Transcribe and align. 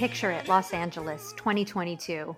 Picture 0.00 0.30
it, 0.30 0.48
Los 0.48 0.72
Angeles, 0.72 1.34
2022. 1.36 2.34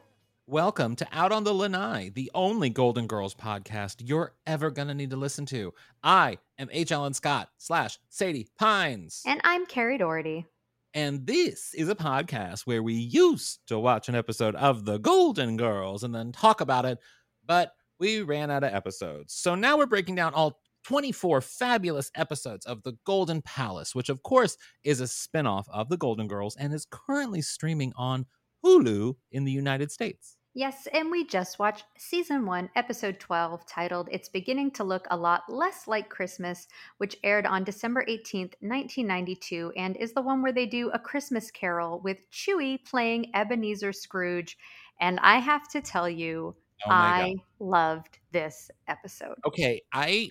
Welcome 0.49 0.97
to 0.97 1.07
Out 1.13 1.31
on 1.31 1.45
the 1.45 1.55
Lanai, 1.55 2.09
the 2.13 2.29
only 2.35 2.71
Golden 2.71 3.07
Girls 3.07 3.37
podcast 3.37 4.03
you're 4.05 4.35
ever 4.49 4.69
gonna 4.73 4.95
need 4.95 5.11
to 5.11 5.17
listen 5.17 5.47
to. 5.47 5.73
I 6.03 6.39
am 6.59 6.69
H. 6.73 6.91
Alan 6.91 7.15
Scott 7.15 7.51
slash 7.59 8.01
Sadie 8.09 8.49
Pines. 8.59 9.23
And 9.29 9.41
I'm 9.45 9.65
Carrie 9.67 9.97
Doherty. 9.97 10.45
And 10.93 11.25
this 11.25 11.73
is 11.73 11.89
a 11.89 11.95
podcast 11.95 12.63
where 12.63 12.83
we 12.83 12.95
used 12.95 13.61
to 13.69 13.79
watch 13.79 14.09
an 14.09 14.17
episode 14.17 14.57
of 14.57 14.85
The 14.85 14.99
Golden 14.99 15.57
Girls 15.57 16.03
and 16.03 16.13
then 16.13 16.33
talk 16.33 16.61
about 16.61 16.85
it, 16.85 16.99
but 17.47 17.77
we 18.01 18.23
ran 18.23 18.51
out 18.51 18.65
of 18.65 18.75
episodes. 18.75 19.35
So 19.35 19.55
now 19.55 19.79
we're 19.79 19.87
breaking 19.87 20.17
down 20.17 20.35
all 20.35 20.59
24 20.85 21.41
fabulous 21.41 22.11
episodes 22.15 22.67
of 22.67 22.83
The 22.83 22.97
Golden 23.05 23.43
Palace, 23.43 23.95
which 23.95 24.09
of 24.09 24.23
course 24.23 24.57
is 24.85 25.01
a 25.01 25.07
spin-off 25.07 25.69
of 25.71 25.89
The 25.89 25.97
Golden 25.97 26.29
Girls 26.29 26.57
and 26.57 26.73
is 26.75 26.87
currently 26.91 27.43
streaming 27.43 27.93
on 27.97 28.27
Hulu 28.65 29.17
in 29.31 29.45
the 29.45 29.53
United 29.53 29.91
States. 29.91 30.37
Yes, 30.55 30.87
and 30.93 31.11
we 31.11 31.25
just 31.25 31.59
watched 31.59 31.87
season 31.97 32.45
one, 32.45 32.69
episode 32.77 33.19
12, 33.19 33.65
titled 33.67 34.11
It's 34.13 34.29
Beginning 34.29 34.71
to 34.73 34.85
Look 34.85 35.07
a 35.11 35.17
Lot 35.17 35.45
Less 35.49 35.89
Like 35.89 36.11
Christmas, 36.11 36.69
which 36.99 37.17
aired 37.25 37.47
on 37.47 37.65
December 37.65 38.05
18th, 38.07 38.53
1992, 38.61 39.73
and 39.79 39.97
is 39.97 40.13
the 40.13 40.21
one 40.21 40.43
where 40.43 40.53
they 40.53 40.67
do 40.67 40.91
a 40.91 40.99
Christmas 40.99 41.51
carol 41.51 42.01
with 42.01 42.31
Chuy 42.31 42.85
playing 42.85 43.31
Ebenezer 43.35 43.95
Scrooge. 43.95 44.59
And 45.01 45.19
I 45.21 45.39
have 45.39 45.69
to 45.69 45.81
tell 45.81 46.09
you, 46.09 46.55
Oh 46.87 46.91
I 46.91 47.35
loved 47.59 48.19
this 48.33 48.71
episode. 48.89 49.37
Okay, 49.47 49.83
I 49.93 50.31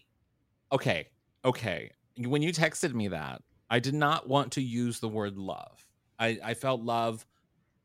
okay, 0.71 1.07
okay. 1.45 1.91
When 2.17 2.41
you 2.41 2.51
texted 2.51 2.93
me 2.93 3.09
that, 3.09 3.41
I 3.69 3.79
did 3.79 3.93
not 3.93 4.27
want 4.27 4.51
to 4.53 4.61
use 4.61 4.99
the 4.99 5.07
word 5.07 5.37
love. 5.37 5.87
I, 6.19 6.39
I 6.43 6.53
felt 6.53 6.81
love 6.81 7.25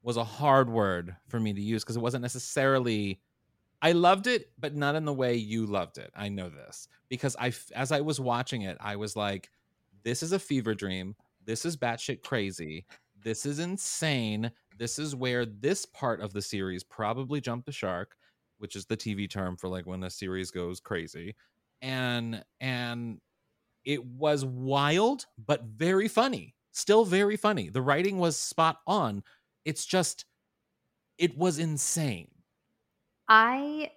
was 0.02 0.16
a 0.16 0.24
hard 0.24 0.68
word 0.70 1.16
for 1.28 1.40
me 1.40 1.52
to 1.52 1.60
use 1.60 1.82
because 1.82 1.96
it 1.96 2.02
wasn't 2.02 2.22
necessarily 2.22 3.20
I 3.82 3.92
loved 3.92 4.26
it, 4.26 4.50
but 4.58 4.74
not 4.74 4.94
in 4.94 5.04
the 5.04 5.12
way 5.12 5.36
you 5.36 5.66
loved 5.66 5.98
it. 5.98 6.10
I 6.14 6.28
know 6.28 6.48
this 6.48 6.88
because 7.08 7.36
I, 7.38 7.52
as 7.74 7.92
I 7.92 8.00
was 8.00 8.18
watching 8.18 8.62
it, 8.62 8.76
I 8.80 8.96
was 8.96 9.16
like, 9.16 9.50
"This 10.02 10.22
is 10.22 10.32
a 10.32 10.38
fever 10.38 10.74
dream. 10.74 11.14
This 11.44 11.64
is 11.64 11.76
batshit 11.76 12.22
crazy. 12.22 12.86
This 13.22 13.44
is 13.44 13.58
insane. 13.58 14.50
This 14.78 14.98
is 14.98 15.14
where 15.14 15.44
this 15.44 15.84
part 15.84 16.20
of 16.20 16.32
the 16.32 16.42
series 16.42 16.84
probably 16.84 17.40
jumped 17.40 17.66
the 17.66 17.72
shark, 17.72 18.16
which 18.58 18.76
is 18.76 18.86
the 18.86 18.96
TV 18.96 19.28
term 19.28 19.56
for 19.56 19.68
like 19.68 19.86
when 19.86 20.02
a 20.04 20.10
series 20.10 20.50
goes 20.50 20.80
crazy." 20.80 21.34
And 21.82 22.44
and 22.60 23.20
it 23.84 24.04
was 24.06 24.44
wild, 24.44 25.26
but 25.38 25.64
very 25.64 26.08
funny. 26.08 26.56
Still 26.72 27.04
very 27.04 27.36
funny. 27.36 27.70
The 27.70 27.82
writing 27.82 28.18
was 28.18 28.38
spot 28.38 28.80
on. 28.86 29.24
It's 29.64 29.86
just, 29.86 30.26
it 31.18 31.36
was 31.38 31.58
insane. 31.58 32.30
I 33.28 33.92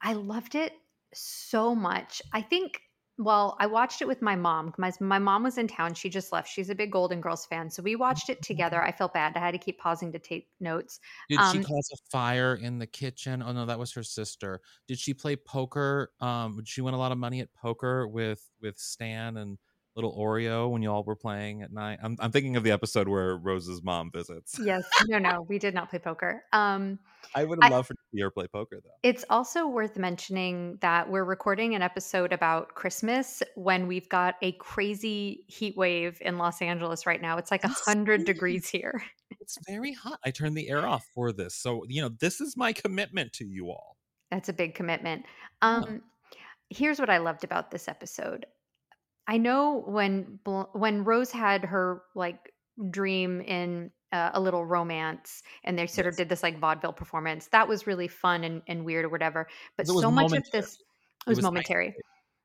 I 0.00 0.12
loved 0.14 0.54
it 0.54 0.74
so 1.14 1.74
much. 1.74 2.20
I 2.32 2.42
think 2.42 2.82
well, 3.24 3.56
I 3.60 3.66
watched 3.66 4.02
it 4.02 4.08
with 4.08 4.22
my 4.22 4.36
mom. 4.36 4.74
My 4.78 4.92
my 5.00 5.18
mom 5.18 5.42
was 5.42 5.58
in 5.58 5.68
town. 5.68 5.94
She 5.94 6.08
just 6.08 6.32
left. 6.32 6.48
She's 6.48 6.70
a 6.70 6.74
big 6.74 6.92
Golden 6.92 7.20
Girls 7.20 7.46
fan. 7.46 7.70
So 7.70 7.82
we 7.82 7.96
watched 7.96 8.28
it 8.28 8.42
together. 8.42 8.82
I 8.82 8.92
felt 8.92 9.14
bad. 9.14 9.36
I 9.36 9.40
had 9.40 9.52
to 9.52 9.58
keep 9.58 9.78
pausing 9.78 10.12
to 10.12 10.18
take 10.18 10.48
notes. 10.60 11.00
Did 11.28 11.40
she 11.50 11.58
Um, 11.58 11.64
cause 11.64 11.90
a 11.92 11.96
fire 12.10 12.54
in 12.54 12.78
the 12.78 12.86
kitchen? 12.86 13.42
Oh 13.42 13.52
no, 13.52 13.66
that 13.66 13.78
was 13.78 13.92
her 13.92 14.02
sister. 14.02 14.60
Did 14.88 14.98
she 14.98 15.14
play 15.14 15.36
poker? 15.36 16.12
Um, 16.20 16.56
did 16.56 16.68
she 16.68 16.80
win 16.80 16.94
a 16.94 16.98
lot 16.98 17.12
of 17.12 17.18
money 17.18 17.40
at 17.40 17.52
poker 17.54 18.06
with 18.06 18.48
with 18.60 18.78
Stan 18.78 19.36
and 19.36 19.58
little 19.94 20.16
Oreo 20.16 20.70
when 20.70 20.82
y'all 20.82 21.02
were 21.02 21.16
playing 21.16 21.62
at 21.62 21.72
night? 21.72 21.98
I'm 22.02 22.16
I'm 22.20 22.30
thinking 22.30 22.56
of 22.56 22.64
the 22.64 22.70
episode 22.70 23.08
where 23.08 23.36
Rose's 23.36 23.82
mom 23.82 24.10
visits. 24.10 24.58
Yes. 24.62 24.84
No, 25.08 25.18
no, 25.18 25.44
we 25.48 25.58
did 25.58 25.74
not 25.74 25.90
play 25.90 25.98
poker. 25.98 26.44
Um 26.52 26.98
I 27.34 27.44
would 27.44 27.58
love 27.58 27.86
for 27.86 27.94
see 28.14 28.20
her 28.20 28.30
play 28.30 28.46
poker 28.46 28.80
though. 28.82 28.90
It's 29.02 29.24
also 29.28 29.66
worth 29.66 29.96
mentioning 29.96 30.78
that 30.80 31.10
we're 31.10 31.24
recording 31.24 31.74
an 31.74 31.82
episode 31.82 32.32
about 32.32 32.74
Christmas 32.74 33.42
when 33.54 33.86
we've 33.86 34.08
got 34.08 34.36
a 34.40 34.52
crazy 34.52 35.44
heat 35.48 35.76
wave 35.76 36.18
in 36.20 36.38
Los 36.38 36.62
Angeles 36.62 37.06
right 37.06 37.20
now. 37.20 37.38
It's 37.38 37.50
like 37.50 37.64
a 37.64 37.68
hundred 37.68 38.24
degrees 38.24 38.68
here. 38.68 39.02
It's 39.40 39.58
very 39.66 39.94
hot. 39.94 40.20
I 40.24 40.30
turned 40.30 40.56
the 40.56 40.68
air 40.68 40.86
off 40.86 41.04
for 41.14 41.32
this, 41.32 41.54
so 41.54 41.84
you 41.88 42.02
know 42.02 42.10
this 42.20 42.40
is 42.40 42.54
my 42.54 42.72
commitment 42.72 43.32
to 43.34 43.46
you 43.46 43.70
all. 43.70 43.96
That's 44.30 44.48
a 44.48 44.52
big 44.52 44.74
commitment. 44.74 45.24
Yeah. 45.62 45.76
Um, 45.76 46.02
here's 46.70 46.98
what 46.98 47.10
I 47.10 47.18
loved 47.18 47.44
about 47.44 47.70
this 47.70 47.88
episode. 47.88 48.46
I 49.26 49.38
know 49.38 49.82
when 49.86 50.38
when 50.72 51.04
Rose 51.04 51.30
had 51.30 51.64
her 51.64 52.02
like 52.14 52.52
dream 52.90 53.40
in 53.40 53.90
uh, 54.12 54.30
a 54.34 54.40
little 54.40 54.64
romance, 54.64 55.42
and 55.64 55.78
they 55.78 55.86
sort 55.86 56.06
of 56.06 56.16
did 56.16 56.28
this 56.28 56.42
like 56.42 56.58
vaudeville 56.58 56.92
performance. 56.92 57.48
That 57.52 57.68
was 57.68 57.86
really 57.86 58.08
fun 58.08 58.44
and, 58.44 58.62
and 58.66 58.84
weird 58.84 59.04
or 59.04 59.08
whatever. 59.08 59.48
But 59.76 59.86
so 59.86 60.10
much 60.10 60.32
of 60.32 60.44
this 60.52 60.74
it 60.74 61.30
was, 61.30 61.36
was 61.38 61.42
momentary. 61.44 61.94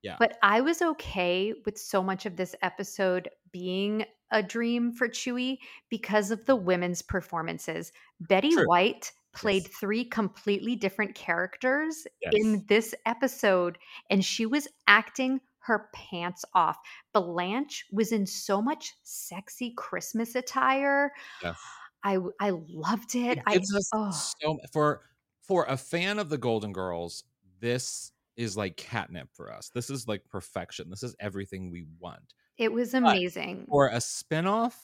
Yeah. 0.04 0.16
But 0.20 0.38
I 0.44 0.62
was 0.62 0.82
okay 0.82 1.54
with 1.66 1.78
so 1.78 2.04
much 2.04 2.26
of 2.26 2.36
this 2.36 2.56
episode 2.62 3.30
being 3.52 4.06
a 4.32 4.44
dream 4.44 4.92
for 4.92 5.08
Chuy 5.08 5.58
because 5.90 6.32
of 6.32 6.46
the 6.46 6.56
women's 6.56 7.02
performances. 7.02 7.92
Betty 8.20 8.52
True. 8.52 8.68
White 8.68 9.12
played 9.34 9.64
Yes. 9.64 9.74
three 9.80 10.06
completely 10.06 10.76
different 10.76 11.16
characters 11.16 12.06
Yes. 12.22 12.34
in 12.36 12.66
this 12.68 12.94
episode, 13.06 13.78
and 14.10 14.24
she 14.24 14.46
was 14.46 14.68
acting 14.88 15.42
her 15.68 15.90
pants 15.94 16.44
off. 16.56 16.78
Blanche 17.14 17.86
was 17.92 18.12
in 18.12 18.26
so 18.26 18.62
much 18.62 18.94
sexy 19.04 19.74
Christmas 19.78 20.36
attire. 20.36 21.12
Yes. 21.44 21.60
I 22.04 22.18
I 22.40 22.52
loved 22.70 23.16
it. 23.16 23.38
it 23.38 23.44
I 23.46 23.60
oh, 23.94 24.12
so 24.12 24.58
for 24.72 25.02
for 25.42 25.66
a 25.66 25.78
fan 25.78 26.20
of 26.20 26.30
the 26.30 26.38
Golden 26.38 26.74
Girls, 26.74 27.24
this 27.60 28.12
is 28.36 28.56
like 28.56 28.78
catnip 28.78 29.30
for 29.34 29.52
us. 29.52 29.70
This 29.74 29.90
is 29.90 30.08
like 30.08 30.24
perfection. 30.30 30.90
This 30.90 31.04
is 31.04 31.16
everything 31.20 31.70
we 31.70 31.86
want. 32.00 32.34
it 32.58 32.72
was 32.72 32.94
amazing. 32.94 33.66
For 33.70 33.88
a 33.88 33.98
spinoff 33.98 34.76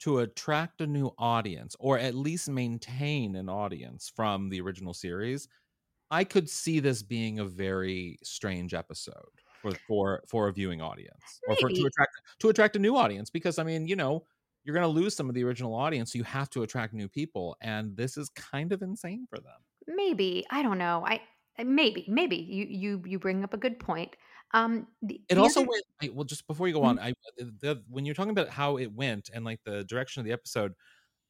to 0.00 0.20
attract 0.20 0.80
a 0.80 0.86
new 0.86 1.10
audience 1.18 1.76
or 1.78 1.98
at 1.98 2.14
least 2.14 2.48
maintain 2.48 3.36
an 3.36 3.48
audience 3.48 4.12
from 4.14 4.50
the 4.50 4.60
original 4.60 4.94
series, 4.94 5.48
I 6.10 6.24
could 6.24 6.48
see 6.50 6.80
this 6.80 7.02
being 7.02 7.38
a 7.38 7.44
very 7.44 8.18
strange 8.22 8.74
episode 8.74 9.41
for 9.62 9.72
for 9.86 10.22
for 10.28 10.48
a 10.48 10.52
viewing 10.52 10.80
audience 10.82 11.40
or 11.48 11.56
for 11.56 11.68
to 11.70 11.86
attract 11.86 12.12
to 12.40 12.48
attract 12.50 12.76
a 12.76 12.78
new 12.78 12.96
audience 12.96 13.30
because 13.30 13.58
I 13.58 13.64
mean, 13.64 13.86
you 13.86 13.96
know, 13.96 14.26
you're 14.64 14.74
going 14.74 14.84
to 14.84 14.88
lose 15.00 15.16
some 15.16 15.28
of 15.28 15.34
the 15.34 15.44
original 15.44 15.74
audience, 15.74 16.12
so 16.12 16.18
you 16.18 16.24
have 16.24 16.50
to 16.50 16.62
attract 16.62 16.92
new 16.94 17.08
people 17.08 17.56
and 17.60 17.96
this 17.96 18.16
is 18.16 18.28
kind 18.30 18.72
of 18.72 18.82
insane 18.82 19.26
for 19.30 19.38
them. 19.38 19.60
maybe 19.88 20.44
i 20.50 20.62
don't 20.62 20.78
know 20.78 21.04
i 21.06 21.20
I- 21.58 21.64
maybe 21.64 22.04
maybe 22.08 22.36
you 22.36 22.66
you 22.68 23.02
you 23.04 23.18
bring 23.18 23.44
up 23.44 23.52
a 23.54 23.56
good 23.56 23.78
point 23.78 24.16
um 24.54 24.86
the, 25.02 25.20
It 25.28 25.38
also 25.38 25.60
went 25.62 26.14
well. 26.14 26.24
Just 26.24 26.46
before 26.46 26.68
you 26.68 26.74
go 26.74 26.82
on, 26.84 26.98
I 26.98 27.14
the, 27.38 27.82
when 27.88 28.04
you're 28.04 28.14
talking 28.14 28.30
about 28.30 28.48
how 28.48 28.76
it 28.78 28.92
went 28.92 29.30
and 29.32 29.44
like 29.44 29.60
the 29.64 29.84
direction 29.84 30.20
of 30.20 30.26
the 30.26 30.32
episode, 30.32 30.74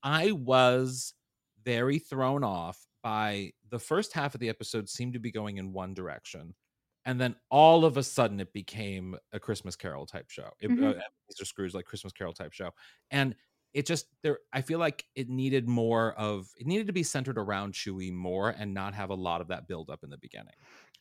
I 0.03 0.33
was 0.33 1.15
very 1.65 1.99
thrown 2.01 2.43
off 2.45 2.85
by 3.03 3.53
the 3.71 3.79
first 3.79 4.13
half 4.13 4.35
of 4.35 4.41
the 4.41 4.49
episode 4.49 4.89
seemed 4.89 5.13
to 5.15 5.21
be 5.21 5.31
going 5.31 5.59
in 5.59 5.73
one 5.73 5.95
direction, 5.95 6.55
and 7.05 7.21
then 7.21 7.37
all 7.51 7.85
of 7.85 7.97
a 7.97 8.03
sudden 8.03 8.41
it 8.41 8.53
became 8.53 9.17
a 9.33 9.41
Christmas 9.41 9.77
Carol 9.77 10.07
type 10.07 10.31
show. 10.31 10.51
It, 10.61 10.69
Mhm. 10.71 10.95
uh, 10.99 11.03
Mr. 11.31 11.47
Scrooge 11.47 11.75
like 11.75 11.85
Christmas 11.87 12.13
Carol 12.13 12.33
type 12.35 12.53
show, 12.53 12.73
and 13.11 13.37
it 13.75 13.87
just 13.87 14.07
there. 14.23 14.41
I 14.53 14.61
feel 14.63 14.79
like 14.79 15.07
it 15.15 15.29
needed 15.31 15.67
more 15.69 16.13
of 16.15 16.51
it 16.59 16.67
needed 16.67 16.87
to 16.89 16.93
be 16.93 17.03
centered 17.03 17.39
around 17.39 17.73
Chuy 17.75 18.13
more 18.13 18.51
and 18.51 18.75
not 18.75 18.95
have 18.95 19.11
a 19.11 19.15
lot 19.15 19.41
of 19.41 19.49
that 19.49 19.67
build 19.67 19.91
up 19.91 20.05
in 20.05 20.11
the 20.11 20.19
beginning. 20.19 20.55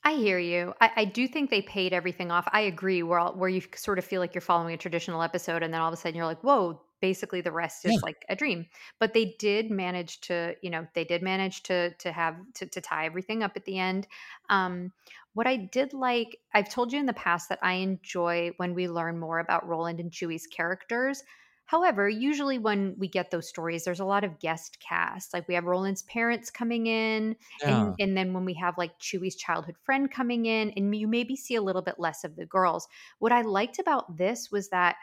I 0.04 0.14
hear 0.16 0.40
you. 0.40 0.74
I, 0.82 0.92
I 0.98 1.06
do 1.06 1.28
think 1.28 1.50
they 1.50 1.62
paid 1.62 1.94
everything 1.94 2.32
off. 2.32 2.48
I 2.52 2.62
agree. 2.62 3.04
Where 3.04 3.20
all, 3.20 3.34
where 3.36 3.50
you 3.50 3.62
sort 3.76 4.00
of 4.00 4.06
feel 4.06 4.20
like 4.20 4.34
you're 4.34 4.42
following 4.42 4.74
a 4.74 4.78
traditional 4.78 5.22
episode, 5.22 5.62
and 5.62 5.72
then 5.74 5.80
all 5.80 5.90
of 5.90 5.94
a 5.94 5.98
sudden 5.98 6.16
you're 6.16 6.26
like, 6.26 6.42
"Whoa!" 6.44 6.82
Basically, 7.02 7.42
the 7.42 7.52
rest 7.52 7.86
is 7.86 7.94
Yeah. 7.94 8.02
like 8.02 8.26
a 8.30 8.36
dream. 8.36 8.66
But 9.00 9.14
they 9.14 9.36
did 9.40 9.70
manage 9.70 10.22
to, 10.22 10.56
you 10.62 10.70
know, 10.72 10.88
they 10.96 11.04
did 11.04 11.22
manage 11.22 11.62
to 11.64 11.94
to 11.96 12.12
have 12.12 12.36
to, 12.56 12.66
to 12.68 12.82
tie 12.82 13.06
everything 13.06 13.44
up 13.44 13.52
at 13.56 13.66
the 13.66 13.78
end. 13.78 14.08
Um, 14.50 14.92
what 15.34 15.46
I 15.48 15.56
did 15.56 15.94
like, 15.94 16.40
I've 16.54 16.70
told 16.70 16.92
you 16.92 17.00
in 17.00 17.06
the 17.06 17.14
past 17.14 17.50
that 17.50 17.60
I 17.62 17.74
enjoy 17.74 18.52
when 18.58 18.74
we 18.74 18.88
learn 18.90 19.20
more 19.20 19.38
about 19.40 19.68
Roland 19.68 20.00
and 20.00 20.12
Chuy's 20.12 20.48
characters. 20.48 21.24
However, 21.72 22.10
usually 22.10 22.58
when 22.60 22.96
we 22.98 23.08
get 23.08 23.32
those 23.32 23.48
stories, 23.48 23.86
there's 23.86 24.02
a 24.02 24.06
lot 24.06 24.26
of 24.26 24.40
guest 24.40 24.80
cast. 24.82 25.34
Like 25.34 25.48
we 25.48 25.54
have 25.54 25.64
Roland's 25.64 26.04
parents 26.04 26.50
coming 26.52 26.86
in, 26.88 27.38
Yeah. 27.62 27.94
and 27.94 27.96
and 27.98 28.18
then 28.18 28.34
when 28.34 28.44
we 28.44 28.54
have 28.56 28.78
like 28.78 29.00
Chuy's 29.00 29.38
childhood 29.38 29.78
friend 29.86 30.12
coming 30.12 30.46
in, 30.48 30.72
and 30.72 30.94
you 30.94 31.08
maybe 31.08 31.38
see 31.38 31.56
a 31.56 31.62
little 31.62 31.82
bit 31.82 31.98
less 31.98 32.26
of 32.26 32.36
the 32.36 32.46
girls. 32.46 32.90
What 33.20 33.32
I 33.32 33.42
liked 33.44 33.80
about 33.80 34.18
this 34.18 34.52
was 34.52 34.68
that 34.70 34.98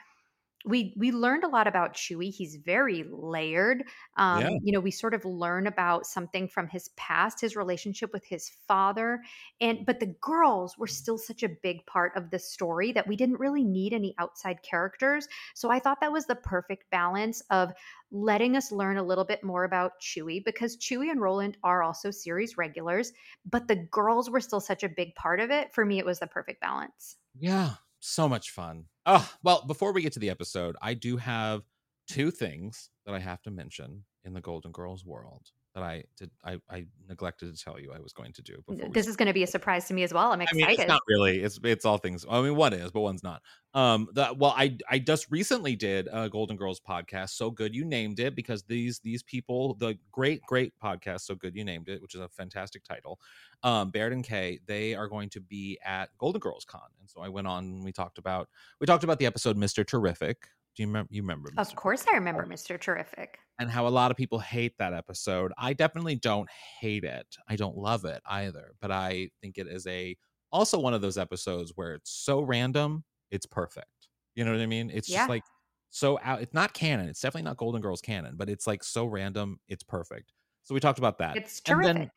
we 0.65 0.93
we 0.97 1.13
learned 1.13 1.45
a 1.45 1.49
lot 1.49 1.67
about 1.67 1.95
Chuy. 1.95 2.33
He's 2.33 2.57
very 2.57 3.05
layered. 3.11 3.85
Um, 4.17 4.41
Yeah. 4.41 4.51
You 4.63 4.73
know, 4.73 4.81
we 4.81 4.91
sort 4.91 5.15
of 5.15 5.25
learn 5.25 5.67
about 5.67 6.05
something 6.07 6.49
from 6.49 6.69
his 6.69 6.89
past, 6.97 7.41
his 7.41 7.57
relationship 7.57 8.13
with 8.13 8.25
his 8.25 8.51
father, 8.67 9.23
and 9.61 9.87
but 9.87 10.01
the 10.01 10.15
girls 10.21 10.77
were 10.77 10.87
still 10.87 11.17
such 11.19 11.43
a 11.43 11.49
big 11.49 11.87
part 11.87 12.13
of 12.17 12.31
the 12.31 12.39
story 12.39 12.93
that 12.93 13.07
we 13.07 13.17
didn't 13.17 13.39
really 13.39 13.65
need 13.65 13.93
any 13.93 14.15
outside 14.19 14.63
characters. 14.63 15.29
So 15.55 15.71
I 15.71 15.79
thought 15.79 16.01
that 16.01 16.13
was 16.13 16.27
the 16.27 16.35
perfect 16.35 16.91
balance 16.91 17.41
of 17.51 17.73
letting 18.11 18.57
us 18.57 18.73
learn 18.73 18.97
a 18.97 19.03
little 19.03 19.25
bit 19.25 19.45
more 19.45 19.65
about 19.65 20.01
Chuy 20.01 20.45
because 20.45 20.77
Chuy 20.77 21.11
and 21.11 21.21
Roland 21.21 21.57
are 21.63 21.83
also 21.83 22.11
series 22.11 22.57
regulars, 22.57 23.13
but 23.45 23.69
the 23.69 23.77
girls 23.77 24.31
were 24.31 24.41
still 24.41 24.61
such 24.61 24.83
a 24.83 24.89
big 24.89 25.15
part 25.15 25.41
of 25.41 25.51
it. 25.51 25.73
For 25.75 25.85
me, 25.85 25.99
it 25.99 26.07
was 26.07 26.19
the 26.19 26.27
perfect 26.27 26.61
balance. 26.61 27.17
Yeah, 27.39 27.75
so 28.01 28.29
much 28.29 28.51
fun. 28.51 28.85
Oh, 29.07 29.31
well, 29.43 29.65
before 29.67 29.93
we 29.93 30.03
get 30.03 30.13
to 30.15 30.19
the 30.19 30.31
episode, 30.31 30.77
I 30.83 30.95
do 30.95 31.17
have 31.17 31.63
two 32.09 32.31
things 32.31 32.91
that 33.07 33.15
I 33.15 33.19
have 33.19 33.43
to 33.43 33.51
mention 33.51 34.05
in 34.25 34.35
the 34.35 34.41
Golden 34.41 34.73
Girls 34.73 35.05
world 35.05 35.49
that 35.75 35.83
I 35.83 36.05
did 36.17 36.31
I, 36.45 36.59
I 36.71 36.87
neglected 37.09 37.55
to 37.55 37.63
tell 37.63 37.79
you 37.79 37.93
I 37.93 38.01
was 38.01 38.13
going 38.13 38.33
to 38.33 38.43
do 38.43 38.57
before 38.67 38.87
we 38.87 38.93
This 38.93 39.07
is 39.07 39.17
going 39.17 39.27
to 39.27 39.33
be 39.33 39.43
a 39.43 39.47
surprise 39.47 39.87
to 39.89 39.95
me 39.95 40.03
as 40.03 40.13
well. 40.13 40.33
I'm 40.33 40.41
I 40.41 40.45
excited. 40.45 40.67
mean, 40.67 40.81
it's 40.81 40.89
not 40.89 41.03
really. 41.07 41.41
It's 41.41 41.59
it's 41.63 41.85
all 41.85 41.99
things. 41.99 42.25
I 42.29 42.41
mean, 42.41 42.57
one 42.57 42.73
is, 42.73 42.91
but 42.91 43.01
one's 43.01 43.23
not. 43.23 43.43
Um, 43.75 44.09
the 44.15 44.35
well, 44.37 44.55
I 44.57 44.79
I 44.91 44.99
just 44.99 45.31
recently 45.31 45.77
did 45.77 46.09
a 46.11 46.29
Golden 46.29 46.57
Girls 46.57 46.81
podcast. 46.81 47.31
So 47.31 47.51
good, 47.51 47.75
you 47.75 47.85
named 47.85 48.19
it 48.19 48.35
because 48.35 48.63
these 48.65 48.99
these 49.01 49.23
people, 49.23 49.75
the 49.75 49.99
great 50.11 50.41
great 50.43 50.73
podcast, 50.83 51.21
so 51.21 51.35
good, 51.35 51.55
you 51.55 51.65
named 51.65 51.89
it, 51.89 52.01
which 52.01 52.15
is 52.15 52.21
a 52.21 52.29
fantastic 52.29 52.83
title. 52.83 53.21
Um, 53.63 53.91
Baird 53.91 54.13
and 54.13 54.25
Kay, 54.25 54.61
they 54.67 54.95
are 54.95 55.07
going 55.09 55.29
to 55.31 55.41
be 55.41 55.79
at 55.85 56.09
Golden 56.19 56.41
Girls 56.41 56.65
Con, 56.65 56.81
and 57.01 57.11
so 57.11 57.21
I 57.21 57.29
went 57.29 57.47
on. 57.47 57.65
and 57.65 57.85
We 57.85 57.93
talked 57.93 58.19
about 58.19 58.49
we 58.81 58.87
talked 58.87 59.05
about 59.05 59.19
the 59.19 59.27
episode 59.27 59.57
Mister 59.57 59.85
Terrific. 59.85 60.49
Do 60.79 60.83
you 60.85 60.87
remember? 60.87 61.09
You 61.11 61.23
remember? 61.23 61.51
Of 61.59 61.69
Mr. 61.71 61.75
course, 61.75 62.05
I 62.09 62.15
remember 62.15 62.47
Mr. 62.47 62.81
Terrific. 62.81 63.37
and 63.59 63.69
how 63.69 63.89
a 63.89 63.91
lot 63.91 64.13
of 64.13 64.17
people 64.17 64.39
hate 64.39 64.79
that 64.79 64.95
episode. 64.95 65.53
I 65.59 65.73
definitely 65.73 66.15
don't 66.15 66.49
hate 66.81 67.03
it. 67.03 67.27
I 67.49 67.57
don't 67.57 67.77
love 67.77 68.05
it 68.05 68.23
either, 68.27 68.75
but 68.81 68.93
I 68.93 69.31
think 69.43 69.59
it 69.59 69.67
is 69.67 69.89
a 69.89 70.17
also 70.53 70.79
one 70.79 70.95
of 70.95 71.01
those 71.01 71.19
episodes 71.19 71.73
where 71.75 71.95
it's 71.95 72.13
so 72.13 72.43
random, 72.43 73.03
it's 73.33 73.45
perfect. 73.45 73.89
You 74.37 74.45
know 74.45 74.53
what 74.53 74.61
I 74.61 74.67
mean? 74.67 74.89
It's 74.95 75.09
Yeah. 75.09 75.19
just 75.19 75.29
like 75.31 75.43
so 75.91 76.21
out 76.23 76.43
it's 76.43 76.55
not 76.55 76.75
canon. 76.75 77.09
It's 77.09 77.21
definitely 77.21 77.43
not 77.49 77.57
Golden 77.57 77.81
Girls 77.81 78.01
canon, 78.01 78.37
but 78.37 78.49
it's 78.49 78.69
like 78.69 78.85
so 78.85 79.05
random, 79.05 79.59
it's 79.69 79.83
perfect. 79.83 80.33
So 80.63 80.75
we 80.75 80.81
talked 80.81 81.01
about 81.01 81.19
that. 81.19 81.37
It's 81.37 81.61
And 81.67 81.83
then- 81.85 81.95
terrific. 81.97 82.13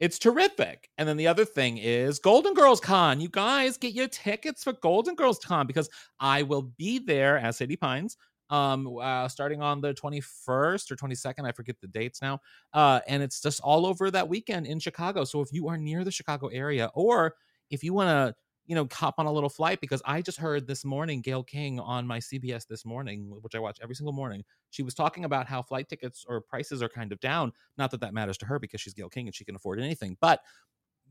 It's 0.00 0.18
terrific. 0.18 0.88
And 0.96 1.06
then 1.06 1.18
the 1.18 1.26
other 1.26 1.44
thing 1.44 1.76
is 1.76 2.18
Golden 2.18 2.54
Girls 2.54 2.80
Con. 2.80 3.20
You 3.20 3.28
guys 3.28 3.76
get 3.76 3.92
your 3.92 4.08
tickets 4.08 4.64
for 4.64 4.72
Golden 4.72 5.14
Girls 5.14 5.38
Con 5.38 5.66
because 5.66 5.90
I 6.18 6.42
will 6.42 6.62
be 6.62 6.98
there 6.98 7.38
as 7.38 7.58
Sadie 7.58 7.76
Pines. 7.76 8.16
Um, 8.48 8.98
uh, 9.00 9.28
starting 9.28 9.62
on 9.62 9.80
the 9.80 9.94
21st 9.94 10.90
or 10.90 10.96
22nd, 10.96 11.46
I 11.46 11.52
forget 11.52 11.76
the 11.80 11.86
dates 11.86 12.20
now. 12.20 12.40
Uh, 12.72 13.00
and 13.06 13.22
it's 13.22 13.40
just 13.40 13.60
all 13.60 13.86
over 13.86 14.10
that 14.10 14.28
weekend 14.28 14.66
in 14.66 14.80
Chicago. 14.80 15.24
So 15.24 15.40
if 15.40 15.52
you 15.52 15.68
are 15.68 15.76
near 15.76 16.02
the 16.02 16.10
Chicago 16.10 16.48
area, 16.48 16.90
or 16.94 17.36
if 17.70 17.84
you 17.84 17.92
want 17.94 18.08
to, 18.08 18.34
you 18.66 18.74
know, 18.74 18.86
hop 18.92 19.14
on 19.18 19.26
a 19.26 19.32
little 19.32 19.48
flight, 19.48 19.80
because 19.80 20.00
I 20.04 20.22
just 20.22 20.38
heard 20.38 20.66
this 20.66 20.84
morning 20.84 21.22
Gayle 21.22 21.42
King 21.42 21.80
on 21.80 22.06
my 22.06 22.18
CBS 22.18 22.66
this 22.66 22.84
morning, 22.84 23.36
which 23.40 23.54
I 23.54 23.58
watch 23.58 23.78
every 23.82 23.94
single 23.96 24.12
morning. 24.12 24.44
She 24.70 24.82
was 24.82 24.94
talking 24.94 25.24
about 25.24 25.46
how 25.46 25.62
flight 25.62 25.88
tickets 25.88 26.24
or 26.28 26.40
prices 26.40 26.82
are 26.82 26.88
kind 26.88 27.10
of 27.10 27.18
down. 27.20 27.52
Not 27.78 27.90
that 27.90 28.00
that 28.00 28.14
matters 28.14 28.38
to 28.38 28.46
her 28.46 28.58
because 28.58 28.80
she's 28.80 28.94
Gayle 28.94 29.08
King 29.08 29.26
and 29.26 29.34
she 29.34 29.44
can 29.44 29.56
afford 29.56 29.80
anything, 29.80 30.16
but 30.20 30.40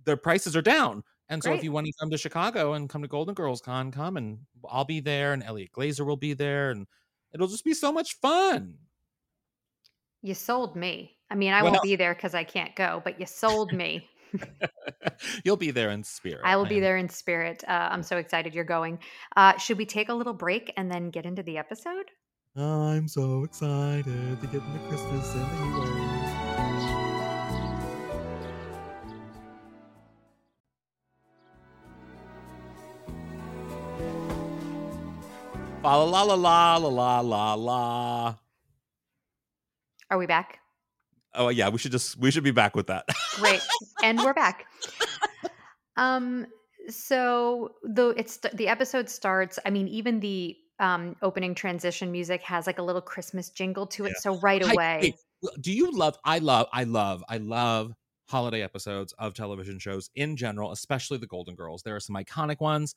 their 0.06 0.16
prices 0.18 0.56
are 0.56 0.62
down. 0.62 1.04
And 1.28 1.44
so 1.44 1.54
if 1.54 1.64
you 1.64 1.72
want 1.72 1.86
to 1.86 1.94
come 2.00 2.10
to 2.10 2.18
Chicago 2.18 2.74
and 2.74 2.90
come 2.90 3.02
to 3.02 3.08
Golden 3.08 3.36
Girls 3.36 3.62
Con, 3.62 3.92
come 3.92 4.18
and 4.18 4.40
I'll 4.68 4.86
be 4.86 5.00
there 5.00 5.34
and 5.34 5.44
Eliot 5.44 5.72
Glazer 5.74 6.06
will 6.06 6.18
be 6.18 6.34
there 6.34 6.72
and 6.72 6.88
it'll 7.34 7.48
just 7.48 7.66
be 7.66 7.74
so 7.74 7.92
much 7.92 8.16
fun. 8.16 8.76
You 10.22 10.34
sold 10.34 10.76
me. 10.76 11.18
I 11.30 11.36
mean, 11.36 11.54
I 11.54 11.62
Well- 11.62 11.74
won't 11.74 11.84
be 11.84 11.96
there 11.96 12.16
because 12.16 12.34
I 12.34 12.44
can't 12.44 12.76
go, 12.76 13.02
but 13.04 13.20
you 13.20 13.26
sold 13.26 13.74
me. 13.74 14.10
You'll 15.44 15.58
be 15.58 15.72
there 15.72 15.90
in 15.92 16.04
spirit. 16.04 16.42
I 16.44 16.56
will 16.56 16.66
I 16.66 16.70
be 16.70 16.76
am- 16.76 16.82
there 16.82 16.98
in 16.98 17.10
spirit. 17.10 17.64
Uh, 17.68 17.90
I'm 17.92 18.04
so 18.04 18.18
excited 18.18 18.54
you're 18.54 18.64
going. 18.64 19.00
Uh, 19.36 19.58
should 19.58 19.78
we 19.78 19.86
take 19.86 20.10
a 20.10 20.14
little 20.14 20.34
break 20.34 20.74
and 20.78 20.92
then 20.92 21.10
get 21.10 21.26
into 21.26 21.44
the 21.44 21.58
episode? 21.58 22.06
I'm 22.56 23.08
so 23.08 23.44
excited 23.44 24.42
to 24.42 24.48
get 24.48 24.62
into 24.62 24.80
Christmas 24.90 25.34
and 25.34 25.76
the. 25.76 26.20
La 35.82 35.96
la 36.04 36.24
la 36.24 36.36
la 36.36 36.76
la 36.78 36.88
la 36.88 37.20
la 37.22 37.54
la. 37.54 38.36
Are 40.10 40.18
we 40.18 40.26
back? 40.26 40.60
Oh 41.34 41.50
yeah, 41.50 41.70
we 41.70 41.78
should 41.78 41.92
just 41.92 42.18
we 42.18 42.32
should 42.32 42.44
be 42.44 42.52
back 42.52 42.76
with 42.76 42.88
that. 42.88 43.06
Great. 43.36 43.62
and 44.04 44.20
we're 44.20 44.34
back. 44.34 44.66
Um 45.98 46.48
so 46.88 47.76
the 47.84 48.14
it's 48.16 48.40
the 48.54 48.70
episode 48.70 49.10
starts, 49.10 49.60
I 49.66 49.70
mean 49.70 49.90
even 49.90 50.22
the 50.22 50.56
um 50.80 51.18
opening 51.22 51.56
transition 51.56 52.10
music 52.10 52.42
has 52.44 52.66
like 52.66 52.80
a 52.80 52.82
little 52.82 53.02
Christmas 53.02 53.50
jingle 53.50 53.86
to 53.88 54.06
it. 54.06 54.10
Yeah. 54.10 54.22
So 54.22 54.40
right 54.40 54.64
away. 54.64 55.00
wait, 55.02 55.52
do 55.60 55.74
you 55.74 55.92
love? 55.92 56.18
I 56.24 56.40
love. 56.40 56.68
I 56.72 56.86
love. 56.86 57.22
I 57.28 57.38
love 57.38 57.94
holiday 58.30 58.62
episodes 58.62 59.14
of 59.20 59.34
television 59.34 59.80
shows 59.80 60.10
in 60.16 60.38
general, 60.38 60.72
especially 60.72 61.18
the 61.18 61.28
Golden 61.28 61.56
Girls. 61.56 61.82
There 61.82 61.96
are 61.96 62.00
some 62.00 62.16
iconic 62.16 62.62
ones. 62.62 62.96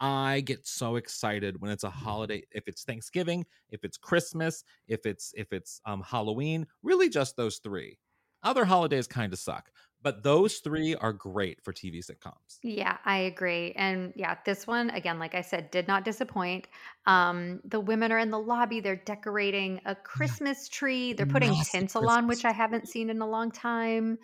I 0.00 0.40
get 0.40 0.66
so 0.66 0.96
excited 0.96 1.60
when 1.60 1.70
it's 1.70 1.84
a 1.84 1.90
holiday. 1.90 2.42
If 2.52 2.68
it's 2.68 2.84
Thanksgiving, 2.84 3.46
if 3.70 3.84
it's 3.84 3.96
Christmas, 3.96 4.64
if 4.88 5.06
it's 5.06 5.32
if 5.36 5.52
it's 5.52 5.80
um, 5.86 6.02
Halloween, 6.02 6.66
really 6.82 7.08
just 7.08 7.36
those 7.36 7.58
three. 7.58 7.98
Other 8.42 8.64
holidays 8.64 9.06
kind 9.06 9.32
of 9.32 9.38
suck, 9.38 9.70
but 10.02 10.22
those 10.22 10.58
three 10.58 10.94
are 10.94 11.12
great 11.12 11.60
for 11.64 11.72
TV 11.72 11.98
sitcoms. 11.98 12.58
Yeah, 12.62 12.98
I 13.04 13.18
agree. 13.18 13.72
And 13.72 14.12
yeah, 14.14 14.36
this 14.44 14.66
one 14.66 14.90
again, 14.90 15.18
like 15.18 15.34
I 15.34 15.40
said, 15.40 15.70
did 15.70 15.88
not 15.88 16.04
disappoint. 16.04 16.68
Um, 17.06 17.60
the 17.64 17.80
women 17.80 18.12
are 18.12 18.18
in 18.18 18.30
the 18.30 18.38
lobby, 18.38 18.78
they're 18.80 18.94
decorating 18.94 19.80
a 19.84 19.94
Christmas 19.96 20.68
tree, 20.68 21.12
they're 21.12 21.26
putting 21.26 21.54
tinsel 21.72 22.08
on, 22.08 22.28
which 22.28 22.44
I 22.44 22.52
haven't 22.52 22.88
seen 22.88 23.10
in 23.10 23.20
a 23.20 23.26
long 23.26 23.50
time. 23.50 24.18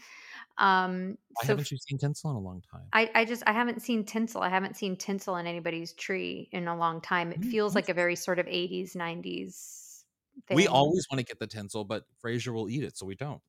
Um, 0.59 1.19
Why 1.35 1.45
so 1.45 1.59
haven't 1.59 1.71
you 1.71 1.77
seen 1.77 1.99
tinsel 1.99 2.31
in 2.31 2.37
a 2.37 2.41
long 2.41 2.63
time? 2.63 2.95
I, 2.95 3.11
I 3.15 3.25
just 3.25 3.43
I 3.47 3.53
haven't 3.53 3.81
seen 3.81 4.05
tinsel. 4.05 4.43
I 4.43 4.49
haven't 4.51 4.77
seen 4.77 4.97
tinsel 4.97 5.37
in 5.37 5.47
anybody's 5.47 5.95
tree 5.95 6.49
in 6.53 6.69
a 6.69 6.77
long 6.77 7.01
time. 7.01 7.33
It 7.33 7.45
Mm, 7.45 7.45
feels 7.45 7.75
like 7.75 7.89
a 7.89 7.95
very 7.95 8.17
sort 8.17 8.39
of 8.39 8.47
80s, 8.49 8.95
90s 8.95 10.05
thing. 10.47 10.51
we 10.51 10.67
always 10.67 11.07
want 11.11 11.19
to 11.19 11.25
get 11.25 11.39
the 11.39 11.47
tinsel, 11.47 11.85
but 11.85 12.05
Fraser 12.19 12.53
will 12.53 12.69
eat 12.69 12.85
it, 12.85 12.97
so 12.97 13.07
we 13.07 13.15
don't. 13.17 13.43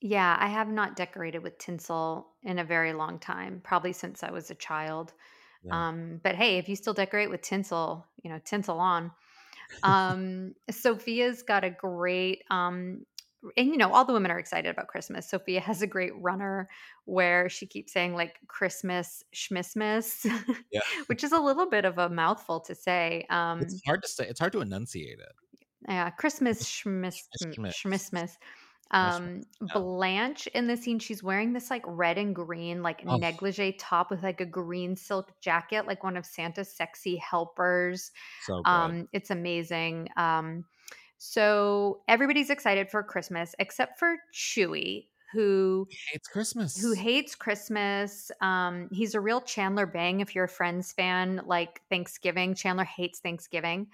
Yeah, 0.00 0.36
I 0.38 0.46
have 0.48 0.68
not 0.68 0.96
decorated 0.96 1.40
with 1.42 1.58
tinsel 1.58 2.34
in 2.42 2.58
a 2.58 2.64
very 2.64 2.92
long 2.92 3.18
time, 3.18 3.60
probably 3.60 3.92
since 3.92 4.22
I 4.22 4.30
was 4.30 4.50
a 4.50 4.54
child. 4.54 5.12
Yeah. 5.62 5.82
Um, 5.82 6.20
but 6.24 6.36
hey, 6.36 6.58
if 6.58 6.68
you 6.68 6.76
still 6.76 6.94
decorate 6.94 7.30
with 7.30 7.42
tinsel, 7.42 8.06
you 8.22 8.30
know, 8.30 8.40
tinsel 8.44 8.80
on. 8.80 9.12
Um, 9.82 10.54
Sophia's 10.70 11.42
got 11.42 11.64
a 11.64 11.70
great 11.70 12.44
um 12.50 13.06
and 13.58 13.68
you 13.68 13.76
know, 13.76 13.92
all 13.92 14.04
the 14.06 14.12
women 14.14 14.30
are 14.30 14.38
excited 14.38 14.70
about 14.70 14.86
Christmas. 14.88 15.28
Sophia 15.28 15.60
has 15.60 15.82
a 15.82 15.86
great 15.86 16.12
runner 16.16 16.68
where 17.04 17.48
she 17.50 17.66
keeps 17.66 17.92
saying 17.92 18.14
like 18.14 18.38
Christmas 18.46 19.22
schmissmas, 19.34 20.24
Yeah. 20.72 20.80
which 21.08 21.22
is 21.24 21.32
a 21.32 21.38
little 21.40 21.68
bit 21.68 21.84
of 21.84 21.98
a 21.98 22.08
mouthful 22.08 22.60
to 22.60 22.74
say. 22.74 23.26
Um 23.28 23.60
It's 23.60 23.82
hard 23.84 24.02
to 24.02 24.08
say. 24.08 24.26
It's 24.26 24.40
hard 24.40 24.52
to 24.52 24.60
enunciate 24.62 25.18
it. 25.18 25.32
yeah, 25.88 26.08
Christmas 26.10 26.66
schmiss 26.66 27.28
Schmiss- 27.42 27.82
schmissmas. 27.84 28.36
Um, 28.90 29.42
yeah. 29.60 29.74
Blanche 29.74 30.46
in 30.54 30.66
the 30.66 30.74
scene, 30.74 30.98
she's 30.98 31.22
wearing 31.22 31.52
this 31.52 31.68
like 31.68 31.82
red 31.86 32.16
and 32.16 32.34
green, 32.34 32.82
like 32.82 33.02
Oh. 33.06 33.18
negligee 33.18 33.72
top 33.72 34.10
with 34.10 34.22
like 34.22 34.40
a 34.40 34.46
green 34.46 34.96
silk 34.96 35.30
jacket, 35.42 35.86
like 35.86 36.02
one 36.02 36.16
of 36.16 36.24
Santa's 36.24 36.74
sexy 36.74 37.16
helpers. 37.16 38.12
So. 38.46 38.62
Um, 38.64 39.06
it's 39.12 39.30
amazing. 39.30 40.08
Um, 40.16 40.64
so 41.18 42.00
everybody's 42.08 42.50
excited 42.50 42.90
for 42.90 43.02
Christmas 43.02 43.54
except 43.58 43.98
for 43.98 44.16
Chuy, 44.32 45.06
who 45.32 45.86
hates 46.10 46.28
Christmas. 46.28 46.80
who 46.80 46.92
hates 46.94 47.34
Christmas. 47.34 48.30
Um, 48.40 48.88
he's 48.92 49.14
a 49.14 49.20
real 49.20 49.40
Chandler 49.40 49.86
Bing. 49.86 50.20
If 50.20 50.34
you're 50.34 50.44
a 50.44 50.48
Friends 50.48 50.92
fan, 50.92 51.42
like 51.44 51.82
Thanksgiving, 51.90 52.54
Chandler 52.54 52.84
hates 52.84 53.20
Thanksgiving. 53.20 53.88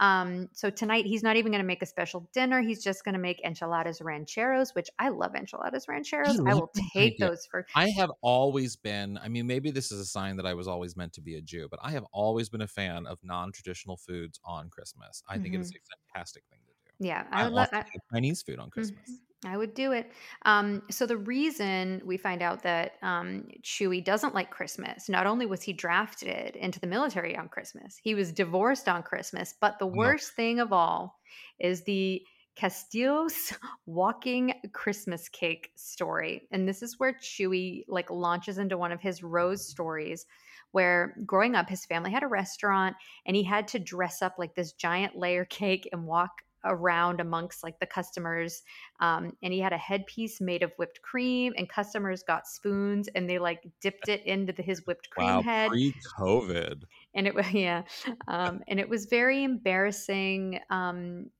Um, 0.00 0.48
so 0.54 0.70
tonight 0.70 1.04
he's 1.04 1.22
not 1.22 1.36
even 1.36 1.52
going 1.52 1.60
to 1.62 1.66
make 1.66 1.82
a 1.82 1.86
special 1.86 2.28
dinner. 2.32 2.62
He's 2.62 2.82
just 2.82 3.04
going 3.04 3.12
to 3.12 3.20
make 3.20 3.40
enchiladas 3.44 4.00
rancheros, 4.00 4.74
which 4.74 4.88
I 4.98 5.10
love 5.10 5.34
enchiladas 5.34 5.86
rancheros. 5.88 6.40
I, 6.40 6.52
love 6.52 6.60
will 6.60 6.70
take 6.94 7.14
idea. 7.14 7.28
those 7.28 7.44
for. 7.44 7.66
I 7.76 7.90
have 7.98 8.10
always 8.22 8.76
been, 8.76 9.18
I 9.22 9.28
mean, 9.28 9.46
maybe 9.46 9.70
this 9.70 9.92
is 9.92 10.00
a 10.00 10.06
sign 10.06 10.36
that 10.36 10.46
I 10.46 10.54
was 10.54 10.66
always 10.66 10.96
meant 10.96 11.12
to 11.14 11.20
be 11.20 11.34
a 11.34 11.42
Jew, 11.42 11.68
but 11.70 11.80
I 11.82 11.90
have 11.90 12.04
always 12.12 12.48
been 12.48 12.62
a 12.62 12.66
fan 12.66 13.06
of 13.06 13.18
non 13.22 13.52
traditional 13.52 13.98
foods 13.98 14.40
on 14.42 14.70
Christmas. 14.70 15.22
I 15.28 15.36
think 15.36 15.54
it 15.54 15.60
is 15.60 15.70
a 15.70 16.14
fantastic 16.14 16.44
thing 16.50 16.60
to 16.60 16.69
do. 16.69 16.69
Yeah, 17.00 17.26
I 17.32 17.42
I, 17.42 17.44
would 17.44 17.52
love. 17.52 17.68
Chinese 18.12 18.42
food 18.42 18.58
on 18.60 18.70
Christmas. 18.70 19.00
Mhm. 19.06 19.20
I 19.46 19.56
would 19.56 19.72
do 19.72 19.92
it. 19.92 20.12
Um, 20.42 20.82
so 20.90 21.06
the 21.06 21.16
reason 21.16 22.02
we 22.04 22.18
find 22.18 22.42
out 22.42 22.62
that 22.62 22.96
um, 23.02 23.48
Chuy 23.62 24.04
doesn't 24.04 24.34
like 24.34 24.50
Christmas, 24.50 25.08
not 25.08 25.26
only 25.26 25.46
was 25.46 25.62
he 25.62 25.72
drafted 25.72 26.56
into 26.56 26.78
the 26.78 26.86
military 26.86 27.34
on 27.36 27.48
Christmas, 27.48 27.96
he 27.96 28.14
was 28.14 28.32
divorced 28.32 28.86
on 28.88 29.02
Christmas. 29.02 29.54
But 29.58 29.78
the 29.78 29.86
No. 29.92 30.12
worst 30.12 30.34
thing 30.34 30.60
of 30.60 30.74
all 30.74 31.18
is 31.58 31.84
the 31.84 32.22
Castillo's 32.54 33.54
walking 33.86 34.60
Christmas 34.74 35.28
cake 35.30 35.72
story, 35.74 36.46
and 36.50 36.68
this 36.68 36.82
is 36.82 36.98
where 36.98 37.14
Chuy 37.14 37.84
like 37.88 38.10
launches 38.10 38.58
into 38.58 38.76
one 38.76 38.92
of 38.92 39.00
his 39.00 39.22
Rose 39.22 39.66
stories. 39.66 40.26
Where 40.72 41.16
growing 41.26 41.56
up, 41.56 41.68
his 41.68 41.84
family 41.86 42.12
had 42.12 42.22
a 42.22 42.28
restaurant 42.28 42.96
and 43.26 43.34
he 43.34 43.42
had 43.42 43.66
to 43.68 43.78
dress 43.78 44.22
up 44.22 44.36
like 44.38 44.54
this 44.54 44.72
giant 44.72 45.16
layer 45.16 45.44
cake 45.46 45.88
and 45.92 46.06
walk 46.06 46.42
around 46.64 47.20
amongst 47.20 47.62
like 47.62 47.78
the 47.80 47.86
customers 47.86 48.62
um, 49.00 49.36
and 49.42 49.52
he 49.52 49.60
had 49.60 49.72
a 49.72 49.78
headpiece 49.78 50.40
made 50.40 50.62
of 50.62 50.72
whipped 50.76 51.02
cream 51.02 51.52
and 51.56 51.68
customers 51.68 52.22
got 52.22 52.46
spoons 52.46 53.08
and 53.08 53.28
they 53.30 53.38
like 53.38 53.62
dipped 53.80 54.08
it 54.08 54.24
into 54.26 54.52
the, 54.52 54.62
his 54.62 54.84
whipped 54.86 55.10
cream 55.10 55.38
Wow, 55.38 55.42
head 55.42 55.72
pre 55.72 55.92
COVID. 56.16 56.82
and 57.14 57.26
it 57.26 57.34
was 57.34 57.50
yeah 57.52 57.82
um, 58.28 58.62
and 58.68 58.80
it 58.80 58.88
was 58.88 59.06
very 59.06 59.42
embarrassing 59.44 60.60
um, 60.70 61.30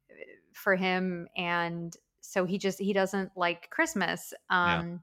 for 0.55 0.77
him 0.77 1.29
and 1.37 1.97
so 2.21 2.45
he 2.45 2.59
just 2.59 2.81
he 2.81 2.93
doesn't 2.93 3.33
like 3.37 3.71
christmas 3.71 4.35
Yeah. 4.63 4.83
um, 4.83 5.03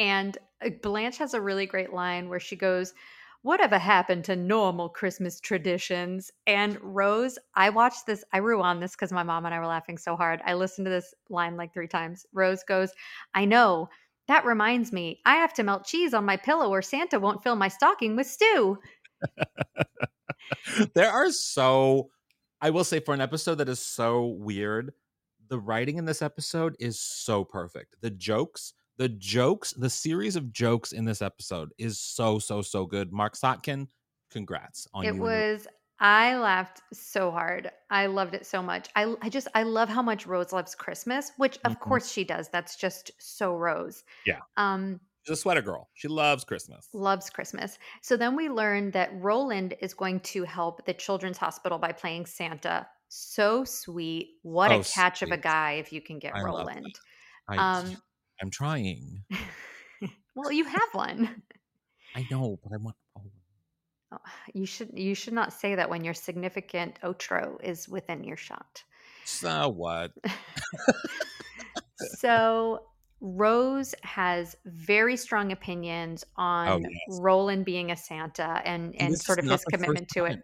and 0.00 0.38
uh, 0.64 0.70
blanche 0.82 1.18
has 1.18 1.34
a 1.34 1.40
really 1.40 1.66
great 1.66 1.92
line 1.92 2.28
where 2.28 2.40
she 2.40 2.56
goes 2.56 2.94
whatever 3.42 3.78
happened 3.78 4.24
to 4.24 4.36
normal 4.36 4.88
christmas 4.88 5.40
traditions? 5.40 6.30
And 6.46 6.78
rose 6.80 7.38
i 7.54 7.70
watched 7.70 8.06
this 8.06 8.24
i 8.32 8.38
rewound 8.38 8.82
this 8.82 8.92
because 8.92 9.12
my 9.12 9.22
mom 9.22 9.44
and 9.46 9.54
i 9.54 9.58
were 9.58 9.66
laughing 9.66 9.98
so 9.98 10.16
hard. 10.16 10.40
I 10.44 10.54
listened 10.54 10.86
to 10.86 10.90
this 10.90 11.14
line 11.30 11.56
like 11.56 11.72
three 11.72 11.88
times. 11.88 12.26
Rose 12.32 12.62
goes 12.66 12.92
i 13.34 13.44
know. 13.44 13.88
That 14.26 14.44
reminds 14.44 14.92
me. 14.92 15.20
I 15.24 15.36
have 15.36 15.54
to 15.54 15.62
melt 15.62 15.86
cheese 15.86 16.12
on 16.12 16.24
my 16.26 16.36
pillow 16.36 16.68
or 16.68 16.82
santa 16.82 17.18
won't 17.18 17.42
fill 17.42 17.56
my 17.56 17.68
stocking 17.68 18.16
with 18.16 18.26
stew. 18.26 18.78
There 20.94 21.10
are 21.10 21.30
so 21.30 22.10
I 22.60 22.70
will 22.70 22.84
say 22.84 23.00
for 23.00 23.14
an 23.14 23.20
episode 23.20 23.56
that 23.56 23.68
is 23.68 23.80
so 23.80 24.26
weird, 24.26 24.92
the 25.48 25.58
writing 25.58 25.96
in 25.96 26.04
this 26.04 26.22
episode 26.22 26.76
is 26.80 26.98
so 26.98 27.44
perfect. 27.44 27.96
The 28.00 28.10
jokes, 28.10 28.74
the 28.98 29.08
jokes, 29.08 29.72
the 29.72 29.88
series 29.90 30.36
of 30.36 30.52
jokes 30.52 30.92
in 30.92 31.04
this 31.06 31.22
episode 31.22 31.70
is 31.78 31.98
so 31.98 32.38
so 32.38 32.60
so 32.62 32.84
good. 32.84 33.12
Marc 33.12 33.34
Sotkin, 33.34 33.88
congrats 34.30 34.86
on 34.92 35.04
it 35.04 35.14
your- 35.14 35.24
was 35.24 35.66
i 36.00 36.36
laughed 36.38 36.80
so 36.92 37.30
hard. 37.32 37.72
I 37.90 38.06
loved 38.06 38.34
it 38.34 38.46
so 38.46 38.62
much. 38.62 38.88
I, 38.94 39.16
I 39.20 39.28
just 39.28 39.48
i 39.56 39.64
love 39.64 39.88
how 39.88 40.00
much 40.02 40.26
rose 40.28 40.52
loves 40.52 40.74
christmas 40.76 41.32
which 41.38 41.58
of 41.64 41.72
Mhm. 41.72 41.80
course 41.80 42.12
she 42.12 42.22
does. 42.24 42.48
That's 42.50 42.76
just 42.76 43.10
so 43.18 43.56
rose. 43.56 44.04
Yeah. 44.26 44.40
um 44.56 45.00
She's 45.24 45.32
a 45.38 45.40
sweater 45.40 45.60
girl. 45.60 45.88
She 45.94 46.06
loves 46.08 46.44
Christmas. 46.44 46.88
loves 46.92 47.28
christmas. 47.30 47.78
So 48.02 48.16
then 48.16 48.36
we 48.36 48.48
learn 48.48 48.92
that 48.92 49.10
roland 49.14 49.74
is 49.80 49.92
going 49.92 50.20
to 50.20 50.44
help 50.44 50.86
the 50.86 50.94
children's 50.94 51.36
hospital 51.38 51.78
by 51.78 51.90
playing 51.92 52.26
santa. 52.26 52.86
So 53.08 53.64
sweet. 53.64 54.34
What 54.42 54.70
a 54.70 54.84
So 54.84 54.92
catch 54.94 55.22
of 55.22 55.30
a 55.32 55.36
guy 55.36 55.72
if 55.82 55.92
you 55.92 56.00
can 56.00 56.18
get 56.20 56.34
I 56.36 56.42
roland. 56.42 56.94
I, 57.48 57.56
um 57.56 57.96
I'm 58.40 58.50
trying. 58.50 59.24
well 60.34 60.52
you 60.52 60.64
have 60.64 60.88
one 60.92 61.42
I 62.14 62.26
know, 62.30 62.58
but 62.62 62.72
I 62.72 62.76
want. 62.78 62.96
Oh, 63.16 63.22
Oh, 64.10 64.16
you 64.54 64.64
should 64.64 64.98
you 64.98 65.14
should 65.14 65.34
not 65.34 65.52
say 65.52 65.74
that 65.74 65.90
when 65.90 66.02
your 66.02 66.14
significant 66.14 66.98
otro 67.02 67.58
is 67.62 67.90
within 67.90 68.24
your 68.24 68.38
shot 68.38 68.82
so 69.28 69.68
what? 69.68 70.12
so 72.18 72.82
Rose 73.20 73.94
has 74.02 74.56
very 74.64 75.16
strong 75.16 75.52
opinions 75.52 76.24
oh, 76.38 76.42
on 76.42 76.68
Oh, 76.68 76.78
yes. 76.78 77.20
Roland 77.20 77.64
being 77.64 77.90
a 77.90 77.96
Santa 77.96 78.62
and 78.64 78.94
and 78.98 79.12
this 79.12 79.22
sort 79.22 79.38
of 79.38 79.44
his 79.44 79.64
commitment 79.64 80.08
to 80.10 80.24
it. 80.24 80.40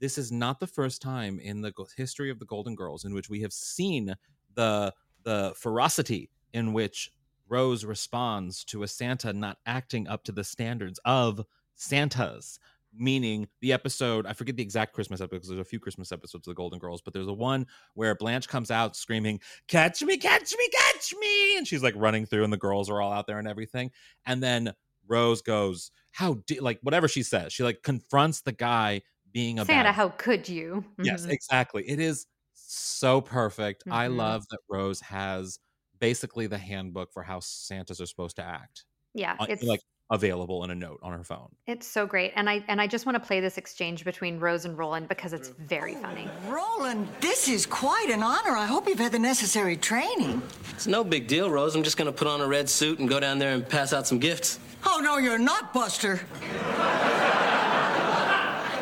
This 0.00 0.18
is 0.18 0.32
not 0.32 0.58
the 0.58 0.66
first 0.66 1.00
time 1.00 1.38
in 1.38 1.60
the 1.60 1.72
history 1.96 2.30
of 2.30 2.38
the 2.38 2.46
Golden 2.46 2.74
Girls 2.74 3.04
in 3.04 3.14
which 3.14 3.30
we 3.30 3.42
have 3.42 3.52
seen 3.52 4.14
the 4.54 4.92
the 5.22 5.54
ferocity 5.56 6.30
in 6.52 6.72
which 6.72 7.12
Rose 7.48 7.84
responds 7.84 8.64
to 8.66 8.82
a 8.82 8.88
Santa 8.88 9.32
not 9.32 9.58
acting 9.66 10.08
up 10.08 10.24
to 10.24 10.32
the 10.32 10.44
standards 10.44 10.98
of 11.04 11.44
Santas. 11.74 12.58
Meaning 12.98 13.46
the 13.60 13.74
episode, 13.74 14.24
I 14.24 14.32
forget 14.32 14.56
the 14.56 14.62
exact 14.62 14.94
Christmas 14.94 15.20
episode 15.20 15.36
because 15.36 15.48
there's 15.50 15.60
a 15.60 15.64
few 15.64 15.78
Christmas 15.78 16.12
episodes 16.12 16.46
of 16.46 16.52
the 16.52 16.56
Golden 16.56 16.78
Girls, 16.78 17.02
but 17.02 17.12
there's 17.12 17.26
a 17.26 17.32
one 17.32 17.66
where 17.92 18.14
Blanche 18.14 18.48
comes 18.48 18.70
out 18.70 18.96
screaming, 18.96 19.38
Catch 19.68 20.02
me, 20.02 20.16
catch 20.16 20.54
me, 20.56 20.68
catch 20.72 21.12
me. 21.20 21.58
And 21.58 21.68
she's 21.68 21.82
like 21.82 21.92
running 21.96 22.24
through, 22.24 22.44
and 22.44 22.52
the 22.52 22.56
girls 22.56 22.88
are 22.88 23.02
all 23.02 23.12
out 23.12 23.26
there 23.26 23.38
and 23.38 23.46
everything. 23.46 23.90
And 24.24 24.42
then 24.42 24.72
Rose 25.06 25.42
goes, 25.42 25.90
How 26.12 26.34
di-, 26.46 26.60
like 26.60 26.78
whatever 26.80 27.06
she 27.06 27.22
says, 27.22 27.52
she 27.52 27.64
like 27.64 27.82
confronts 27.82 28.40
the 28.40 28.52
guy 28.52 29.02
being 29.30 29.58
a 29.58 29.66
Santa, 29.66 29.92
how 29.92 30.08
could 30.08 30.48
you? 30.48 30.82
Yes, 31.02 31.26
Mhm. 31.26 31.32
exactly. 31.32 31.86
It 31.86 32.00
is 32.00 32.26
so 32.54 33.20
perfect. 33.20 33.84
I 33.90 34.06
Mhm. 34.06 34.16
love 34.16 34.44
that 34.50 34.60
Rose 34.70 35.00
has 35.02 35.58
basically 35.98 36.46
the 36.46 36.58
handbook 36.58 37.12
for 37.12 37.22
how 37.22 37.40
Santas 37.40 38.00
are 38.00 38.06
supposed 38.06 38.36
to 38.36 38.42
act, 38.42 38.84
yeah, 39.14 39.36
on- 39.38 39.50
it's 39.50 39.62
like 39.62 39.80
available 40.08 40.62
in 40.62 40.70
a 40.70 40.74
note 40.74 41.00
on 41.02 41.12
her 41.12 41.24
phone. 41.24 41.48
it's 41.66 41.84
so 41.86 42.06
great, 42.06 42.32
and 42.36 42.48
I 42.48 42.64
and 42.68 42.80
I 42.80 42.86
just 42.86 43.06
want 43.06 43.16
to 43.20 43.26
play 43.26 43.40
this 43.40 43.58
exchange 43.58 44.04
between 44.04 44.38
Rose 44.38 44.64
and 44.64 44.78
Roland 44.78 45.08
because 45.08 45.32
it's 45.32 45.48
very 45.48 45.94
funny. 45.96 46.28
Roland, 46.48 47.08
this 47.20 47.48
is 47.48 47.66
quite 47.66 48.08
an 48.10 48.22
honor. 48.22 48.56
I 48.56 48.66
hope 48.66 48.86
you've 48.88 49.00
had 49.00 49.10
the 49.12 49.18
necessary 49.18 49.76
training. 49.76 50.42
It's 50.70 50.86
no 50.86 51.02
big 51.02 51.26
deal, 51.26 51.50
Rose. 51.50 51.74
I'm 51.74 51.82
just 51.82 51.96
gonna 51.96 52.12
put 52.12 52.28
on 52.28 52.40
a 52.40 52.46
red 52.46 52.68
suit 52.68 52.98
and 53.00 53.08
go 53.08 53.18
down 53.18 53.38
there 53.38 53.52
and 53.52 53.68
pass 53.68 53.92
out 53.92 54.06
some 54.06 54.18
gifts. 54.20 54.60
Oh, 54.88 55.00
no, 55.02 55.16
you're 55.18 55.38
not, 55.38 55.74
Buster. 55.74 56.20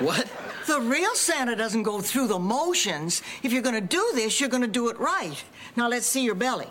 What? 0.00 0.28
The 0.66 0.80
real 0.80 1.14
Santa 1.14 1.54
doesn't 1.56 1.82
go 1.84 2.00
through 2.00 2.26
the 2.26 2.38
motions. 2.38 3.22
If 3.42 3.52
you're 3.52 3.62
going 3.62 3.74
to 3.74 3.80
do 3.80 4.04
this, 4.14 4.40
you're 4.40 4.48
going 4.50 4.62
to 4.62 4.68
do 4.68 4.88
it 4.88 4.98
right. 4.98 5.42
Now, 5.76 5.88
let's 5.88 6.06
see 6.06 6.24
your 6.24 6.36
belly. 6.36 6.68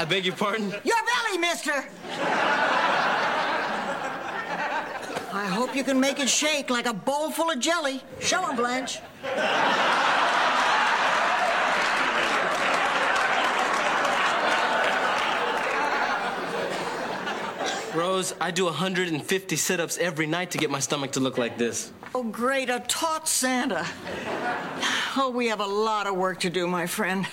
I 0.00 0.06
beg 0.08 0.24
your 0.24 0.34
pardon? 0.34 0.70
Your 0.84 0.96
belly, 0.96 1.38
mister! 1.38 1.84
I 5.30 5.46
hope 5.46 5.76
you 5.76 5.84
can 5.84 6.00
make 6.00 6.18
it 6.18 6.28
shake 6.28 6.70
like 6.70 6.86
a 6.86 6.92
bowl 6.92 7.30
full 7.30 7.50
of 7.50 7.60
jelly. 7.60 8.02
Show 8.18 8.42
'em, 8.48 8.56
Blanche. 8.56 8.98
Rose, 17.94 18.34
I 18.40 18.50
do 18.50 18.64
150 18.66 19.56
sit 19.56 19.80
ups 19.80 19.98
every 19.98 20.26
night 20.26 20.50
to 20.52 20.58
get 20.58 20.70
my 20.70 20.78
stomach 20.80 21.12
to 21.12 21.20
look 21.20 21.38
like 21.38 21.58
this. 21.58 21.92
Oh, 22.14 22.22
great, 22.22 22.70
a 22.70 22.80
taut 22.80 23.28
Santa. 23.28 23.86
Oh, 25.16 25.30
we 25.30 25.46
have 25.48 25.60
a 25.60 25.66
lot 25.66 26.06
of 26.06 26.16
work 26.16 26.40
to 26.40 26.50
do, 26.50 26.66
my 26.66 26.86
friend. 26.86 27.26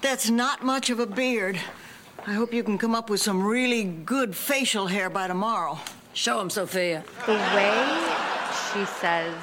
That's 0.00 0.30
not 0.30 0.64
much 0.64 0.90
of 0.90 0.98
a 0.98 1.06
beard. 1.06 1.58
I 2.26 2.32
hope 2.32 2.52
you 2.54 2.62
can 2.62 2.78
come 2.78 2.94
up 2.94 3.10
with 3.10 3.20
some 3.20 3.42
really 3.44 3.84
good 3.84 4.34
facial 4.34 4.86
hair 4.86 5.10
by 5.10 5.26
tomorrow. 5.28 5.78
Show 6.14 6.40
him, 6.40 6.50
Sophia. 6.50 7.04
The 7.26 7.32
way 7.34 8.14
she 8.72 8.84
says 8.86 9.34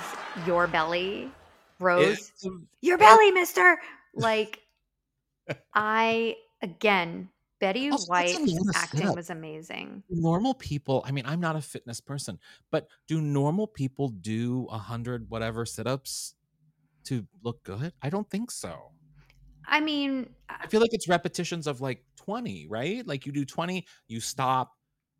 "your 0.45 0.67
belly," 0.67 1.31
Rose, 1.79 2.31
It- 2.43 2.51
your 2.81 2.97
belly, 2.97 3.31
Mister. 3.31 3.79
Like, 4.15 4.59
I 5.73 6.35
again, 6.63 7.29
Betty 7.61 7.89
oh, 7.89 7.93
Also, 7.93 8.07
White's 8.09 8.33
acting 8.75 8.99
setup. 9.01 9.15
was 9.15 9.29
amazing. 9.29 10.03
normal 10.09 10.55
people, 10.55 11.03
I 11.05 11.11
mean, 11.11 11.25
I'm 11.27 11.39
not 11.39 11.55
a 11.55 11.61
fitness 11.61 12.01
person, 12.01 12.39
but 12.71 12.87
do 13.07 13.21
normal 13.21 13.67
people 13.67 14.09
do 14.09 14.67
a 14.71 14.79
hundred 14.79 15.29
whatever 15.29 15.65
sit-ups 15.65 16.33
to 17.09 17.27
look 17.43 17.63
good? 17.63 17.93
I 18.01 18.09
don't 18.09 18.29
think 18.29 18.51
so. 18.51 18.91
I 19.67 19.81
mean, 19.81 20.29
I 20.49 20.67
feel 20.67 20.81
like 20.81 20.93
it's 20.93 21.07
repetitions 21.07 21.67
of 21.67 21.81
like 21.81 22.03
20, 22.17 22.67
right? 22.69 23.05
Like 23.05 23.25
you 23.25 23.31
do 23.31 23.45
20, 23.45 23.85
you 24.07 24.19
stop, 24.19 24.73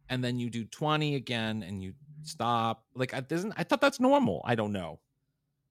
and 0.09 0.23
then 0.23 0.39
you 0.39 0.49
do 0.49 0.65
20 0.65 1.15
again 1.15 1.63
and 1.63 1.83
you 1.83 1.93
stop. 2.23 2.85
Like 2.95 3.13
I 3.13 3.19
doesn't 3.21 3.53
I 3.57 3.63
thought 3.63 3.81
that's 3.81 3.99
normal. 3.99 4.41
I 4.45 4.55
don't 4.55 4.71
know. 4.73 4.99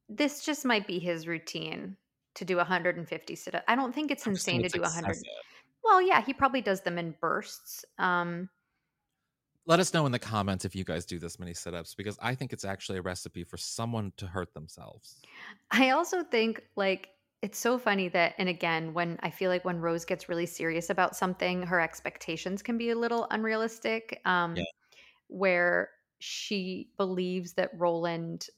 this 0.08 0.44
just 0.44 0.64
might 0.64 0.86
be 0.86 0.98
his 0.98 1.26
routine 1.26 1.96
to 2.34 2.44
do 2.44 2.56
150 2.56 3.34
sit 3.36 3.54
ups. 3.54 3.64
I 3.68 3.74
don't 3.76 3.94
think 3.94 4.10
it's 4.10 4.26
I'm 4.26 4.32
insane 4.32 4.62
to 4.62 4.68
do 4.68 4.80
100. 4.80 5.16
Well, 5.84 6.00
yeah, 6.02 6.22
he 6.22 6.32
probably 6.32 6.60
does 6.62 6.82
them 6.82 6.98
in 6.98 7.14
bursts. 7.20 7.84
Um, 7.98 8.48
Let 9.68 9.78
us 9.78 9.94
know 9.94 10.04
in 10.04 10.10
the 10.10 10.18
comments 10.18 10.64
if 10.64 10.74
you 10.74 10.82
guys 10.82 11.06
do 11.06 11.20
this 11.20 11.38
many 11.38 11.54
sit-ups 11.54 11.94
because 11.94 12.18
I 12.20 12.34
think 12.34 12.52
it's 12.52 12.64
actually 12.64 12.98
a 12.98 13.02
recipe 13.02 13.44
for 13.44 13.56
someone 13.56 14.12
to 14.16 14.26
hurt 14.26 14.52
themselves. 14.54 15.28
I 15.70 15.90
also 15.90 16.22
think 16.24 16.62
like 16.76 17.10
it's 17.42 17.58
so 17.58 17.78
funny 17.78 18.08
that, 18.08 18.34
and 18.38 18.48
again, 18.48 18.94
when 18.94 19.18
I 19.22 19.30
feel 19.30 19.50
like 19.50 19.64
when 19.64 19.80
Rose 19.80 20.04
gets 20.04 20.28
really 20.28 20.46
serious 20.46 20.90
about 20.90 21.14
something, 21.16 21.62
her 21.62 21.80
expectations 21.80 22.62
can 22.62 22.78
be 22.78 22.90
a 22.90 22.96
little 22.96 23.26
unrealistic. 23.30 24.20
Um, 24.24 24.54
Yeah. 24.54 24.64
where 25.28 25.90
she 26.20 26.92
believes 26.98 27.54
that 27.54 27.70
Roland 27.78 28.48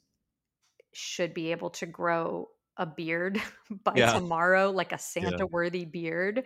should 0.92 1.32
be 1.34 1.50
able 1.52 1.70
to 1.70 1.86
grow 1.86 2.48
a 2.80 2.86
beard 2.86 3.40
by 3.84 3.92
Yeah. 3.94 4.14
tomorrow, 4.14 4.70
like 4.70 4.92
a 4.92 4.98
Santa 4.98 5.46
worthy 5.46 5.84
beard. 5.84 6.42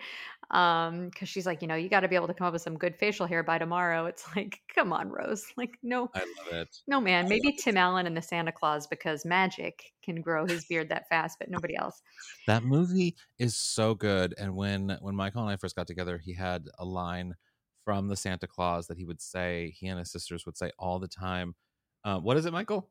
Um, 0.50 1.08
because 1.08 1.28
she's 1.28 1.46
like, 1.46 1.62
you 1.62 1.68
know, 1.68 1.76
you 1.76 1.88
got 1.88 2.00
to 2.00 2.08
be 2.08 2.16
able 2.16 2.26
to 2.26 2.34
come 2.34 2.48
up 2.48 2.52
with 2.52 2.60
some 2.60 2.76
good 2.76 2.96
facial 2.96 3.24
hair 3.26 3.42
by 3.42 3.56
tomorrow. 3.56 4.04
It's 4.06 4.26
like, 4.36 4.60
come 4.74 4.92
on, 4.92 5.08
Rose. 5.08 5.46
Like, 5.56 5.78
no, 5.82 6.10
I 6.14 6.18
love 6.18 6.52
it. 6.52 6.76
no, 6.88 7.00
man. 7.00 7.26
I 7.26 7.28
Maybe 7.28 7.48
love 7.48 7.54
it. 7.56 7.62
Tim 7.62 7.76
Allen 7.76 8.06
and 8.06 8.16
the 8.16 8.20
Santa 8.22 8.50
Claus 8.52 8.86
because 8.88 9.24
magic 9.24 9.92
can 10.02 10.20
grow 10.20 10.44
his 10.44 10.64
beard 10.66 10.88
that 10.88 11.08
fast, 11.08 11.38
but 11.38 11.48
nobody 11.48 11.76
else. 11.76 12.02
That 12.48 12.64
movie 12.64 13.14
is 13.38 13.56
so 13.56 13.94
good. 13.94 14.34
And 14.36 14.56
when 14.56 14.98
when 15.00 15.14
Michael 15.14 15.42
and 15.42 15.50
I 15.50 15.56
first 15.56 15.76
got 15.76 15.86
together, 15.86 16.18
he 16.18 16.34
had 16.34 16.66
a 16.78 16.84
line 16.84 17.34
from 17.84 18.08
the 18.08 18.16
Santa 18.16 18.48
Claus 18.48 18.88
that 18.88 18.98
he 18.98 19.04
would 19.04 19.20
say, 19.20 19.72
he 19.78 19.86
and 19.86 19.98
his 20.00 20.10
sisters 20.10 20.44
would 20.46 20.56
say 20.56 20.72
all 20.78 20.98
the 20.98 21.08
time. 21.08 21.54
Uh, 22.04 22.18
what 22.18 22.36
is 22.36 22.44
it, 22.44 22.52
Michael? 22.52 22.90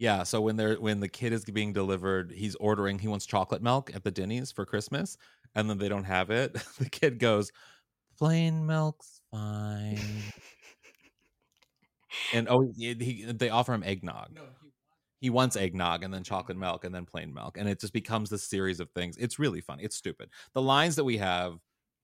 Yeah, 0.00 0.22
so 0.22 0.40
when 0.40 0.56
they're 0.56 0.76
when 0.80 1.00
the 1.00 1.08
kid 1.08 1.34
is 1.34 1.44
being 1.44 1.74
delivered, 1.74 2.32
he's 2.32 2.54
ordering, 2.56 2.98
he 2.98 3.06
wants 3.06 3.26
chocolate 3.26 3.62
milk 3.62 3.94
at 3.94 4.02
the 4.02 4.10
Denny's 4.10 4.50
for 4.50 4.64
Christmas, 4.64 5.18
and 5.54 5.68
then 5.68 5.76
they 5.76 5.90
don't 5.90 6.04
have 6.04 6.30
it. 6.30 6.56
The 6.78 6.88
kid 6.88 7.18
goes, 7.18 7.52
plain 8.18 8.66
milk's 8.66 9.20
fine. 9.30 10.00
and 12.32 12.48
oh, 12.48 12.72
he, 12.76 12.94
he- 12.94 13.24
they 13.32 13.50
offer 13.50 13.74
him 13.74 13.82
eggnog. 13.82 14.38
he 15.20 15.30
wants 15.30 15.56
eggnog 15.56 16.02
and 16.02 16.12
then 16.14 16.24
chocolate 16.24 16.58
milk 16.58 16.84
and 16.84 16.94
then 16.94 17.04
plain 17.06 17.32
milk 17.34 17.58
and 17.58 17.68
it 17.68 17.80
just 17.80 17.92
becomes 17.92 18.30
this 18.30 18.44
series 18.44 18.80
of 18.80 18.90
things 18.92 19.16
it's 19.18 19.38
really 19.38 19.60
funny 19.60 19.84
it's 19.84 19.96
stupid 19.96 20.30
the 20.54 20.62
lines 20.62 20.96
that 20.96 21.04
we 21.04 21.18
have 21.18 21.54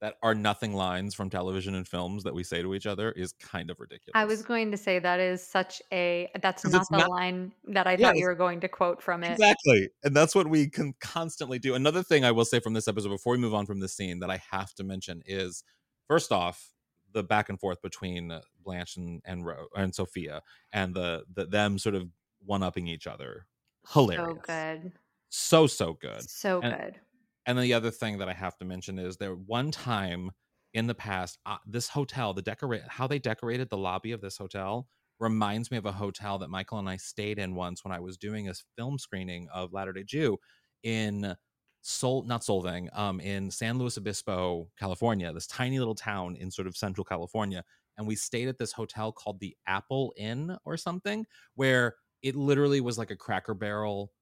that 0.01 0.17
are 0.23 0.35
nothing 0.35 0.75
lines 0.75 1.15
from 1.15 1.31
television 1.31 1.75
and 1.75 1.89
films 1.89 2.23
that 2.25 2.35
we 2.35 2.43
say 2.45 2.61
to 2.61 2.75
each 2.75 2.87
other 2.87 3.13
is 3.13 3.33
kind 3.33 3.71
of 3.71 3.81
ridiculous 3.81 4.13
I 4.15 4.25
was 4.27 4.43
going 4.43 4.71
to 4.71 4.77
say 4.77 4.99
that 4.99 5.21
is 5.21 5.43
such 5.43 5.81
a 5.93 6.29
that's 6.43 6.65
not 6.67 6.87
the 6.91 6.99
not- 6.99 7.11
line 7.11 7.53
that 7.69 7.87
I 7.87 7.93
Yeah, 7.93 8.09
thought 8.09 8.17
you 8.17 8.27
were 8.27 8.35
going 8.35 8.61
to 8.61 8.69
quote 8.69 9.03
from 9.03 9.25
it. 9.25 9.33
exactly 9.33 9.89
and 10.05 10.15
that's 10.15 10.35
what 10.35 10.49
we 10.49 10.69
can 10.69 10.95
constantly 11.01 11.59
do 11.59 11.75
another 11.75 12.03
thing 12.03 12.25
i 12.25 12.31
will 12.31 12.45
say 12.45 12.61
from 12.61 12.75
this 12.75 12.89
episode 12.89 13.09
before 13.09 13.33
we 13.33 13.39
move 13.39 13.55
on 13.55 13.65
from 13.65 13.81
this 13.81 13.95
scene 13.95 14.21
that 14.21 14.31
i 14.31 14.41
have 14.51 14.75
to 14.75 14.85
mention 14.85 15.23
is 15.27 15.65
first 16.09 16.31
off 16.31 16.73
the 17.13 17.23
back 17.23 17.49
and 17.49 17.59
forth 17.59 17.81
between 17.81 18.31
uh, 18.31 18.41
blanche 18.63 18.97
and 18.99 19.23
and, 19.25 19.47
Ro- 19.47 19.67
and 19.75 19.95
sophia 19.95 20.43
and 20.73 20.95
the, 20.95 21.25
the 21.33 21.47
them 21.47 21.79
sort 21.79 21.95
of 21.95 22.09
one-upping 22.45 22.87
each 22.87 23.07
other 23.07 23.47
hilarious 23.95 24.27
So 24.29 24.43
good. 24.47 24.93
so 25.31 25.67
so 25.67 25.93
good 25.95 26.29
So 26.29 26.61
And- 26.61 26.75
good. 26.77 27.01
And 27.47 27.57
then 27.57 27.63
the 27.63 27.75
other 27.75 27.91
thing 27.91 28.19
that 28.19 28.29
I 28.29 28.33
have 28.33 28.57
to 28.59 28.65
mention 28.65 28.99
is 28.99 29.17
there 29.17 29.35
one 29.35 29.71
time 29.71 30.33
in 30.75 30.87
the 30.87 30.95
past, 30.95 31.39
uh, 31.47 31.57
this 31.67 31.89
hotel, 31.89 32.35
the 32.35 32.43
decorate 32.43 32.83
how 32.89 33.07
they 33.07 33.19
decorated 33.19 33.71
the 33.71 33.79
lobby 33.79 34.13
of 34.13 34.21
this 34.21 34.37
hotel 34.37 34.89
reminds 35.19 35.71
me 35.71 35.79
of 35.79 35.87
a 35.87 35.93
hotel 35.93 36.39
that 36.39 36.51
Michael 36.51 36.79
and 36.79 36.89
I 36.89 36.97
stayed 36.97 37.39
in 37.39 37.55
once 37.55 37.85
when 37.85 37.93
I 37.93 38.01
was 38.01 38.19
doing 38.19 38.49
a 38.49 38.55
film 38.77 38.99
screening 38.99 39.49
of 39.55 39.73
Latter 39.73 39.93
Day 39.93 40.05
Jew 40.05 40.37
in 40.83 41.35
Sol, 41.81 42.25
not 42.25 42.43
Solvang, 42.43 42.89
um, 42.99 43.21
in 43.21 43.51
San 43.51 43.79
Luis 43.79 43.97
Obispo, 43.97 44.69
California, 44.79 45.33
this 45.33 45.47
tiny 45.47 45.79
little 45.79 45.95
town 45.95 46.37
in 46.37 46.51
sort 46.51 46.67
of 46.67 46.77
central 46.77 47.05
California. 47.05 47.65
And 47.97 48.07
we 48.07 48.17
stayed 48.17 48.49
at 48.49 48.59
this 48.59 48.73
hotel 48.73 49.13
called 49.13 49.41
the 49.41 49.57
Apple 49.67 50.13
Inn 50.19 50.57
or 50.65 50.77
something, 50.77 51.25
where 51.55 51.95
it 52.23 52.35
literally 52.37 52.81
was 52.81 52.99
like 52.99 53.11
a 53.11 53.17
Cracker 53.17 53.55
Barrel 53.55 54.13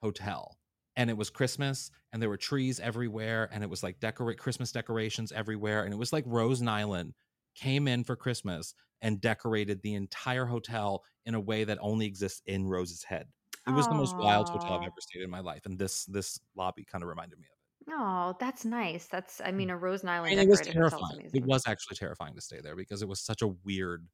hotel 0.00 0.56
and 0.98 1.08
it 1.08 1.16
was 1.16 1.30
Christmas 1.30 1.90
and 2.12 2.20
there 2.20 2.28
were 2.28 2.36
trees 2.36 2.80
everywhere 2.80 3.48
and 3.52 3.62
it 3.62 3.70
was 3.70 3.82
like 3.82 4.00
decorate 4.00 4.36
Christmas 4.36 4.72
decorations 4.72 5.32
everywhere 5.32 5.84
and 5.84 5.94
it 5.94 5.96
was 5.96 6.12
like 6.12 6.24
Rose 6.26 6.60
Nylund 6.60 7.12
came 7.54 7.88
in 7.88 8.04
for 8.04 8.16
Christmas 8.16 8.74
and 9.00 9.20
decorated 9.20 9.80
the 9.80 9.94
entire 9.94 10.44
hotel 10.44 11.04
in 11.24 11.34
a 11.34 11.40
way 11.40 11.62
that 11.64 11.78
only 11.80 12.04
exists 12.04 12.42
in 12.46 12.66
Rose's 12.66 13.04
head. 13.04 13.28
It 13.66 13.72
was 13.72 13.86
the 13.86 13.94
most 13.94 14.16
wild 14.16 14.48
hotel 14.48 14.72
I've 14.72 14.82
ever 14.82 14.94
stayed 14.98 15.22
in 15.22 15.30
my 15.30 15.40
life 15.40 15.66
and 15.66 15.78
this 15.78 16.04
this 16.06 16.38
lobby 16.56 16.84
kind 16.84 17.02
of 17.02 17.08
reminded 17.08 17.38
me 17.38 17.46
of 17.46 17.52
it. 17.52 17.94
Oh, 17.96 18.36
that's 18.40 18.64
nice. 18.64 19.06
That's 19.06 19.40
I 19.40 19.52
mm. 19.52 19.54
mean 19.54 19.70
a 19.70 19.76
Rose 19.76 20.04
Island 20.04 20.32
And 20.32 20.40
it 20.40 20.48
was 20.48 20.60
terrifying. 20.60 21.30
It 21.32 21.44
was 21.44 21.62
actually 21.68 21.96
terrifying 21.96 22.34
to 22.34 22.40
stay 22.40 22.60
there 22.60 22.74
because 22.74 23.02
it 23.02 23.08
was 23.08 23.20
such 23.20 23.42
a 23.42 23.48
weird 23.64 24.04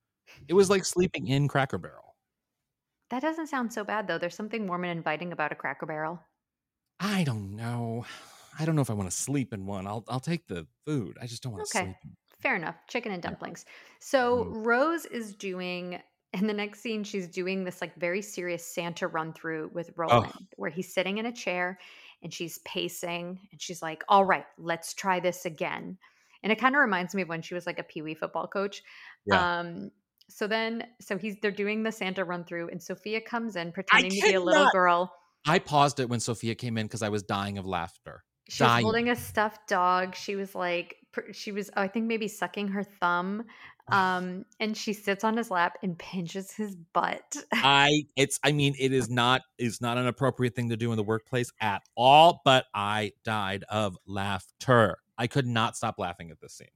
it 0.49 0.55
was 0.55 0.69
like 0.75 0.85
sleeping 0.85 1.29
in 1.29 1.49
Cracker 1.49 1.79
Barrel. 1.79 2.15
That 3.09 3.23
doesn't 3.23 3.47
sound 3.47 3.73
so 3.73 3.85
bad 3.85 4.07
though. 4.07 4.19
There's 4.19 4.35
something 4.35 4.67
warm 4.67 4.85
and 4.85 4.99
inviting 4.99 5.33
about 5.33 5.53
a 5.53 5.55
Cracker 5.55 5.87
Barrel. 5.87 6.21
I 7.01 7.25
don't 7.25 7.57
know. 7.57 8.05
I 8.59 8.65
don't 8.65 8.77
know 8.77 8.83
if 8.83 8.91
I 8.91 8.95
want 8.95 9.11
to 9.11 9.17
sleep 9.17 9.53
in 9.53 9.67
one. 9.67 9.87
I'll 9.87 10.05
I'll 10.09 10.21
take 10.21 10.47
the 10.47 10.67
food. 10.87 11.19
I 11.21 11.27
just 11.27 11.43
don't 11.43 11.53
want 11.53 11.65
to 11.65 11.71
Okay. 11.71 11.71
sleep. 11.71 11.97
Fair 12.41 12.57
enough. 12.57 12.77
Chicken 12.89 13.13
and 13.13 13.23
dumplings. 13.23 13.65
So 14.01 14.45
Mm. 14.45 14.55
Rose 14.55 15.07
is 15.07 15.35
doing 15.35 16.03
in 16.33 16.47
the 16.49 16.53
next 16.53 16.81
scene, 16.81 17.05
she's 17.05 17.29
doing 17.29 17.63
this 17.65 17.81
like 17.81 17.95
very 17.95 18.21
serious 18.21 18.67
Santa 18.67 19.07
run 19.07 19.33
through 19.33 19.71
with 19.73 19.93
Roland, 19.97 20.49
where 20.57 20.71
he's 20.71 20.93
sitting 20.93 21.19
in 21.19 21.27
a 21.27 21.33
chair 21.33 21.79
and 22.23 22.35
she's 22.35 22.59
pacing 22.59 23.49
and 23.53 23.63
she's 23.63 23.81
like, 23.83 24.03
All 24.09 24.25
right, 24.25 24.47
let's 24.59 24.95
try 24.95 25.21
this 25.21 25.47
again. 25.47 25.97
And 26.43 26.53
it 26.53 26.59
kind 26.59 26.75
of 26.75 26.81
reminds 26.81 27.15
me 27.15 27.23
of 27.23 27.29
when 27.29 27.41
she 27.43 27.55
was 27.55 27.67
like 27.67 27.79
a 27.79 27.85
Pee 27.85 28.03
Wee 28.03 28.15
football 28.15 28.49
coach. 28.49 28.83
Yeah. 29.27 29.45
Um, 29.47 29.91
so 30.29 30.47
then 30.47 30.89
so 31.01 31.19
he's 31.19 31.37
they're 31.41 31.51
doing 31.51 31.83
the 31.83 31.93
Santa 31.93 32.25
run 32.25 32.45
through, 32.45 32.69
and 32.71 32.83
Sophia 32.83 33.21
comes 33.21 33.57
in 33.57 33.73
pretending 33.73 34.17
to 34.17 34.23
be 34.23 34.33
a 34.35 34.41
little 34.41 34.67
girl. 34.67 35.15
I 35.47 35.59
paused 35.59 36.01
it 36.01 36.09
when 36.09 36.21
Sophia 36.21 36.55
came 36.55 36.79
in 36.79 36.87
because 36.87 37.03
I 37.03 37.09
was 37.09 37.23
dying 37.23 37.59
of 37.59 37.67
laughter. 37.67 38.25
She 38.49 38.63
was 38.63 38.83
holding 38.83 39.09
a 39.09 39.17
stuffed 39.17 39.69
dog. 39.69 40.15
She 40.15 40.37
was 40.37 40.55
like, 40.55 40.97
she 41.33 41.53
was, 41.53 41.71
I 41.77 41.89
think 41.89 42.07
maybe 42.07 42.29
sucking 42.29 42.69
her 42.69 42.85
thumb. 42.85 43.45
Um, 43.89 44.47
and 44.61 44.75
she 44.75 44.95
sits 44.95 45.25
on 45.25 45.37
his 45.37 45.51
lap 45.51 45.77
and 45.83 45.99
pinches 45.99 46.51
his 46.51 46.75
butt. 46.75 47.37
I 47.53 48.05
it's 48.17 48.41
I 48.43 48.53
mean 48.53 48.75
it 48.81 48.95
is 48.95 49.11
not 49.11 49.43
it's 49.59 49.83
not 49.83 49.99
an 49.99 50.07
appropriate 50.07 50.57
thing 50.57 50.71
to 50.71 50.77
do 50.79 50.91
in 50.91 50.97
the 50.97 51.03
workplace 51.03 51.53
at 51.61 51.83
all, 51.95 52.41
but 52.47 52.65
I 52.73 53.13
died 53.25 53.63
of 53.69 53.99
laughter. 54.07 54.97
I 55.19 55.27
could 55.27 55.47
not 55.47 55.77
stop 55.77 55.99
laughing 55.99 56.31
at 56.31 56.41
this 56.41 56.55
scene. 56.55 56.69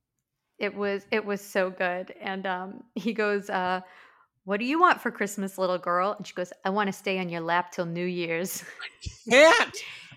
It 0.59 0.75
was, 0.75 1.07
it 1.11 1.25
was 1.25 1.41
so 1.41 1.71
good. 1.71 2.13
And 2.21 2.47
um, 2.47 2.85
he 2.95 3.13
goes, 3.13 3.49
uh, 3.49 3.81
"What 4.49 4.61
do 4.61 4.67
you 4.67 4.81
want 4.81 5.03
for 5.03 5.11
Christmas, 5.11 5.59
little 5.59 5.77
girl?" 5.79 6.15
And 6.17 6.27
she 6.27 6.33
goes, 6.33 6.53
"I 6.65 6.71
want 6.71 6.89
to 6.89 6.93
stay 6.93 7.19
on 7.19 7.29
your 7.29 7.43
lap 7.43 7.71
till 7.71 7.85
New 7.85 8.07
Year's." 8.07 8.65
Can't. 9.29 9.77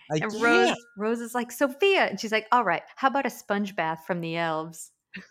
I 0.09 0.15
and 0.15 0.31
can't. 0.31 0.41
Rose, 0.41 0.75
Rose 0.97 1.19
is 1.19 1.35
like, 1.35 1.51
"Sophia," 1.51 2.05
and 2.05 2.19
she's 2.19 2.31
like, 2.31 2.47
"All 2.51 2.63
right, 2.63 2.81
how 2.95 3.09
about 3.09 3.25
a 3.25 3.29
sponge 3.29 3.75
bath 3.75 4.05
from 4.07 4.21
the 4.21 4.37
elves?" 4.37 4.91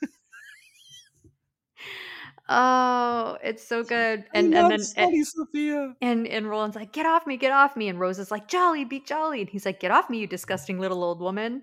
oh, 2.48 3.38
it's 3.42 3.66
so 3.66 3.82
good. 3.82 4.24
I 4.34 4.38
And 4.38 4.54
and 4.54 4.70
then 4.70 4.80
Slutty 4.80 5.24
Sophia. 5.24 5.94
And 6.02 6.26
and 6.26 6.48
Roland's 6.48 6.76
like, 6.76 6.92
get 6.92 7.06
off 7.06 7.26
me, 7.26 7.36
get 7.36 7.52
off 7.52 7.76
me. 7.76 7.88
And 7.88 7.98
Rose 7.98 8.18
is 8.18 8.30
like, 8.30 8.48
jolly, 8.48 8.84
be 8.84 9.00
jolly. 9.00 9.40
And 9.40 9.50
he's 9.50 9.64
like, 9.64 9.80
get 9.80 9.90
off 9.90 10.10
me, 10.10 10.18
you 10.18 10.26
disgusting 10.26 10.78
little 10.78 11.02
old 11.02 11.20
woman. 11.20 11.62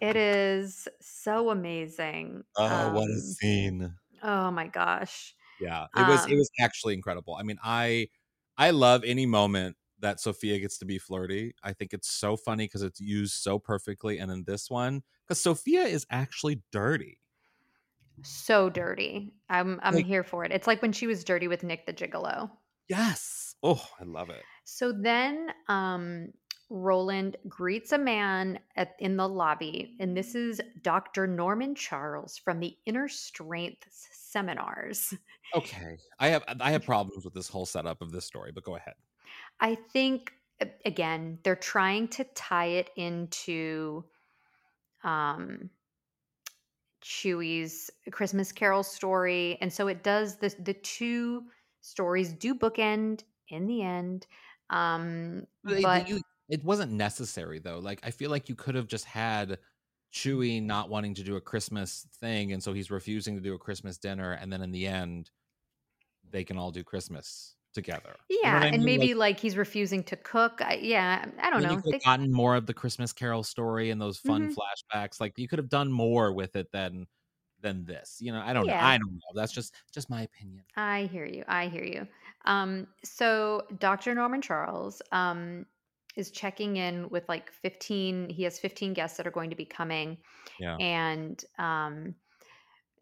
it 0.00 0.16
is 0.16 0.88
so 1.00 1.50
amazing. 1.50 2.44
Oh, 2.56 2.92
what 2.94 3.08
a 3.08 3.12
Um, 3.14 3.20
scene. 3.20 3.94
Oh 4.22 4.50
my 4.50 4.66
gosh. 4.68 5.34
Yeah, 5.60 5.86
it 5.96 6.06
was 6.08 6.24
it 6.26 6.32
Um, 6.32 6.38
was 6.38 6.50
actually 6.60 6.94
incredible. 6.94 7.34
I 7.34 7.42
mean, 7.42 7.58
I 7.62 8.08
I 8.56 8.70
love 8.70 9.02
any 9.04 9.26
moment 9.26 9.76
that 10.00 10.20
Sophia 10.20 10.58
gets 10.60 10.78
to 10.78 10.84
be 10.84 10.98
flirty. 10.98 11.54
I 11.62 11.72
think 11.72 11.92
it's 11.92 12.08
so 12.10 12.36
funny 12.36 12.64
because 12.66 12.82
it's 12.82 13.00
used 13.00 13.34
so 13.34 13.58
perfectly. 13.58 14.18
And 14.18 14.30
in 14.30 14.44
this 14.44 14.70
one, 14.70 15.02
because 15.26 15.40
Sophia 15.40 15.82
is 15.82 16.06
actually 16.10 16.62
dirty. 16.70 17.20
So 18.22 18.68
dirty. 18.70 19.32
I'm 19.48 19.78
I'm 19.82 19.94
Like- 19.94 20.06
here 20.06 20.24
for 20.24 20.44
it. 20.44 20.52
It's 20.52 20.66
like 20.66 20.82
when 20.82 20.92
she 20.92 21.06
was 21.06 21.24
dirty 21.24 21.48
with 21.48 21.62
Nick 21.62 21.86
the 21.86 21.92
Gigolo. 21.92 22.50
Yes. 22.88 23.54
Oh, 23.62 23.84
I 24.00 24.04
love 24.04 24.30
it. 24.30 24.42
So 24.64 24.92
then 24.92 25.48
um 25.68 26.32
Roland 26.70 27.36
greets 27.48 27.92
a 27.92 27.98
man 27.98 28.58
at 28.76 28.94
in 28.98 29.16
the 29.16 29.28
lobby, 29.28 29.96
and 30.00 30.16
this 30.16 30.34
is 30.34 30.60
Dr. 30.82 31.26
Norman 31.26 31.74
Charles 31.74 32.36
from 32.36 32.60
the 32.60 32.76
Inner 32.84 33.08
Strength 33.08 33.86
seminars. 33.90 35.14
Okay. 35.54 35.96
I 36.18 36.28
have 36.28 36.44
I 36.60 36.70
have 36.72 36.84
problems 36.86 37.24
with 37.24 37.34
this 37.34 37.48
whole 37.48 37.66
setup 37.66 38.02
of 38.02 38.12
this 38.12 38.26
story, 38.26 38.52
but 38.52 38.64
go 38.64 38.76
ahead. 38.76 38.94
I 39.60 39.76
think 39.76 40.32
again, 40.84 41.38
they're 41.42 41.56
trying 41.56 42.08
to 42.08 42.24
tie 42.24 42.66
it 42.66 42.90
into 42.96 44.04
um 45.04 45.70
Chuy's 47.02 47.90
Christmas 48.10 48.52
Carol 48.52 48.82
story. 48.82 49.56
And 49.60 49.72
so 49.72 49.88
it 49.88 50.02
does 50.02 50.36
the 50.36 50.54
the 50.60 50.74
two 50.74 51.44
stories 51.80 52.32
do 52.32 52.54
bookend 52.54 53.22
in 53.48 53.66
the 53.66 53.82
end. 53.82 54.26
Um 54.68 55.46
but 55.64 56.08
you 56.08 56.20
it 56.48 56.64
wasn't 56.64 56.92
necessary 56.92 57.58
though. 57.58 57.78
Like 57.78 58.00
I 58.04 58.10
feel 58.10 58.30
like 58.30 58.48
you 58.48 58.54
could 58.54 58.74
have 58.74 58.86
just 58.88 59.04
had 59.04 59.58
Chuy 60.12 60.62
not 60.62 60.88
wanting 60.90 61.14
to 61.14 61.22
do 61.22 61.36
a 61.36 61.40
Christmas 61.40 62.06
thing, 62.20 62.52
and 62.52 62.62
so 62.62 62.72
he's 62.72 62.90
refusing 62.90 63.34
to 63.36 63.42
do 63.42 63.54
a 63.54 63.58
Christmas 63.58 63.98
dinner, 63.98 64.32
and 64.32 64.52
then 64.52 64.62
in 64.62 64.72
the 64.72 64.86
end, 64.86 65.30
they 66.28 66.44
can 66.44 66.58
all 66.58 66.70
do 66.70 66.84
Christmas 66.84 67.56
together. 67.74 68.16
You 68.42 68.50
know 68.50 68.50
Yeah, 68.50 68.58
I 68.58 68.66
and 68.68 68.84
mean? 68.84 68.84
maybe 68.84 69.14
Like, 69.14 69.34
like, 69.36 69.40
he's 69.40 69.56
refusing 69.56 70.02
to 70.04 70.16
cook. 70.16 70.60
I, 70.62 70.74
yeah, 70.74 71.26
I 71.40 71.50
don't 71.50 71.62
know. 71.62 71.72
you 71.72 71.76
could 71.78 71.92
They- 71.92 71.96
have 71.96 72.02
gotten 72.18 72.32
more 72.32 72.56
of 72.56 72.66
the 72.66 72.74
Christmas 72.74 73.12
Carol 73.12 73.42
story 73.42 73.90
and 73.90 74.00
those 74.00 74.18
fun 74.18 74.48
Mhm. 74.48 74.54
flashbacks. 74.54 75.20
Like 75.20 75.38
you 75.38 75.48
could 75.48 75.58
have 75.58 75.68
done 75.68 75.90
more 75.92 76.32
with 76.32 76.56
it 76.56 76.70
than 76.72 77.06
than 77.60 77.84
this. 77.84 78.18
You 78.20 78.32
know, 78.32 78.40
I 78.40 78.52
don't 78.52 78.66
know. 78.66 78.74
I 78.74 78.98
don't 78.98 79.12
know. 79.14 79.20
That's 79.34 79.52
just 79.52 79.74
just 79.92 80.08
my 80.10 80.22
opinion. 80.22 80.64
I 80.76 81.04
hear 81.12 81.24
you. 81.26 81.44
I 81.48 81.68
hear 81.68 81.84
you. 81.84 82.06
Um, 82.44 82.86
so 83.04 83.66
Dr. 83.78 84.14
Norman 84.14 84.40
Charles 84.42 85.02
um, 85.12 85.66
is 86.16 86.30
checking 86.30 86.76
in 86.76 87.08
with 87.10 87.28
like 87.28 87.52
15, 87.52 88.28
he 88.30 88.42
has 88.44 88.58
15 88.58 88.94
guests 88.94 89.16
that 89.16 89.26
are 89.26 89.32
going 89.32 89.50
to 89.50 89.56
be 89.56 89.64
coming. 89.64 90.18
Yeah. 90.58 90.78
And 90.78 91.42
um, 91.58 92.16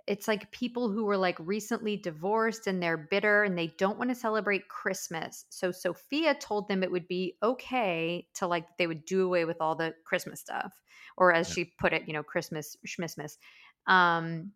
it's 0.07 0.29
like 0.29 0.53
people 0.53 0.90
who 0.90 1.05
were 1.05 1.16
like 1.16 1.37
recently 1.40 1.97
divorced 1.97 2.66
and 2.66 2.83
they're 2.83 2.97
bitter 2.97 3.42
and 3.42 3.59
they 3.59 3.75
don't 3.79 3.99
want 3.99 4.11
to 4.11 4.14
celebrate 4.14 4.69
Christmas. 4.69 5.47
So 5.49 5.73
Sophia 5.73 6.35
told 6.35 6.69
them 6.69 6.83
it 6.83 6.92
would 6.92 7.09
be 7.09 7.37
okay 7.42 8.29
to 8.35 8.47
like, 8.47 8.77
they 8.79 8.87
would 8.87 9.05
do 9.05 9.25
away 9.25 9.45
with 9.45 9.57
all 9.61 9.75
the 9.75 9.95
Christmas 10.05 10.40
stuff. 10.40 10.81
Or 11.16 11.33
as 11.33 11.49
Yeah. 11.49 11.55
she 11.55 11.73
put 11.79 11.92
it, 11.92 12.07
you 12.07 12.12
know, 12.12 12.23
Christmas 12.23 12.77
schmissmas. 12.87 13.37
Um, 13.87 14.53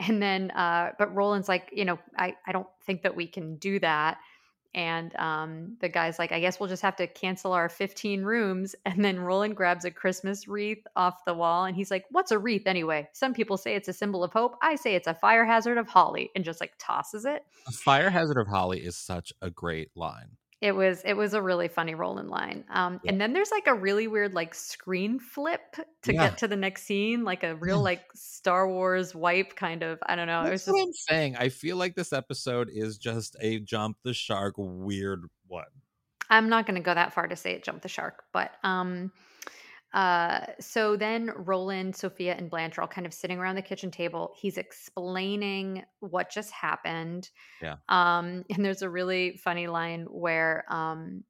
and 0.00 0.22
then 0.22 0.50
uh 0.52 0.92
but 0.98 1.14
roland's 1.14 1.48
like 1.48 1.70
you 1.72 1.84
know 1.84 1.98
i 2.16 2.34
i 2.46 2.52
don't 2.52 2.68
think 2.84 3.02
that 3.02 3.16
we 3.16 3.26
can 3.26 3.56
do 3.56 3.80
that 3.80 4.18
and 4.74 5.14
um 5.16 5.76
the 5.80 5.88
guy's 5.88 6.18
like 6.18 6.32
i 6.32 6.40
guess 6.40 6.60
we'll 6.60 6.68
just 6.68 6.82
have 6.82 6.96
to 6.96 7.06
cancel 7.06 7.52
our 7.52 7.68
15 7.68 8.22
rooms 8.22 8.74
and 8.84 9.04
then 9.04 9.18
roland 9.18 9.56
grabs 9.56 9.84
a 9.84 9.90
christmas 9.90 10.46
wreath 10.46 10.86
off 10.96 11.24
the 11.24 11.34
wall 11.34 11.64
and 11.64 11.76
he's 11.76 11.90
like 11.90 12.04
what's 12.10 12.30
a 12.30 12.38
wreath 12.38 12.66
anyway? 12.66 13.08
Some 13.12 13.34
people 13.34 13.56
say 13.56 13.74
it's 13.74 13.88
a 13.88 13.92
symbol 13.92 14.24
of 14.24 14.32
hope. 14.32 14.56
I 14.62 14.76
say 14.76 14.94
it's 14.94 15.06
a 15.06 15.14
fire 15.14 15.44
hazard 15.44 15.78
of 15.78 15.88
holly 15.88 16.30
and 16.34 16.44
just 16.44 16.60
like 16.60 16.72
tosses 16.78 17.24
it. 17.24 17.44
A 17.66 17.72
fire 17.72 18.10
hazard 18.10 18.38
of 18.38 18.48
holly 18.48 18.80
is 18.80 18.96
such 18.96 19.32
a 19.40 19.50
great 19.50 19.90
line. 19.94 20.37
It 20.60 20.72
was 20.72 21.02
it 21.04 21.12
was 21.14 21.34
a 21.34 21.40
really 21.42 21.68
funny 21.68 21.94
roll 21.94 22.18
in 22.18 22.28
line 22.28 22.64
um 22.70 23.00
Yeah. 23.04 23.12
and 23.12 23.20
then 23.20 23.32
there's 23.32 23.50
like 23.50 23.66
a 23.68 23.74
really 23.74 24.08
weird 24.08 24.34
like 24.34 24.54
screen 24.54 25.20
flip 25.20 25.60
to 26.02 26.12
Yeah. 26.12 26.30
get 26.30 26.38
to 26.38 26.48
the 26.48 26.56
next 26.56 26.82
scene 26.84 27.22
like 27.24 27.44
a 27.44 27.54
real 27.54 27.80
like 27.82 28.02
star 28.14 28.68
wars 28.68 29.14
wipe 29.14 29.54
kind 29.54 29.82
of 29.82 29.98
i 30.06 30.16
don't 30.16 30.26
know 30.26 30.42
it 30.44 30.50
was 30.50 30.64
just 30.64 30.74
what 30.74 30.82
I'm 30.82 30.92
saying. 30.92 31.36
I 31.36 31.48
feel 31.48 31.76
like 31.76 31.94
this 31.94 32.12
episode 32.12 32.70
is 32.72 32.98
just 32.98 33.36
a 33.40 33.60
jump 33.60 33.98
the 34.02 34.12
shark 34.14 34.54
weird 34.58 35.24
one. 35.46 35.64
I'm 36.30 36.48
not 36.48 36.66
going 36.66 36.74
to 36.74 36.82
go 36.82 36.92
that 36.92 37.14
far 37.14 37.26
to 37.26 37.36
say 37.36 37.52
it 37.52 37.64
jumped 37.64 37.82
the 37.82 37.88
shark, 37.88 38.24
but 38.32 38.50
um 38.62 39.12
uh 39.94 40.46
so 40.60 40.96
then 40.96 41.30
Roland, 41.36 41.96
Sophia 41.96 42.34
and 42.34 42.50
Blanche 42.50 42.78
are 42.78 42.82
all 42.82 42.88
kind 42.88 43.06
of 43.06 43.14
sitting 43.14 43.38
around 43.38 43.56
the 43.56 43.62
kitchen 43.62 43.90
table. 43.90 44.34
He's 44.36 44.58
explaining 44.58 45.84
what 46.00 46.30
just 46.30 46.50
happened. 46.50 47.30
Yeah. 47.62 47.76
Um 47.88 48.44
and 48.50 48.64
there's 48.64 48.82
a 48.82 48.90
really 48.90 49.36
funny 49.36 49.66
line 49.66 50.06
where 50.10 50.64
um 50.68 51.24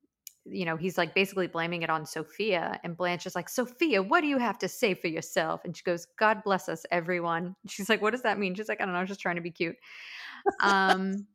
you 0.50 0.64
know, 0.64 0.76
he's 0.76 0.96
like 0.96 1.14
basically 1.14 1.46
blaming 1.46 1.82
it 1.82 1.90
on 1.90 2.06
Sophia 2.06 2.80
and 2.82 2.96
Blanche 2.96 3.26
is 3.26 3.34
like, 3.34 3.48
"Sophia, 3.50 4.02
what 4.02 4.22
do 4.22 4.26
you 4.28 4.38
have 4.38 4.58
to 4.58 4.68
say 4.68 4.94
for 4.94 5.08
yourself?" 5.08 5.60
And 5.64 5.76
she 5.76 5.82
goes, 5.82 6.06
"God 6.18 6.42
bless 6.42 6.68
us 6.68 6.84
everyone." 6.90 7.54
She's 7.68 7.88
like, 7.88 8.00
"What 8.00 8.12
does 8.12 8.22
that 8.22 8.38
mean?" 8.38 8.54
She's 8.54 8.68
like, 8.68 8.80
"I 8.80 8.84
don't 8.84 8.92
know, 8.94 8.98
I 8.98 9.02
was 9.02 9.08
just 9.08 9.20
trying 9.20 9.36
to 9.36 9.42
be 9.42 9.50
cute." 9.50 9.76
Um 10.60 11.26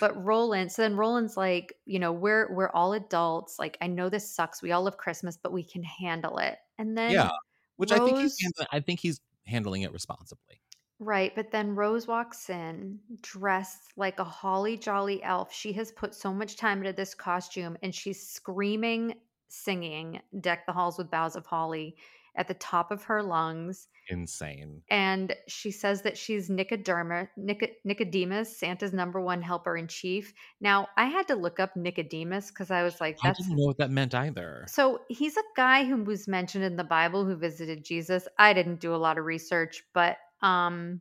but 0.00 0.22
Roland, 0.22 0.72
so 0.72 0.82
then 0.82 0.96
Roland's 0.96 1.36
like, 1.36 1.74
you 1.84 1.98
know, 1.98 2.12
we're 2.12 2.52
we're 2.54 2.70
all 2.70 2.92
adults. 2.92 3.58
Like, 3.58 3.78
I 3.80 3.86
know 3.86 4.08
this 4.08 4.30
sucks. 4.30 4.62
We 4.62 4.72
all 4.72 4.82
love 4.84 4.96
Christmas, 4.98 5.36
but 5.36 5.52
we 5.52 5.64
can 5.64 5.82
handle 5.82 6.38
it. 6.38 6.58
And 6.78 6.96
then 6.96 7.12
Yeah, 7.12 7.30
Which 7.76 7.92
I 7.92 8.00
think 8.00 8.18
he's 8.18 8.36
handling, 8.40 8.68
I 8.72 8.80
think 8.80 9.00
he's 9.00 9.20
handling 9.46 9.82
it 9.82 9.92
responsibly. 9.92 10.60
right, 10.98 11.34
but 11.34 11.50
then 11.50 11.74
Rose 11.74 12.06
walks 12.06 12.48
in 12.50 12.98
dressed 13.20 13.92
like 13.96 14.18
a 14.18 14.24
holly 14.24 14.76
jolly 14.76 15.22
elf. 15.22 15.52
She 15.52 15.72
has 15.74 15.92
put 15.92 16.14
so 16.14 16.32
much 16.32 16.56
time 16.56 16.78
into 16.78 16.92
this 16.92 17.14
costume 17.14 17.76
and 17.82 17.94
she's 17.94 18.26
screaming, 18.26 19.14
singing, 19.48 20.20
deck 20.40 20.66
the 20.66 20.72
halls 20.72 20.98
with 20.98 21.10
boughs 21.10 21.36
of 21.36 21.46
holly 21.46 21.96
at 22.36 22.48
the 22.48 22.54
top 22.54 22.90
of 22.90 23.02
her 23.04 23.22
lungs. 23.22 23.88
Insane. 24.08 24.82
and 24.88 25.34
she 25.48 25.72
says 25.72 26.02
that 26.02 26.16
she's 26.16 26.48
Nicoderma, 26.48 27.26
Nic- 27.36 27.78
Nicodemus, 27.84 28.56
Santa's 28.56 28.92
number 28.92 29.20
one 29.20 29.42
helper 29.42 29.76
in 29.76 29.88
chief. 29.88 30.32
Now, 30.60 30.86
I 30.96 31.06
had 31.06 31.26
to 31.26 31.34
look 31.34 31.58
up 31.58 31.74
Nicodemus 31.74 32.52
because 32.52 32.70
I 32.70 32.84
was 32.84 33.00
like, 33.00 33.18
I 33.24 33.32
didn't 33.32 33.56
know 33.56 33.66
what 33.66 33.78
that 33.78 33.90
meant 33.90 34.14
either. 34.14 34.64
so 34.68 35.00
he's 35.08 35.36
a 35.36 35.42
guy 35.56 35.84
who 35.84 36.04
was 36.04 36.28
mentioned 36.28 36.62
in 36.62 36.76
the 36.76 36.84
Bible 36.84 37.24
who 37.24 37.34
visited 37.34 37.84
Jesus. 37.84 38.28
I 38.38 38.52
didn't 38.52 38.78
do 38.78 38.94
a 38.94 38.96
lot 38.96 39.18
of 39.18 39.24
research, 39.24 39.82
but 39.92 40.18
um, 40.40 41.00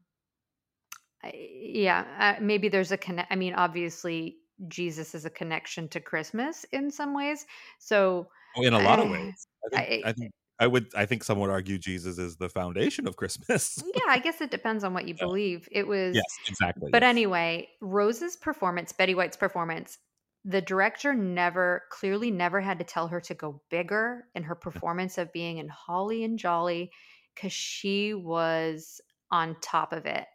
I- 1.23 1.33
yeah, 1.51 2.05
uh, 2.37 2.41
maybe 2.41 2.69
there's 2.69 2.91
a 2.91 2.97
connect. 2.97 3.31
I 3.31 3.35
mean, 3.35 3.53
obviously, 3.53 4.37
Jesus 4.67 5.13
is 5.13 5.25
a 5.25 5.29
connection 5.29 5.87
to 5.89 5.99
Christmas 5.99 6.65
in 6.71 6.89
some 6.89 7.13
ways. 7.13 7.45
So 7.79 8.29
Oh, 8.57 8.63
in 8.63 8.73
a 8.73 8.79
lot 8.79 8.99
of 8.99 9.09
ways. 9.11 9.47
I 9.73 9.85
think, 9.85 10.05
I- 10.05 10.09
I, 10.09 10.13
think 10.13 10.31
I 10.59 10.67
would 10.67 10.87
I 10.95 11.05
think 11.05 11.23
some 11.23 11.39
would 11.39 11.49
argue 11.49 11.77
Jesus 11.77 12.17
is 12.17 12.37
the 12.37 12.49
foundation 12.49 13.07
of 13.07 13.17
Christmas. 13.17 13.83
yeah, 13.95 14.01
I 14.09 14.19
guess 14.19 14.39
it 14.41 14.51
depends 14.51 14.83
on 14.83 14.93
what 14.93 15.07
you 15.07 15.15
Yeah. 15.19 15.25
believe. 15.25 15.67
It 15.71 15.87
was 15.87 16.15
yes, 16.15 16.25
exactly. 16.47 16.89
But 16.91 17.03
yes. 17.03 17.09
anyway, 17.09 17.67
Rose's 17.81 18.35
performance, 18.37 18.91
Betty 18.91 19.15
White's 19.15 19.37
performance, 19.37 19.97
the 20.45 20.61
director 20.61 21.13
never 21.13 21.83
clearly 21.91 22.31
never 22.31 22.61
had 22.61 22.79
to 22.79 22.85
tell 22.85 23.07
her 23.07 23.19
to 23.21 23.33
go 23.33 23.61
bigger 23.69 24.25
in 24.35 24.43
her 24.43 24.55
performance 24.55 25.17
of 25.17 25.33
being 25.33 25.57
in 25.57 25.67
Holly 25.67 26.23
and 26.23 26.37
Jolly 26.39 26.91
because 27.33 27.51
she 27.51 28.13
was 28.13 29.01
on 29.31 29.57
top 29.61 29.91
of 29.91 30.05
it. 30.05 30.25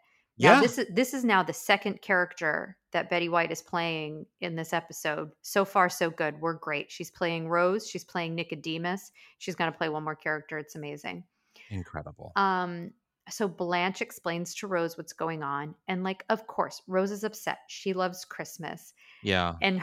Now, 0.40 0.54
yeah, 0.54 0.60
this 0.62 0.78
is 0.78 0.86
this 0.90 1.12
is 1.12 1.22
now 1.22 1.42
the 1.42 1.52
second 1.52 2.00
character 2.00 2.78
that 2.92 3.10
Betty 3.10 3.28
White 3.28 3.52
is 3.52 3.60
playing 3.60 4.24
in 4.40 4.56
this 4.56 4.72
episode. 4.72 5.32
So 5.42 5.66
far, 5.66 5.90
so 5.90 6.08
good. 6.08 6.40
We're 6.40 6.54
great. 6.54 6.90
She's 6.90 7.10
playing 7.10 7.48
Rose. 7.48 7.86
She's 7.86 8.04
playing 8.04 8.34
Nicodemus. 8.34 9.12
She's 9.36 9.54
going 9.54 9.70
to 9.70 9.76
play 9.76 9.90
one 9.90 10.02
more 10.02 10.16
character. 10.16 10.56
It's 10.56 10.76
amazing. 10.76 11.24
incredible. 11.68 12.32
Um, 12.36 12.90
so 13.28 13.46
Blanche 13.46 14.00
explains 14.00 14.54
to 14.56 14.66
Rose 14.66 14.96
what's 14.96 15.12
going 15.12 15.42
on, 15.42 15.74
and 15.88 16.02
like, 16.02 16.24
of 16.30 16.46
course, 16.46 16.80
Rose 16.86 17.10
is 17.10 17.22
upset. 17.22 17.58
She 17.68 17.92
loves 17.92 18.24
Christmas, 18.24 18.94
yeah, 19.22 19.56
and, 19.60 19.82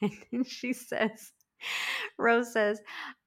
and 0.32 0.46
she 0.46 0.72
says, 0.72 1.32
Rose 2.18 2.54
says, 2.54 2.80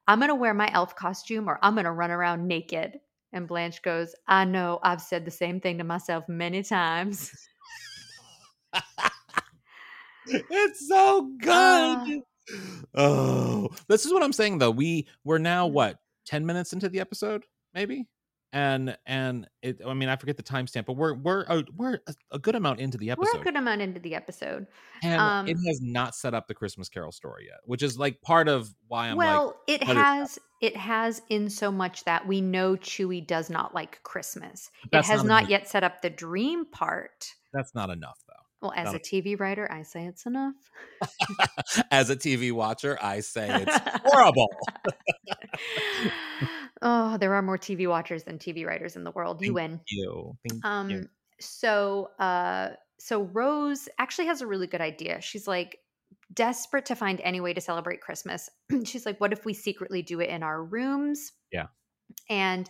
"I'm 0.08 0.20
gonna 0.20 0.34
wear 0.34 0.56
my 0.56 0.72
elf 0.74 0.96
costume, 0.96 1.48
or 1.48 1.60
I'm 1.62 1.76
gonna 1.76 1.93
run 1.93 2.10
around 2.10 2.48
naked." 2.48 3.00
And 3.34 3.48
Blanche 3.48 3.82
goes, 3.82 4.16
"I 4.28 4.46
know. 4.46 4.80
I've 4.84 5.02
said 5.02 5.26
the 5.26 5.32
same 5.32 5.60
thing 5.60 5.78
to 5.80 5.84
myself 5.84 6.28
many 6.30 6.63
times." 6.63 7.32
it's 10.28 10.88
so 10.88 11.32
good. 11.40 11.52
Ah. 11.52 12.06
oh, 12.96 13.70
this 13.88 14.06
is 14.06 14.13
what 14.13 14.24
I'm 14.24 14.34
saying 14.34 14.58
though. 14.60 14.72
We 14.72 15.08
we're 15.24 15.38
now 15.38 15.68
Mhm. 15.68 15.74
what 15.74 15.98
ten 16.26 16.46
minutes 16.46 16.74
into 16.74 16.90
the 16.90 17.00
episode, 17.00 17.44
maybe, 17.74 18.08
and 18.54 18.98
and 19.06 19.48
it. 19.62 19.82
I 19.86 19.94
mean, 19.94 20.10
I 20.10 20.16
forget 20.16 20.38
the 20.38 20.44
timestamp, 20.44 20.86
but 20.86 20.94
we're 20.94 21.14
we're 21.14 21.42
a, 21.44 21.64
we're 21.76 22.00
a, 22.32 22.40
good 22.40 22.56
amount 22.56 22.80
into 22.80 22.98
the 22.98 23.12
episode. 23.12 23.36
We're 23.36 23.42
a 23.42 23.44
good 23.44 23.56
amount 23.56 23.82
into 23.82 24.00
the 24.00 24.16
episode. 24.16 24.68
and 25.04 25.20
um, 25.20 25.48
it 25.48 25.58
has 25.68 25.80
not 25.82 26.16
set 26.16 26.34
up 26.34 26.48
the 26.48 26.54
Christmas 26.54 26.90
Carol 26.90 27.12
story 27.12 27.46
yet, 27.46 27.60
which 27.66 27.84
is 27.84 27.98
like 27.98 28.22
part 28.22 28.48
of 28.48 28.74
why 28.88 29.08
I'm 29.08 29.18
like, 29.18 29.28
well, 29.28 29.58
it 29.68 29.84
has 29.84 30.40
it 30.62 30.76
has 30.76 31.22
in 31.30 31.50
so 31.50 31.72
much 31.72 32.04
that 32.06 32.28
we 32.28 32.42
know 32.42 32.76
Chuy 32.76 33.26
does 33.26 33.50
not 33.50 33.74
like 33.76 34.02
Christmas. 34.04 34.72
It 34.92 35.06
has 35.06 35.24
not 35.24 35.38
not 35.44 35.50
yet 35.50 35.68
set 35.68 35.84
up 35.84 36.02
the 36.02 36.10
dream 36.10 36.66
part. 36.66 37.34
that's 37.54 37.76
not 37.76 37.90
enough 37.90 38.18
though. 38.28 38.34
Well, 38.62 38.74
as 38.76 38.86
Not 38.86 38.96
a 38.96 39.00
TV 39.00 39.40
writer, 39.40 39.72
I 39.72 39.84
say 39.84 40.06
it's 40.06 40.26
enough. 40.26 40.56
As 41.92 42.10
a 42.10 42.16
TV 42.16 42.52
watcher, 42.52 42.98
I 43.00 43.20
say 43.20 43.48
it's 43.52 43.80
horrible. 44.06 44.50
oh, 46.82 47.18
there 47.18 47.34
are 47.34 47.42
more 47.42 47.58
TV 47.58 47.88
watchers 47.88 48.24
than 48.24 48.38
TV 48.38 48.66
writers 48.66 48.96
in 48.96 49.04
the 49.04 49.12
world. 49.12 49.42
You 49.42 49.54
Thank 49.54 49.72
win. 49.72 49.82
you. 49.90 50.38
Thank 50.48 50.63
you. 50.63 50.70
Um 50.70 51.10
so 51.40 52.12
uh 52.20 52.70
so 53.00 53.24
Rose 53.24 53.88
actually 54.00 54.28
has 54.28 54.42
a 54.42 54.48
really 54.48 54.68
good 54.68 54.82
idea. 54.82 55.22
She's 55.22 55.48
like 55.48 55.80
desperate 56.34 56.86
to 56.88 56.96
find 56.96 57.22
any 57.22 57.40
way 57.40 57.54
to 57.54 57.62
celebrate 57.62 58.02
Christmas. 58.02 58.50
She's 58.86 59.06
like 59.06 59.20
what 59.20 59.34
if 59.34 59.46
we 59.46 59.54
secretly 59.54 60.02
do 60.02 60.20
it 60.20 60.30
in 60.30 60.44
our 60.44 60.63
rooms? 60.63 61.34
Yeah. 61.52 61.68
And 62.30 62.70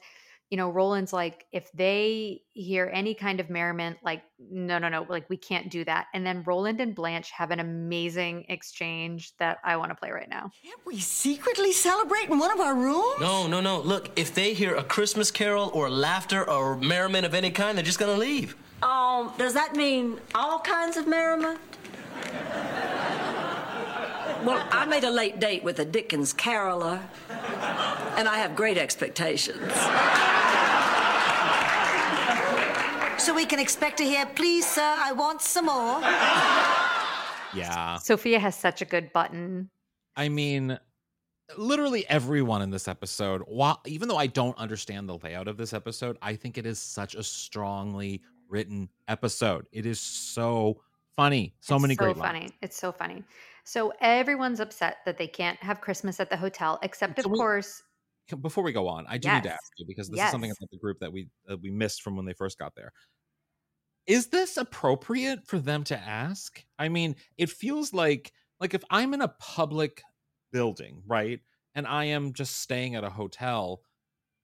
you 0.50 0.56
know, 0.56 0.70
Roland's 0.70 1.12
like 1.12 1.46
if 1.52 1.72
they 1.74 2.42
hear 2.54 2.90
any 2.94 3.14
kind 3.14 3.40
of 3.40 3.50
merriment 3.50 3.98
like 4.04 4.24
no 4.40 4.80
no 4.80 4.88
no, 4.88 5.06
like 5.10 5.30
we 5.30 5.36
can't 5.38 5.70
do 5.70 5.84
that. 5.86 6.08
And 6.14 6.26
then 6.26 6.44
Roland 6.44 6.80
and 6.80 6.96
Blanche 6.96 7.32
have 7.32 7.52
an 7.52 7.60
amazing 7.60 8.46
exchange 8.48 9.34
that 9.40 9.58
I 9.64 9.76
want 9.76 9.92
to 9.92 9.96
play 9.96 10.12
right 10.12 10.30
now. 10.30 10.52
Can't 10.64 10.86
we 10.86 11.00
secretly 11.00 11.74
celebrate 11.74 12.30
in 12.30 12.40
one 12.40 12.52
of 12.52 12.60
our 12.60 12.76
rooms? 12.76 13.20
No, 13.20 13.48
no, 13.48 13.60
no. 13.60 13.82
Look, 13.82 14.18
if 14.18 14.34
they 14.34 14.54
hear 14.54 14.76
a 14.76 14.84
Christmas 14.84 15.32
carol 15.32 15.70
or 15.74 15.90
laughter 15.90 16.50
or 16.50 16.78
merriment 16.78 17.26
of 17.26 17.34
any 17.34 17.52
kind, 17.52 17.78
they're 17.78 17.84
just 17.84 18.00
gonna 18.00 18.14
leave. 18.18 18.56
Um, 18.82 19.34
does 19.38 19.54
that 19.54 19.76
mean 19.76 20.20
all 20.34 20.60
kinds 20.60 20.98
of 20.98 21.08
merriment? 21.08 21.60
Well, 24.46 24.66
I 24.72 24.86
made 24.86 25.04
a 25.04 25.10
late 25.10 25.40
date 25.40 25.64
with 25.64 25.80
a 25.80 25.86
Dickens 25.86 26.32
caroler, 26.32 27.02
and 27.30 28.30
I 28.30 28.38
have 28.38 28.56
great 28.56 28.78
expectations. 28.78 29.74
So 33.28 33.34
we 33.34 33.46
can 33.46 33.60
expect 33.60 33.98
to 33.98 34.06
hear, 34.06 34.26
please, 34.26 34.66
sir, 34.66 34.96
I 34.98 35.12
want 35.12 35.42
some 35.42 35.66
more. 35.66 36.02
Yeah. 37.54 37.98
Sophia 37.98 38.40
has 38.40 38.56
such 38.56 38.82
a 38.82 38.86
good 38.86 39.12
button. 39.12 39.70
I 40.16 40.30
mean, 40.30 40.80
literally 41.58 42.08
everyone 42.08 42.62
in 42.62 42.70
this 42.70 42.88
episode, 42.88 43.42
while 43.48 43.82
even 43.86 44.08
though 44.08 44.16
I 44.18 44.28
don't 44.28 44.58
understand 44.58 45.10
the 45.10 45.18
layout 45.18 45.50
of 45.50 45.58
this 45.58 45.74
episode, 45.74 46.18
I 46.22 46.36
think 46.38 46.58
it 46.58 46.66
is 46.66 46.80
such 46.80 47.16
a 47.16 47.24
strongly 47.24 48.22
written 48.48 48.88
episode. 49.10 49.66
It 49.74 49.86
is 49.86 50.00
so 50.00 50.82
funny. 51.18 51.54
So 51.60 51.76
It's 51.76 51.82
many 51.82 51.96
so 51.96 52.04
great 52.06 52.16
funny. 52.18 52.40
lines. 52.42 52.52
It's 52.62 52.78
so 52.78 52.94
funny. 52.94 53.24
So 53.66 53.92
everyone's 54.00 54.62
upset 54.62 54.98
that 55.06 55.18
they 55.18 55.28
can't 55.28 55.60
have 55.62 55.82
Christmas 55.82 56.22
at 56.22 56.30
the 56.30 56.38
hotel, 56.38 56.80
except 56.82 57.20
of 57.20 57.26
we- 57.26 57.38
course, 57.38 57.84
Before 58.42 58.64
we 58.64 58.72
go 58.72 58.88
on, 58.88 59.06
I 59.10 59.18
do 59.18 59.30
need 59.34 59.44
to 59.44 59.52
ask 59.54 59.72
you 59.78 59.86
because 59.86 60.10
this 60.10 60.22
is 60.22 60.32
something 60.32 60.52
about 60.52 60.70
the 60.70 60.78
group 60.78 61.00
that 61.00 61.12
we 61.12 61.28
that 61.46 61.60
we 61.62 61.72
missed 61.72 62.02
from 62.02 62.16
when 62.18 62.26
they 62.26 62.34
first 62.34 62.58
got 62.60 62.74
there. 62.76 62.92
Is 64.08 64.28
this 64.28 64.58
appropriate 64.58 65.46
for 65.46 65.60
them 65.60 65.84
to 65.86 65.98
ask? 65.98 66.64
I 66.80 66.90
mean, 66.90 67.16
it 67.38 67.50
feels 67.50 67.94
like 67.94 68.32
like 68.60 68.74
if 68.74 68.84
I'm 68.90 69.14
in 69.14 69.22
a 69.22 69.28
public 69.28 70.02
building, 70.52 71.04
right? 71.06 71.40
And 71.76 71.86
I 71.86 72.06
am 72.06 72.34
just 72.34 72.58
staying 72.62 72.96
at 72.96 73.04
a 73.04 73.10
hotel, 73.10 73.82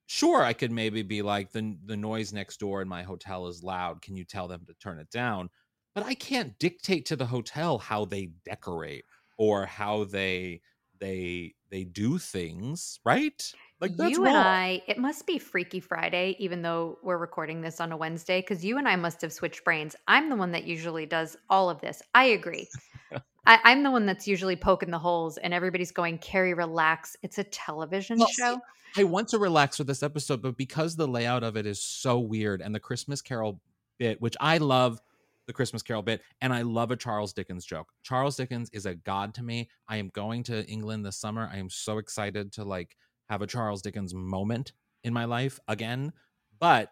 sure 0.07 0.43
I 0.43 0.53
could 0.53 0.71
maybe 0.71 1.03
be 1.03 1.21
like 1.21 1.51
the 1.51 1.77
the 1.85 1.97
noise 1.97 2.33
next 2.33 2.59
door 2.59 2.81
in 2.81 2.87
my 2.87 3.03
hotel 3.03 3.47
is 3.47 3.63
loud. 3.63 4.01
Can 4.01 4.17
you 4.17 4.25
tell 4.25 4.47
them 4.47 4.65
to 4.67 4.73
turn 4.75 4.99
it 4.99 5.09
down? 5.11 5.49
But 5.95 6.05
I 6.05 6.15
can't 6.15 6.57
dictate 6.59 7.05
to 7.07 7.15
the 7.15 7.27
hotel 7.27 7.77
how 7.79 8.05
they 8.05 8.31
decorate 8.45 9.05
or 9.37 9.65
how 9.65 10.05
they 10.05 10.61
they 10.99 11.55
they 11.69 11.85
do 11.85 12.17
things, 12.17 12.99
right? 13.05 13.53
Like 13.81 13.95
that's 13.97 14.11
you 14.11 14.23
wrong. 14.23 14.35
and 14.35 14.47
I, 14.47 14.81
it 14.87 14.97
must 14.97 15.27
be 15.27 15.37
Freaky 15.39 15.79
Friday, 15.79 16.35
even 16.39 16.61
though 16.61 16.99
we're 17.03 17.17
recording 17.17 17.61
this 17.61 17.81
on 17.81 17.91
a 17.91 17.97
Wednesday, 17.97 18.39
because 18.39 18.63
you 18.63 18.77
and 18.77 18.87
I 18.87 18.95
must 18.95 19.21
have 19.21 19.33
switched 19.33 19.63
brains. 19.65 19.95
I'm 20.07 20.29
the 20.29 20.35
one 20.35 20.51
that 20.51 20.63
usually 20.63 21.05
does 21.05 21.35
all 21.49 21.69
of 21.69 21.81
this. 21.81 22.01
I 22.15 22.25
agree. 22.25 22.69
I, 23.45 23.59
I'm 23.65 23.83
the 23.83 23.91
one 23.91 24.05
that's 24.05 24.27
usually 24.27 24.55
poking 24.55 24.89
the 24.89 24.99
holes, 24.99 25.37
and 25.37 25.53
everybody's 25.53 25.91
going, 25.91 26.17
Carrie, 26.19 26.53
relax. 26.53 27.17
It's 27.23 27.37
a 27.39 27.43
television 27.43 28.19
Well, 28.19 28.27
show. 28.27 28.61
I 28.95 29.03
want 29.03 29.27
to 29.29 29.37
relax 29.39 29.77
for 29.77 29.83
this 29.83 30.03
episode, 30.03 30.41
but 30.41 30.55
because 30.55 30.95
the 30.95 31.07
layout 31.07 31.43
of 31.43 31.57
it 31.57 31.65
is 31.65 31.81
so 31.81 32.19
weird 32.19 32.61
and 32.61 32.73
the 32.73 32.79
Christmas 32.79 33.21
Carol 33.21 33.59
bit, 33.97 34.21
which 34.21 34.37
I 34.39 34.59
love 34.59 35.01
the 35.47 35.53
Christmas 35.53 35.81
Carol 35.81 36.03
bit, 36.03 36.21
and 36.41 36.53
I 36.53 36.61
love 36.61 36.91
a 36.91 36.95
Charles 36.95 37.33
Dickens 37.33 37.65
joke. 37.65 37.91
Charles 38.03 38.37
Dickens 38.37 38.69
is 38.71 38.85
a 38.85 38.95
god 38.95 39.33
to 39.33 39.43
me. 39.43 39.69
I 39.89 39.97
am 39.97 40.09
going 40.09 40.43
to 40.43 40.65
England 40.67 41.05
this 41.05 41.17
summer. 41.17 41.49
I 41.51 41.57
am 41.57 41.69
so 41.69 41.97
excited 41.97 42.53
to 42.53 42.63
like 42.63 42.95
have 43.33 43.41
a 43.43 43.47
Charles 43.47 43.81
Dickens 43.83 44.13
moment 44.15 44.73
in 45.03 45.13
my 45.13 45.25
life 45.25 45.59
again. 45.67 46.13
But 46.59 46.91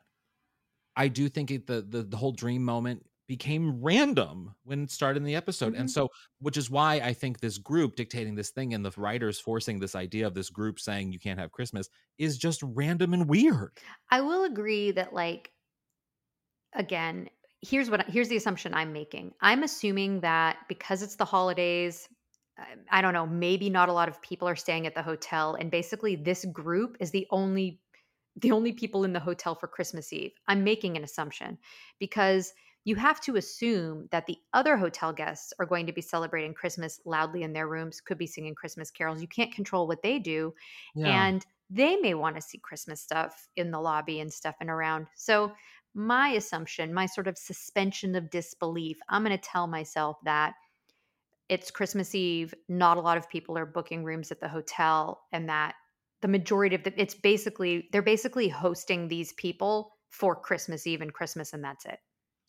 I 0.96 1.08
do 1.08 1.30
think 1.30 1.52
it, 1.52 1.68
the, 1.68 1.82
the 1.82 2.04
the 2.04 2.18
whole 2.18 2.32
dream 2.34 2.64
moment 2.64 3.06
became 3.28 3.82
random 3.82 4.54
when 4.64 4.84
it 4.84 4.92
started 4.92 5.18
in 5.22 5.24
the 5.26 5.36
episode, 5.36 5.74
and 5.76 5.88
Mhm. 5.88 5.90
so 5.90 6.10
which 6.40 6.58
is 6.58 6.70
why 6.70 6.96
I 6.96 7.14
think 7.14 7.40
this 7.40 7.58
group 7.58 7.96
dictating 7.96 8.36
this 8.36 8.50
thing 8.52 8.74
and 8.74 8.84
the 8.84 8.92
writers 8.98 9.40
forcing 9.40 9.80
this 9.80 9.96
idea 9.96 10.28
of 10.28 10.34
this 10.34 10.50
group 10.50 10.80
saying 10.80 11.14
you 11.14 11.20
can't 11.20 11.40
have 11.40 11.52
Christmas 11.52 11.90
is 12.18 12.38
just 12.38 12.62
random 12.64 13.14
and 13.14 13.30
weird. 13.30 13.80
I 14.12 14.22
will 14.22 14.44
agree 14.44 14.92
that, 14.92 15.12
like, 15.12 15.54
again, 16.74 17.30
here's 17.62 17.90
what 17.90 18.08
here's 18.10 18.30
the 18.30 18.36
assumption 18.38 18.74
I'm 18.74 18.94
making. 18.94 19.34
I'm 19.42 19.64
assuming 19.64 20.22
that 20.22 20.60
because 20.68 21.02
it's 21.02 21.16
the 21.16 21.26
holidays, 21.26 22.08
Um, 22.62 22.80
I 22.90 23.02
don't 23.02 23.14
know, 23.14 23.26
maybe 23.26 23.70
not 23.70 23.90
a 23.90 23.94
lot 23.94 24.08
of 24.08 24.22
people 24.22 24.48
are 24.48 24.56
staying 24.56 24.86
at 24.88 24.96
the 24.96 25.02
hotel, 25.02 25.56
and 25.56 25.72
basically 25.72 26.16
this 26.16 26.46
group 26.46 26.98
is 27.00 27.12
the 27.12 27.28
only 27.32 27.80
the 28.38 28.52
only 28.52 28.72
people 28.72 29.04
in 29.04 29.12
the 29.12 29.20
hotel 29.20 29.56
for 29.56 29.68
Christmas 29.68 30.14
Eve. 30.14 30.32
I'm 30.48 30.64
making 30.64 30.96
an 30.96 31.04
assumption 31.04 31.58
because 32.00 32.54
you 32.86 32.96
have 32.96 33.20
to 33.22 33.36
assume 33.36 34.08
that 34.12 34.26
the 34.26 34.38
other 34.54 34.78
hotel 34.78 35.12
guests 35.12 35.54
are 35.60 35.66
going 35.66 35.86
to 35.86 35.94
be 35.94 36.02
celebrating 36.02 36.54
Christmas 36.54 37.02
loudly 37.06 37.44
in 37.44 37.52
their 37.52 37.68
rooms, 37.68 38.00
could 38.00 38.18
be 38.18 38.26
singing 38.26 38.56
Christmas 38.56 38.90
carols. 38.90 39.22
You 39.22 39.28
can't 39.28 39.54
control 39.54 39.86
what 39.86 40.02
they 40.02 40.18
do 40.18 40.54
and 41.08 41.46
they 41.70 41.96
may 41.98 42.14
want 42.14 42.36
to 42.36 42.42
see 42.42 42.58
Christmas 42.58 43.02
stuff 43.02 43.48
in 43.56 43.72
the 43.72 43.80
lobby 43.80 44.20
and 44.20 44.32
stuff 44.32 44.56
and 44.60 44.70
around. 44.70 45.08
So, 45.16 45.54
my 45.94 46.30
assumption, 46.30 46.94
my 46.94 47.06
sort 47.06 47.28
of 47.28 47.38
suspension 47.38 48.16
of 48.16 48.30
disbelief, 48.30 48.98
I'm 49.10 49.26
going 49.26 49.38
to 49.38 49.44
tell 49.44 49.68
myself 49.68 50.18
that 50.24 50.54
it's 51.52 51.70
Christmas 51.70 52.16
Eve, 52.16 52.54
not 52.70 52.96
a 52.96 53.02
lot 53.02 53.18
of 53.18 53.30
people 53.30 53.58
are 53.58 53.66
booking 53.66 54.06
rooms 54.06 54.32
at 54.32 54.40
the 54.40 54.48
hotel, 54.48 55.22
and 55.34 55.50
that 55.50 55.76
the 56.22 56.30
majority 56.30 56.76
of 56.76 56.84
the 56.84 57.00
it's 57.00 57.14
basically 57.14 57.90
they're 57.92 58.02
basically 58.02 58.48
hosting 58.48 59.10
these 59.10 59.34
people 59.34 59.92
for 60.10 60.34
Christmas 60.34 60.88
Eve 60.88 61.02
and 61.02 61.14
Christmas, 61.14 61.52
and 61.52 61.62
that's 61.62 61.86
it. 61.86 62.00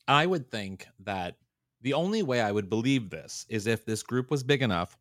I 0.06 0.24
would 0.24 0.52
think 0.52 0.86
that 1.00 1.34
the 1.80 1.94
only 1.94 2.22
way 2.22 2.40
I 2.40 2.52
would 2.52 2.70
believe 2.70 3.10
this 3.10 3.44
is 3.48 3.66
if 3.66 3.84
this 3.84 4.04
group 4.04 4.30
was 4.30 4.44
big 4.44 4.62
enough 4.62 4.96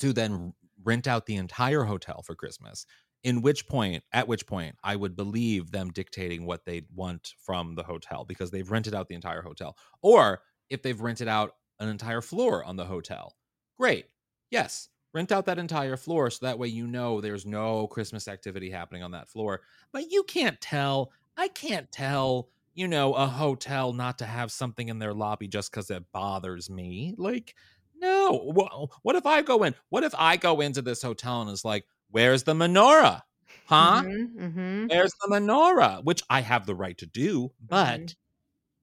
to 0.00 0.12
then 0.12 0.52
rent 0.84 1.06
out 1.06 1.24
the 1.24 1.36
entire 1.36 1.84
hotel 1.84 2.22
for 2.22 2.34
Christmas. 2.34 2.84
In 3.24 3.40
which 3.40 3.66
point, 3.66 4.04
at 4.12 4.28
which 4.28 4.46
point, 4.46 4.76
I 4.84 4.94
would 4.94 5.16
believe 5.16 5.70
them 5.70 5.90
dictating 5.90 6.44
what 6.44 6.66
they 6.66 6.82
want 6.94 7.32
from 7.40 7.74
the 7.74 7.82
hotel 7.82 8.26
because 8.26 8.50
they've 8.50 8.70
rented 8.70 8.94
out 8.94 9.08
the 9.08 9.14
entire 9.14 9.42
hotel. 9.42 9.74
Or 10.02 10.42
if 10.68 10.82
they've 10.82 11.00
rented 11.00 11.26
out 11.26 11.52
an 11.78 11.88
entire 11.88 12.20
floor 12.20 12.64
on 12.64 12.76
the 12.76 12.84
hotel, 12.86 13.36
great. 13.78 14.06
Yes, 14.50 14.88
rent 15.12 15.32
out 15.32 15.46
that 15.46 15.58
entire 15.58 15.96
floor 15.96 16.30
so 16.30 16.46
that 16.46 16.58
way 16.58 16.68
you 16.68 16.86
know 16.86 17.20
there's 17.20 17.46
no 17.46 17.86
Christmas 17.88 18.28
activity 18.28 18.70
happening 18.70 19.02
on 19.02 19.10
that 19.12 19.28
floor. 19.28 19.62
But 19.92 20.10
you 20.10 20.22
can't 20.24 20.60
tell. 20.60 21.12
I 21.36 21.48
can't 21.48 21.90
tell 21.92 22.48
you 22.74 22.86
know, 22.88 23.14
a 23.14 23.26
hotel 23.26 23.94
not 23.94 24.18
to 24.18 24.26
have 24.26 24.52
something 24.52 24.90
in 24.90 24.98
their 24.98 25.14
lobby 25.14 25.48
just 25.48 25.70
because 25.70 25.90
it 25.90 26.04
bothers 26.12 26.68
me. 26.68 27.14
Like, 27.16 27.54
no. 27.96 28.32
Wha- 28.54 28.88
What 29.02 29.16
if 29.16 29.24
I 29.24 29.40
go 29.40 29.62
in? 29.62 29.74
What 29.88 30.04
if 30.04 30.14
I 30.18 30.36
go 30.36 30.60
into 30.60 30.82
this 30.82 31.00
hotel 31.00 31.40
and 31.40 31.50
it's 31.50 31.64
like, 31.64 31.86
where's 32.10 32.42
the 32.42 32.52
menorah? 32.52 33.22
Huh? 33.64 34.02
Mm-hmm. 34.04 34.86
Where's 34.88 35.12
the 35.22 35.28
menorah? 35.28 36.04
Which 36.04 36.22
I 36.28 36.40
have 36.42 36.66
the 36.66 36.74
right 36.74 36.98
to 36.98 37.06
do, 37.06 37.52
but 37.60 38.00
Mhm. 38.00 38.14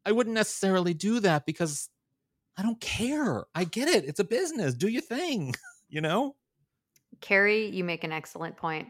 I 0.06 0.12
wouldn't 0.12 0.34
necessarily 0.36 0.94
do 0.94 1.20
that 1.22 1.46
because 1.46 1.90
I 2.58 2.63
don't 2.63 2.80
care. 2.80 3.46
I 3.56 3.63
get 3.63 3.88
it. 3.88 4.06
It's 4.06 4.20
a 4.20 4.24
business. 4.24 4.74
Do 4.74 4.88
your 4.88 5.02
thing, 5.02 5.56
you 5.89 6.02
know? 6.02 6.36
Carrie, 7.22 7.68
you 7.68 7.84
make 7.84 8.04
an 8.04 8.12
excellent 8.12 8.58
point. 8.58 8.89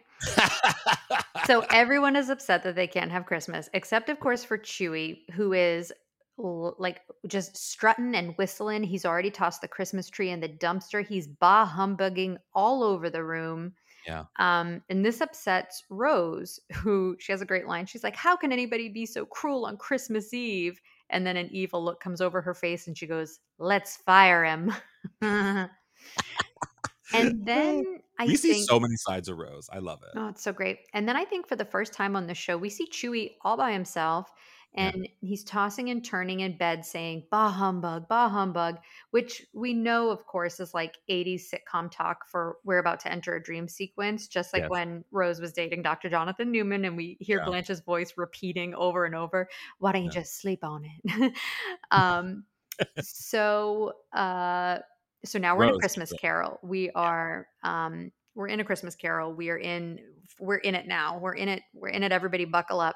so 1.46 1.66
everyone 1.72 2.16
is 2.16 2.30
upset 2.30 2.64
that 2.64 2.76
they 2.76 2.88
can't 2.88 3.12
have 3.12 3.26
Christmas, 3.26 3.70
except 3.74 4.10
of 4.10 4.20
course 4.20 4.44
for 4.44 4.58
Chuy, 4.58 5.20
who 5.32 5.54
is 5.54 5.92
like 6.38 7.02
just 7.28 7.56
strutting 7.56 8.16
and 8.16 8.36
whistling. 8.38 8.84
He's 8.84 9.06
already 9.06 9.30
tossed 9.30 9.62
the 9.62 9.68
Christmas 9.68 10.10
tree 10.10 10.32
in 10.32 10.40
the 10.40 10.50
dumpster. 10.50 11.06
He's 11.06 11.28
bah 11.28 11.66
humbugging 11.66 12.38
all 12.54 12.84
over 12.84 13.10
the 13.10 13.24
room. 13.24 13.74
Yeah. 14.08 14.26
Um, 14.38 14.82
and 14.90 15.06
this 15.06 15.22
upsets 15.22 15.84
Rose, 15.90 16.60
who 16.74 17.16
she 17.20 17.32
has 17.32 17.42
a 17.42 17.46
great 17.46 17.68
line. 17.68 17.86
She's 17.86 18.04
like, 18.04 18.16
How 18.16 18.36
can 18.36 18.52
anybody 18.52 18.90
be 18.90 19.06
so 19.06 19.26
cruel 19.26 19.66
on 19.66 19.78
Christmas 19.78 20.34
Eve? 20.34 20.80
And 21.14 21.26
then 21.26 21.38
an 21.38 21.48
evil 21.52 21.84
look 21.84 22.02
comes 22.02 22.20
over 22.20 22.42
her 22.42 22.54
face 22.54 22.88
and 22.88 22.98
she 22.98 23.08
goes, 23.08 23.40
Let's 23.60 23.98
fire 23.98 24.44
him. 24.44 24.74
and 25.22 25.70
then 27.46 28.00
I 28.20 28.26
we 28.26 28.36
see 28.36 28.64
so 28.64 28.80
many 28.80 28.96
sides 28.98 29.30
of 29.30 29.38
Rose. 29.38 29.70
I 29.72 29.80
love 29.80 30.00
it. 30.04 30.18
Oh, 30.18 30.28
it's 30.28 30.44
so 30.44 30.52
great. 30.52 30.80
And 30.94 31.08
then 31.08 31.16
I 31.16 31.24
think 31.24 31.48
for 31.48 31.56
the 31.56 31.66
first 31.66 31.94
time 31.94 32.16
on 32.16 32.28
the 32.28 32.34
show, 32.34 32.58
we 32.58 32.70
see 32.70 32.88
Chuy 32.88 33.32
all 33.44 33.56
by 33.56 33.72
himself 33.72 34.32
Yeah. 34.76 34.92
and 34.92 35.08
he's 35.22 35.44
tossing 35.44 35.90
and 35.90 36.04
turning 36.04 36.40
in 36.42 36.58
bed 36.58 36.86
saying, 36.86 37.28
bah 37.32 37.50
humbug, 37.52 38.08
bah 38.08 38.30
humbug, 38.30 38.78
which 39.12 39.46
we 39.54 39.74
know, 39.74 40.10
of 40.10 40.26
course, 40.26 40.60
is 40.60 40.74
like 40.74 40.98
80s 41.10 41.44
sitcom 41.54 41.92
talk 41.92 42.28
for 42.30 42.58
we're 42.64 42.80
about 42.80 43.00
to 43.02 43.12
enter 43.12 43.36
a 43.36 43.44
dream 43.44 43.68
sequence, 43.68 44.28
just 44.28 44.54
like 44.54 44.64
Yes. 44.64 44.70
when 44.70 45.04
Rose 45.12 45.40
was 45.40 45.54
dating 45.54 45.84
Dr. 45.84 46.10
Jonathan 46.10 46.52
Newman 46.52 46.86
and 46.86 46.98
we 46.98 47.18
hear 47.20 47.40
Yeah. 47.40 47.46
Blanche's 47.46 47.82
voice 47.82 48.14
repeating 48.18 48.74
over 48.76 49.06
and 49.06 49.16
over, 49.16 49.48
why 49.80 49.92
don't 49.92 50.04
you 50.06 50.10
Yeah. 50.10 50.12
just 50.12 50.40
sleep 50.42 50.64
on 50.64 50.86
it? 50.86 51.34
um, 51.92 52.46
so, 53.00 53.94
uh, 54.14 54.80
so 55.26 55.40
now 55.40 55.56
we're 55.58 55.66
in 55.66 55.72
a 55.72 55.78
Christmas 55.78 56.12
yeah. 56.12 56.20
Carol. 56.20 56.60
We 56.64 56.90
are 56.92 57.48
um 57.64 58.12
we're 58.36 58.48
in 58.48 58.60
a 58.60 58.64
Christmas 58.66 58.96
Carol. 58.96 59.34
We 59.34 59.50
are 59.50 59.58
in 59.58 60.00
we're 60.40 60.58
in 60.58 60.76
it 60.76 60.88
now. 60.88 61.18
We're 61.20 61.34
in 61.36 61.48
it. 61.50 61.64
We're 61.74 61.90
in 61.90 62.04
it. 62.04 62.12
Everybody 62.12 62.46
buckle 62.46 62.80
up. 62.82 62.96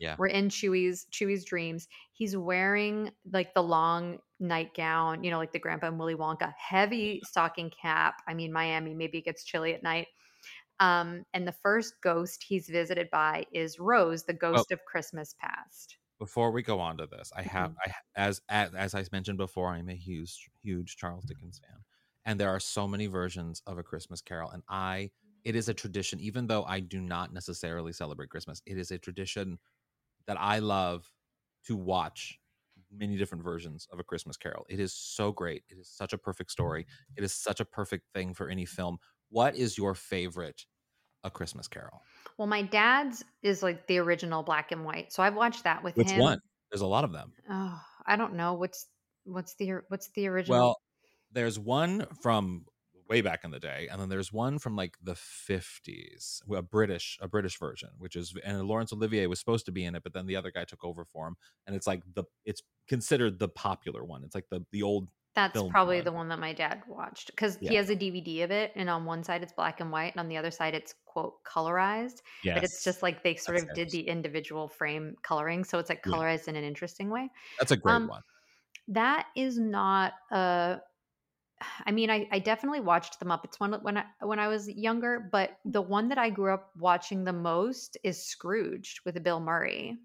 Yeah. 0.00 0.16
We're 0.18 0.28
in 0.28 0.48
Chuy's 0.48 1.06
Chuy's 1.12 1.44
dreams. 1.44 1.86
He's 2.12 2.36
wearing 2.36 3.12
like 3.32 3.54
the 3.54 3.62
long 3.62 4.18
nightgown, 4.40 5.22
you 5.24 5.30
know, 5.30 5.38
like 5.38 5.52
the 5.52 5.60
grandpa 5.60 5.88
and 5.88 5.98
Willy 6.00 6.16
Wonka, 6.16 6.52
heavy 6.58 7.20
stocking 7.24 7.70
cap. 7.70 8.22
I 8.26 8.34
mean, 8.34 8.52
Miami, 8.52 8.94
maybe 8.94 9.18
it 9.18 9.24
gets 9.26 9.44
chilly 9.44 9.74
at 9.74 9.84
night. 9.84 10.08
Um, 10.80 11.24
and 11.34 11.46
the 11.46 11.52
first 11.52 11.94
ghost 12.02 12.44
he's 12.48 12.68
visited 12.68 13.10
by 13.10 13.46
is 13.52 13.78
Rose, 13.78 14.24
the 14.24 14.34
ghost 14.34 14.72
of 14.72 14.84
Christmas 14.86 15.34
past. 15.40 15.98
before 16.18 16.50
we 16.50 16.62
go 16.62 16.80
on 16.80 16.98
to 16.98 17.06
this, 17.06 17.32
I 17.34 17.42
have 17.42 17.72
Mm-hmm. 17.72 17.90
I 17.90 17.94
as, 18.16 18.40
as 18.48 18.74
as 18.74 18.94
I 18.94 19.04
mentioned 19.12 19.38
before, 19.38 19.68
I'm 19.68 19.88
a 19.88 19.94
huge 19.94 20.50
huge 20.62 20.96
Charles 20.96 21.24
Dickens 21.24 21.58
fan. 21.58 21.84
and 22.24 22.38
there 22.38 22.50
are 22.50 22.60
so 22.60 22.86
many 22.88 23.06
versions 23.06 23.62
of 23.66 23.78
a 23.78 23.82
Christmas 23.82 24.20
Carol, 24.22 24.50
and 24.50 24.62
I 24.68 25.10
it 25.44 25.56
is 25.56 25.68
a 25.68 25.74
tradition. 25.74 26.20
Even 26.20 26.46
though 26.46 26.64
I 26.64 26.80
do 26.80 27.00
not 27.00 27.32
necessarily 27.32 27.92
celebrate 27.92 28.30
Christmas, 28.30 28.62
it 28.66 28.76
is 28.78 28.90
a 28.90 28.98
tradition 28.98 29.58
that 30.30 30.40
I 30.40 30.60
love 30.60 31.12
to 31.66 31.74
watch 31.74 32.38
many 32.88 33.16
different 33.16 33.42
versions 33.42 33.88
of 33.92 33.98
a 33.98 34.04
Christmas 34.04 34.36
Carol. 34.36 34.64
It 34.68 34.78
is 34.78 34.92
so 34.94 35.32
great. 35.32 35.64
It 35.68 35.76
is 35.76 35.88
such 35.88 36.12
a 36.12 36.18
perfect 36.18 36.52
story. 36.52 36.86
It 37.16 37.24
is 37.24 37.32
such 37.32 37.58
a 37.58 37.64
perfect 37.64 38.04
thing 38.14 38.32
for 38.32 38.48
any 38.48 38.64
film. 38.64 38.98
What 39.30 39.56
is 39.56 39.76
your 39.76 39.96
favorite 39.96 40.66
A 41.24 41.30
Christmas 41.32 41.66
Carol? 41.66 42.00
Well, 42.38 42.46
my 42.46 42.62
dad's 42.62 43.24
is 43.42 43.60
like 43.60 43.88
the 43.88 43.98
original 43.98 44.44
black 44.44 44.70
and 44.70 44.84
white, 44.84 45.12
so 45.12 45.20
I've 45.20 45.34
watched 45.34 45.64
that 45.64 45.82
with 45.82 45.96
Which 45.96 46.12
him. 46.12 46.20
one? 46.20 46.38
There's 46.70 46.82
a 46.82 46.86
lot 46.86 47.02
of 47.02 47.10
them. 47.10 47.32
Oh, 47.50 47.80
I 48.06 48.14
don't 48.14 48.34
know 48.34 48.54
what's 48.54 48.86
what's 49.24 49.56
the 49.56 49.80
what's 49.88 50.10
the 50.14 50.28
original. 50.28 50.58
Well, 50.60 50.76
there's 51.32 51.58
one 51.58 52.06
from 52.22 52.66
way 53.10 53.20
back 53.22 53.44
in 53.44 53.50
the 53.50 53.58
day, 53.60 53.88
and 53.90 54.00
then 54.00 54.08
there's 54.08 54.32
one 54.32 54.58
from 54.58 54.76
like 54.76 54.96
the 55.02 55.16
50s, 55.16 56.42
a 56.50 56.62
British 56.62 57.18
a 57.20 57.28
British 57.28 57.58
version, 57.58 57.90
which 57.98 58.16
is 58.16 58.34
and 58.44 58.62
Laurence 58.66 58.92
Olivier 58.92 59.26
was 59.26 59.38
supposed 59.40 59.66
to 59.66 59.72
be 59.72 59.84
in 59.84 59.94
it, 59.94 60.02
but 60.02 60.12
then 60.14 60.26
the 60.26 60.36
other 60.36 60.50
guy 60.50 60.64
took 60.64 60.84
over 60.84 61.04
for 61.04 61.26
him, 61.28 61.36
and 61.66 61.76
it's 61.76 61.86
like 61.86 62.02
the 62.14 62.24
it's 62.44 62.62
considered 62.88 63.38
the 63.38 63.48
popular 63.48 64.04
one. 64.04 64.24
It's 64.24 64.34
like 64.34 64.48
the 64.50 64.64
the 64.70 64.82
old 64.82 65.10
That's 65.34 65.62
probably 65.62 66.00
one. 66.00 66.00
the 66.00 66.10
one 66.12 66.28
that 66.28 66.40
my 66.40 66.52
dad 66.52 66.82
watched 66.88 67.28
because 67.30 67.56
he 67.62 67.74
has 67.74 67.88
a 67.88 67.94
DVD 67.94 68.42
of 68.42 68.50
it, 68.50 68.72
and 68.74 68.90
on 68.90 69.04
one 69.04 69.22
side 69.22 69.42
it's 69.44 69.52
black 69.52 69.78
and 69.80 69.92
white, 69.92 70.12
and 70.12 70.18
on 70.20 70.28
the 70.28 70.36
other 70.36 70.50
side 70.50 70.74
it's 70.74 70.92
quote 71.06 71.44
colorized. 71.44 72.20
But 72.52 72.64
it's 72.64 72.82
just 72.82 73.00
like 73.00 73.22
they 73.22 73.36
sort 73.36 73.56
That's 73.56 73.64
of 73.64 73.72
did 73.72 73.92
the 73.92 74.08
individual 74.08 74.68
frame 74.68 75.14
coloring, 75.22 75.62
so 75.64 75.78
it's 75.78 75.88
like 75.88 76.04
Yeah. 76.04 76.12
colorized 76.12 76.48
in 76.48 76.56
an 76.56 76.64
interesting 76.64 77.10
way. 77.10 77.30
That's 77.58 77.70
a 77.70 77.76
great 77.76 78.04
Um, 78.04 78.06
one. 78.06 78.22
That 78.88 79.28
is 79.36 79.58
not 79.58 80.14
a. 80.32 80.80
I 81.86 81.90
mean, 81.92 82.10
I, 82.10 82.28
I 82.30 82.38
definitely 82.38 82.80
watched 82.80 83.18
the 83.18 83.26
Muppets 83.26 83.58
one 83.58 83.72
when 83.82 83.98
I 83.98 84.06
when 84.20 84.38
I 84.38 84.48
was 84.48 84.68
younger, 84.68 85.20
but 85.20 85.58
the 85.64 85.82
one 85.82 86.08
that 86.08 86.18
I 86.18 86.30
grew 86.30 86.52
up 86.54 86.72
watching 86.76 87.24
the 87.24 87.32
most 87.32 87.96
is 88.04 88.24
Scrooged 88.24 89.00
with 89.04 89.22
Bill 89.22 89.40
Murray. 89.40 89.98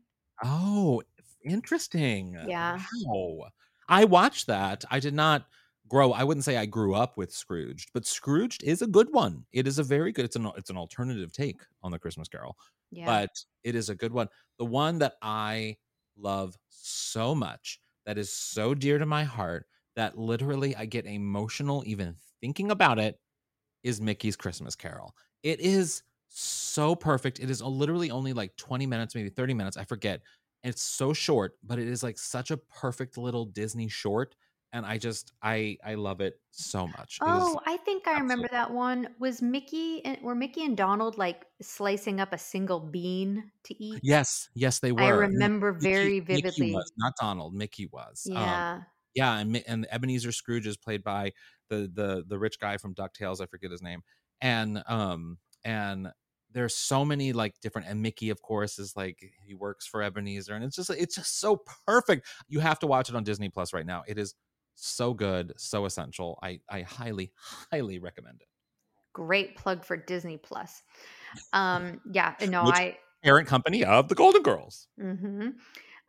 Oh, 0.44 1.02
interesting. 1.44 2.36
Yeah. 2.41 2.86
Wow. 3.06 3.50
I 3.88 4.06
watched 4.06 4.48
that. 4.48 4.84
I 4.89 5.00
did 5.00 5.13
not 5.13 5.48
grow. 5.88 6.12
I 6.12 6.24
wouldn't 6.24 6.44
say 6.44 6.58
I 6.58 6.65
grew 6.65 6.94
up 6.96 7.18
with 7.18 7.32
Scrooged, 7.34 7.91
but 7.94 8.06
Scrooged 8.06 8.63
is 8.63 8.82
a 8.82 8.88
good 8.88 9.12
one. 9.13 9.46
It 9.52 9.68
is 9.68 9.80
a 9.80 9.84
very 9.84 10.12
good. 10.12 10.26
It's 10.26 10.36
an 10.36 10.48
it's 10.58 10.70
an 10.70 10.78
alternative 10.78 11.32
take 11.32 11.62
on 11.84 11.91
the 11.91 12.00
Christmas 12.00 12.28
Carol, 12.28 12.58
Yeah. 12.91 13.20
but 13.22 13.30
it 13.63 13.76
is 13.76 13.89
a 13.89 13.96
good 13.96 14.12
one. 14.12 14.28
The 14.58 14.65
one 14.65 15.00
that 15.00 15.15
I 15.22 15.78
love 16.18 16.58
so 16.70 17.36
much, 17.36 17.80
that 18.06 18.18
is 18.18 18.32
so 18.34 18.74
dear 18.74 18.98
to 18.98 19.06
my 19.06 19.24
heart, 19.24 19.68
that 19.96 20.18
literally 20.18 20.76
I 20.76 20.86
get 20.86 21.06
emotional 21.06 21.84
even 21.86 22.16
thinking 22.42 22.72
about 22.72 23.00
it, 23.00 23.20
is 23.84 24.02
Mickey's 24.02 24.36
Christmas 24.36 24.76
Carol. 24.76 25.16
It 25.44 25.60
is 25.60 26.04
so 26.30 26.96
perfect. 26.96 27.40
It 27.40 27.50
is 27.50 27.62
literally 27.62 28.12
only 28.12 28.34
like 28.34 28.56
20 28.58 28.86
minutes, 28.86 29.16
maybe 29.16 29.30
30 29.30 29.54
minutes. 29.54 29.78
I 29.78 29.86
forget. 29.86 30.22
It's 30.64 30.82
so 30.82 31.14
short, 31.14 31.54
but 31.64 31.78
it 31.78 31.88
is 31.88 32.02
like 32.02 32.18
such 32.18 32.50
a 32.52 32.58
perfect 32.58 33.18
little 33.18 33.46
Disney 33.46 33.88
short. 33.88 34.36
And 34.74 34.86
I 34.86 34.98
just 34.98 35.32
I 35.42 35.78
I 35.86 35.94
love 35.96 36.20
it 36.22 36.42
so 36.52 36.88
much. 36.88 37.22
It 37.26 37.28
Oh, 37.28 37.62
I 37.66 37.78
think 37.78 38.08
I 38.08 38.18
remember 38.20 38.48
that 38.52 38.72
one. 38.72 39.16
Was 39.20 39.42
Mickey 39.42 40.04
and 40.04 40.22
were 40.22 40.36
Mickey 40.36 40.66
and 40.66 40.76
Donald 40.76 41.18
like 41.18 41.46
slicing 41.62 42.20
up 42.20 42.34
a 42.34 42.38
single 42.38 42.80
bean 42.80 43.52
to 43.64 43.84
eat? 43.84 44.02
yes, 44.04 44.50
yes, 44.56 44.80
they 44.80 44.92
were. 44.92 45.02
I 45.02 45.10
remember 45.10 45.72
very 45.72 46.20
Mickey 46.20 46.20
vividly. 46.20 46.74
was, 46.74 46.92
not 46.98 47.14
Donald. 47.20 47.54
Mickey 47.54 47.88
was. 47.88 48.30
Um, 48.36 48.86
Yeah. 49.15 49.38
and 49.39 49.63
and 49.67 49.88
Ebenezer 49.91 50.32
Scrooge 50.32 50.67
is 50.67 50.78
played 50.78 51.04
by 51.04 51.32
the 51.69 51.89
the 51.93 52.23
the 52.28 52.38
rich 52.39 52.60
guy 52.60 52.78
from 52.78 52.93
Ducktales. 52.95 53.41
I 53.41 53.45
forget 53.45 53.71
his 53.71 53.82
name. 53.82 54.01
And 54.41 54.84
um 54.88 55.39
and 55.63 56.12
there's 56.51 56.75
so 56.75 57.04
many 57.04 57.34
like 57.34 57.60
different 57.62 57.88
and 57.88 58.01
Mickey 58.01 58.30
of 58.30 58.41
course 58.41 58.80
is 58.80 58.95
like 58.95 59.19
he 59.45 59.54
works 59.54 59.86
for 59.88 60.01
Ebenezer 60.01 60.54
and 60.54 60.63
it's 60.63 60.75
just 60.75 60.89
it's 60.89 61.15
just 61.15 61.39
so 61.39 61.62
perfect. 61.86 62.28
You 62.47 62.60
have 62.60 62.80
to 62.80 62.88
watch 62.88 63.10
it 63.10 63.15
on 63.15 63.23
Disney 63.23 63.49
Plus 63.49 63.73
right 63.73 63.86
now. 63.86 64.04
It 64.08 64.17
is 64.17 64.36
so 64.75 65.13
good, 65.13 65.54
so 65.58 65.86
essential. 65.86 66.38
I 66.43 66.60
I 66.69 66.82
highly 66.82 67.32
highly 67.38 67.99
recommend 67.99 68.41
it. 68.41 68.47
Great 69.13 69.56
plug 69.56 69.86
for 69.86 69.95
Disney 69.95 70.38
Plus. 70.38 70.84
Um, 71.54 71.99
yeah, 72.12 72.36
no, 72.47 72.65
Which 72.65 72.75
I 72.75 72.97
parent 73.23 73.47
company 73.47 73.84
of 73.84 74.08
the 74.08 74.15
Golden 74.15 74.41
Girls. 74.41 74.88
hmm 74.99 75.49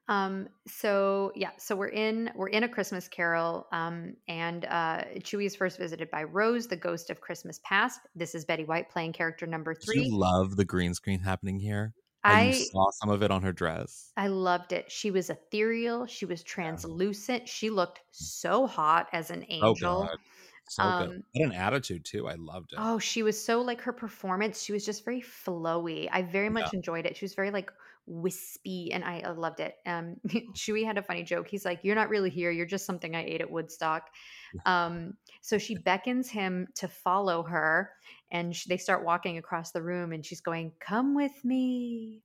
Um, 0.09 0.49
so 0.67 1.33
yeah, 1.35 1.51
so 1.59 1.75
we're 1.75 1.89
in 1.89 2.31
we're 2.37 2.49
in 2.49 2.63
a 2.63 2.69
Christmas 2.69 3.09
Carol, 3.09 3.67
um, 3.73 4.17
and 4.29 4.65
uh, 4.67 5.05
Chuy 5.19 5.47
is 5.47 5.57
first 5.57 5.79
visited 5.79 6.11
by 6.11 6.23
Rose, 6.25 6.69
the 6.69 6.77
ghost 6.77 7.11
of 7.11 7.21
Christmas 7.21 7.61
past. 7.65 8.01
This 8.15 8.35
is 8.35 8.45
Betty 8.45 8.65
White 8.65 8.89
playing 8.89 9.13
character 9.15 9.47
number 9.47 9.75
three. 9.75 10.03
you 10.03 10.17
love 10.19 10.57
the 10.57 10.65
green 10.65 10.95
screen 10.95 11.21
happening 11.21 11.59
here? 11.59 11.95
I 12.23 12.53
saw 12.53 12.91
some 12.91 13.11
of 13.11 13.23
it 13.23 13.31
on 13.31 13.43
her 13.43 13.53
dress. 13.53 14.13
I 14.17 14.29
loved 14.29 14.73
it. 14.73 14.91
She 14.91 15.11
was 15.11 15.31
ethereal. 15.31 16.07
She 16.07 16.25
was 16.27 16.43
translucent. 16.43 17.49
She 17.49 17.71
looked 17.71 18.01
so 18.11 18.67
hot 18.67 19.09
as 19.13 19.31
an 19.31 19.45
Oh 19.61 19.75
angel. 19.75 20.01
god. 20.01 20.19
So 20.69 20.85
Um, 20.85 20.93
good. 20.93 21.23
What 21.33 21.47
an 21.47 21.53
attitude 21.53 22.05
too. 22.05 22.27
I 22.29 22.35
loved 22.35 22.73
it. 22.73 22.79
Oh, 22.79 22.99
she 22.99 23.23
was 23.23 23.43
so 23.43 23.61
like 23.63 23.81
her 23.83 23.93
performance. 23.93 24.63
She 24.63 24.73
was 24.73 24.85
just 24.85 25.05
very 25.05 25.21
flowy. 25.23 26.09
I 26.13 26.23
very 26.23 26.51
much 26.51 26.73
Yeah. 26.73 26.73
enjoyed 26.73 27.07
it. 27.07 27.17
She 27.17 27.25
was 27.25 27.35
very 27.35 27.51
like 27.51 27.71
wispy, 28.07 28.93
and 28.93 29.05
I, 29.05 29.31
loved 29.33 29.61
it. 29.61 29.75
Um, 29.87 30.17
Chuy 30.55 30.85
had 30.85 30.99
a 30.99 31.03
funny 31.03 31.23
joke. 31.23 31.49
He's 31.49 31.65
like, 31.65 31.81
"You're 31.83 31.95
not 31.95 32.09
really 32.09 32.31
here. 32.31 32.51
You're 32.51 32.67
just 32.67 32.87
something 32.87 33.15
I 33.15 33.25
ate 33.25 33.41
at 33.41 33.51
Woodstock." 33.51 34.09
Um, 34.65 35.15
so 35.43 35.59
she 35.59 35.77
beckons 35.77 36.31
him 36.31 36.69
to 36.77 36.89
follow 36.89 37.43
her, 37.45 37.91
and 38.31 38.55
sh- 38.55 38.67
they 38.67 38.77
start 38.77 39.05
walking 39.05 39.39
across 39.39 39.73
the 39.73 39.83
room, 39.83 40.13
and 40.13 40.25
she's 40.25 40.41
going, 40.41 40.73
"Come 40.81 41.15
with 41.15 41.45
me." 41.45 42.23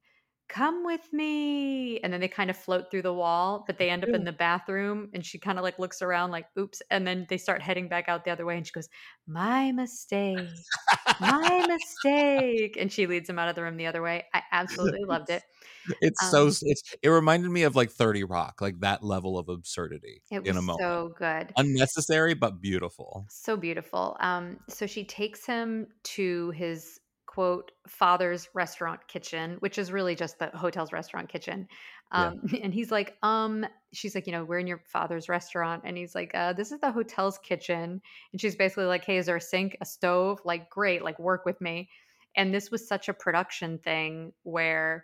Come 0.47 0.85
with 0.85 1.13
me. 1.13 2.01
And 2.01 2.11
then 2.11 2.19
they 2.19 2.27
kind 2.27 2.49
of 2.49 2.57
float 2.57 2.91
through 2.91 3.03
the 3.03 3.13
wall, 3.13 3.63
but 3.65 3.77
they 3.77 3.89
end 3.89 4.03
up 4.03 4.09
in 4.09 4.25
the 4.25 4.33
bathroom 4.33 5.07
and 5.13 5.25
she 5.25 5.39
kind 5.39 5.57
of 5.57 5.63
like 5.63 5.79
looks 5.79 6.01
around 6.01 6.31
like, 6.31 6.45
oops. 6.59 6.81
And 6.91 7.07
then 7.07 7.25
they 7.29 7.37
start 7.37 7.61
heading 7.61 7.87
back 7.87 8.09
out 8.09 8.25
the 8.25 8.31
other 8.31 8.45
way 8.45 8.57
and 8.57 8.67
she 8.67 8.73
goes, 8.73 8.89
My 9.25 9.71
mistake. 9.71 10.49
My 11.21 11.65
mistake. 11.67 12.77
And 12.77 12.91
she 12.91 13.07
leads 13.07 13.29
him 13.29 13.39
out 13.39 13.47
of 13.47 13.55
the 13.55 13.63
room 13.63 13.77
the 13.77 13.85
other 13.87 14.01
way. 14.01 14.25
I 14.33 14.41
absolutely 14.51 15.05
loved 15.07 15.29
it. 15.29 15.43
It's 15.99 16.29
so 16.29 16.43
Um, 16.43 16.47
s- 16.47 16.61
it's 16.63 16.95
it 17.01 17.09
reminded 17.09 17.49
me 17.49 17.63
of 17.63 17.75
like 17.75 17.89
30 17.91 18.23
Rock, 18.23 18.61
like 18.61 18.79
that 18.81 19.03
level 19.03 19.37
of 19.37 19.49
absurdity 19.49 20.21
It 20.29 20.43
in 20.43 20.51
a 20.51 20.53
was 20.55 20.65
moment. 20.65 20.79
so 20.79 21.13
good. 21.17 21.53
Unnecessary 21.57 22.33
but 22.35 22.61
beautiful. 22.61 23.25
So 23.29 23.57
beautiful. 23.57 24.15
Um, 24.19 24.59
so 24.69 24.85
she 24.85 25.03
takes 25.05 25.45
him 25.45 25.87
to 26.03 26.51
his 26.51 26.99
quote 27.25 27.71
father's 27.87 28.49
restaurant 28.53 29.07
kitchen, 29.07 29.55
which 29.59 29.77
is 29.77 29.91
really 29.91 30.15
just 30.15 30.37
the 30.39 30.47
hotel's 30.49 30.91
restaurant 30.91 31.29
kitchen. 31.29 31.67
Yeah. 32.13 32.27
Um, 32.27 32.41
and 32.63 32.73
he's 32.73 32.91
like, 32.91 33.17
um, 33.23 33.65
she's 33.93 34.15
like, 34.15 34.27
you 34.27 34.33
know, 34.33 34.43
we're 34.43 34.59
in 34.59 34.67
your 34.67 34.81
father's 34.85 35.29
restaurant, 35.29 35.83
and 35.85 35.97
he's 35.97 36.15
like, 36.15 36.31
uh, 36.33 36.53
this 36.53 36.71
is 36.71 36.79
the 36.79 36.91
hotel's 36.91 37.37
kitchen, 37.37 38.01
and 38.31 38.41
she's 38.41 38.55
basically 38.55 38.85
like, 38.85 39.05
hey, 39.05 39.17
is 39.17 39.25
there 39.25 39.35
a 39.35 39.41
sink, 39.41 39.77
a 39.81 39.85
stove? 39.85 40.39
Like, 40.45 40.69
great, 40.69 41.03
like 41.03 41.19
work 41.19 41.45
with 41.45 41.59
me. 41.61 41.89
And 42.35 42.53
this 42.53 42.71
was 42.71 42.87
such 42.87 43.09
a 43.09 43.13
production 43.13 43.77
thing 43.77 44.31
where 44.43 45.03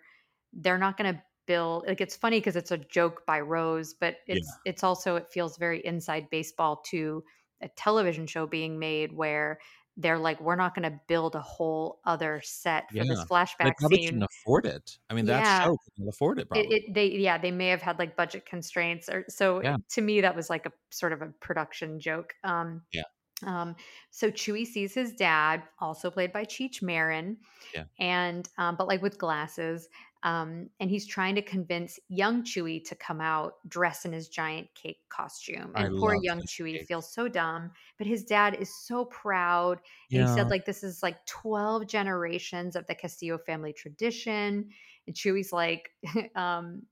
they're 0.52 0.78
not 0.78 0.96
going 0.96 1.14
to 1.14 1.22
build 1.46 1.84
like 1.86 2.00
it's 2.00 2.14
funny 2.14 2.38
because 2.38 2.56
it's 2.56 2.70
a 2.70 2.78
joke 2.78 3.24
by 3.26 3.40
Rose, 3.40 3.94
but 3.94 4.16
it's 4.26 4.52
it's 4.64 4.84
also 4.84 5.16
it 5.16 5.26
feels 5.32 5.56
very 5.56 5.84
inside 5.84 6.28
baseball 6.30 6.82
to 6.90 7.24
a 7.60 7.68
television 7.68 8.26
show 8.26 8.46
being 8.46 8.78
made 8.78 9.12
where 9.12 9.58
they're 10.00 10.18
like, 10.18 10.40
we're 10.40 10.56
not 10.56 10.74
going 10.76 10.90
to 10.90 11.00
build 11.08 11.34
a 11.34 11.40
whole 11.40 12.00
other 12.04 12.40
set 12.44 12.88
for 12.90 12.96
Yeah. 12.98 13.04
this 13.08 13.18
They 13.18 13.26
flashback 13.26 13.76
probably 13.78 13.98
scene. 13.98 14.06
couldn't 14.06 14.22
afford 14.22 14.64
it. 14.66 14.98
I 15.10 15.14
mean, 15.14 15.26
that 15.26 15.44
Yeah. 15.44 15.64
show 15.64 15.76
couldn't 15.84 16.08
afford 16.08 16.38
it 16.38 16.48
It, 16.54 16.72
it, 16.72 16.94
they 16.94 17.06
yeah 17.08 17.36
they 17.38 17.50
may 17.50 17.68
have 17.68 17.82
had 17.82 17.98
like 17.98 18.16
budget 18.16 18.46
constraints 18.46 19.08
or 19.08 19.24
so 19.28 19.60
Yeah. 19.62 19.76
to 19.90 20.00
me 20.00 20.20
that 20.22 20.36
was 20.36 20.48
like 20.48 20.66
a 20.66 20.72
sort 20.90 21.12
of 21.12 21.20
a 21.22 21.26
production 21.40 21.98
joke 22.00 22.34
um 22.44 22.82
Yeah. 22.92 23.02
um 23.44 23.76
so 24.10 24.30
chuy 24.30 24.64
sees 24.66 24.94
his 24.94 25.12
dad 25.14 25.62
also 25.80 26.10
played 26.10 26.32
by 26.32 26.44
cheech 26.44 26.82
marin 26.82 27.38
Yeah. 27.74 27.84
and 27.98 28.48
um 28.58 28.76
but 28.76 28.88
like 28.88 29.02
with 29.02 29.18
glasses 29.18 29.88
um 30.22 30.68
and 30.80 30.90
he's 30.90 31.06
trying 31.06 31.34
to 31.34 31.42
convince 31.42 31.98
young 32.08 32.42
chuy 32.42 32.84
to 32.84 32.94
come 32.96 33.20
out 33.20 33.54
dressed 33.68 34.04
in 34.04 34.12
his 34.12 34.28
giant 34.28 34.66
cake 34.74 34.98
costume 35.08 35.70
I 35.74 35.84
and 35.84 35.98
poor 35.98 36.16
young 36.20 36.40
chuy 36.42 36.78
cake. 36.78 36.86
feels 36.86 37.12
so 37.12 37.28
dumb 37.28 37.70
but 37.98 38.06
his 38.06 38.24
dad 38.24 38.56
is 38.58 38.74
so 38.74 39.04
proud 39.04 39.80
and 40.10 40.22
he 40.22 40.34
said 40.34 40.50
like 40.50 40.64
this 40.64 40.82
is 40.82 41.02
like 41.02 41.24
12 41.26 41.86
generations 41.86 42.74
of 42.74 42.86
the 42.86 42.94
castillo 42.94 43.38
family 43.38 43.72
tradition 43.72 44.70
and 45.06 45.14
chuy's 45.14 45.52
like 45.52 45.90
um 46.34 46.82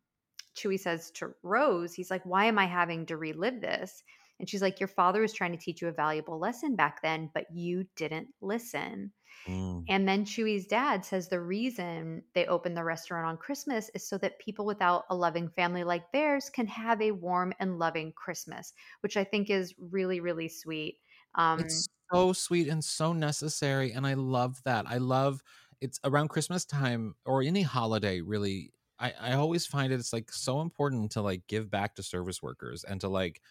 chuy 0.56 0.78
says 0.78 1.10
to 1.10 1.30
rose 1.42 1.94
he's 1.94 2.10
like 2.10 2.24
why 2.24 2.44
am 2.44 2.58
i 2.58 2.66
having 2.66 3.06
to 3.06 3.16
relive 3.16 3.60
this 3.60 4.04
and 4.38 4.48
she's 4.48 4.62
like 4.62 4.80
your 4.80 4.88
father 4.88 5.20
was 5.20 5.32
trying 5.32 5.52
to 5.52 5.58
teach 5.58 5.80
you 5.82 5.88
a 5.88 5.92
valuable 5.92 6.38
lesson 6.38 6.76
back 6.76 7.02
then 7.02 7.30
but 7.34 7.46
you 7.52 7.84
didn't 7.96 8.28
listen 8.40 9.12
Mm. 9.46 9.86
and 9.88 10.08
then 10.08 10.24
Chuy's 10.24 10.66
dad 10.66 11.04
says 11.04 11.28
the 11.28 11.40
reason 11.40 12.24
they 12.34 12.46
opened 12.46 12.76
the 12.76 12.82
restaurant 12.82 13.26
on 13.26 13.36
Christmas 13.36 13.88
is 13.94 14.06
so 14.08 14.18
that 14.18 14.40
people 14.40 14.66
without 14.66 15.04
a 15.10 15.16
loving 15.16 15.48
family 15.48 15.84
like 15.84 16.10
theirs 16.10 16.50
can 16.50 16.66
have 16.66 17.00
a 17.00 17.12
warm 17.12 17.52
and 17.60 17.78
loving 17.78 18.12
Christmas, 18.12 18.72
which 19.00 19.16
I 19.16 19.22
think 19.22 19.48
is 19.48 19.74
really, 19.78 20.18
really 20.18 20.48
sweet. 20.48 20.98
Um, 21.36 21.60
It's 21.60 21.88
so 22.12 22.32
sweet 22.32 22.68
and 22.68 22.84
so 22.84 23.12
necessary. 23.12 23.92
And 23.92 24.06
I 24.06 24.14
love 24.14 24.62
that. 24.64 24.86
I 24.88 24.98
love 24.98 25.42
it's 25.80 26.00
around 26.04 26.28
Christmas 26.28 26.64
time 26.64 27.14
or 27.24 27.42
any 27.42 27.62
holiday, 27.62 28.20
really. 28.20 28.72
I, 28.98 29.12
I 29.20 29.32
always 29.34 29.66
find 29.66 29.92
it, 29.92 30.00
it's 30.00 30.12
like 30.12 30.32
so 30.32 30.62
important 30.62 31.12
to 31.12 31.20
like 31.22 31.46
give 31.48 31.70
back 31.70 31.96
to 31.96 32.02
service 32.02 32.42
workers 32.42 32.82
and 32.82 33.00
to 33.02 33.08
like 33.08 33.42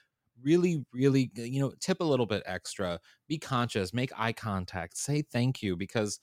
really, 0.41 0.85
really, 0.93 1.31
you 1.35 1.59
know, 1.59 1.73
tip 1.79 1.99
a 2.01 2.03
little 2.03 2.25
bit 2.25 2.43
extra, 2.45 2.99
be 3.27 3.37
conscious, 3.37 3.93
make 3.93 4.11
eye 4.17 4.33
contact, 4.33 4.97
say 4.97 5.21
thank 5.21 5.61
you 5.61 5.75
because 5.75 6.19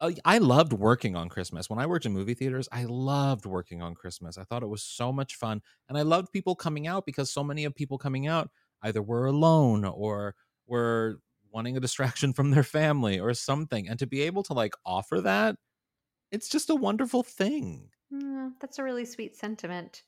uh, 0.00 0.12
I 0.24 0.38
loved 0.38 0.72
working 0.72 1.16
on 1.16 1.28
Christmas. 1.28 1.70
When 1.70 1.78
I 1.78 1.86
worked 1.86 2.06
in 2.06 2.12
movie 2.12 2.34
theaters, 2.34 2.68
I 2.72 2.84
loved 2.84 3.46
working 3.46 3.82
on 3.82 3.94
Christmas. 3.94 4.36
I 4.36 4.44
thought 4.44 4.62
it 4.62 4.68
was 4.68 4.82
so 4.82 5.12
much 5.12 5.36
fun. 5.36 5.62
And 5.88 5.96
I 5.96 6.02
loved 6.02 6.32
people 6.32 6.56
coming 6.56 6.86
out 6.86 7.06
because 7.06 7.32
so 7.32 7.44
many 7.44 7.64
of 7.64 7.74
people 7.74 7.98
coming 7.98 8.26
out 8.26 8.50
either 8.82 9.00
were 9.02 9.26
alone 9.26 9.84
or 9.84 10.34
were 10.66 11.20
wanting 11.50 11.76
a 11.76 11.80
distraction 11.80 12.32
from 12.32 12.50
their 12.50 12.64
family 12.64 13.20
or 13.20 13.32
something. 13.34 13.88
And 13.88 13.98
to 14.00 14.06
be 14.06 14.22
able 14.22 14.42
to 14.44 14.54
like 14.54 14.74
offer 14.84 15.20
that, 15.20 15.56
it's 16.32 16.48
just 16.48 16.70
a 16.70 16.74
wonderful 16.74 17.22
thing. 17.22 17.90
mm, 18.12 18.52
that's 18.60 18.78
a 18.78 18.84
really 18.84 19.04
sweet 19.04 19.36
sentiment. 19.36 20.04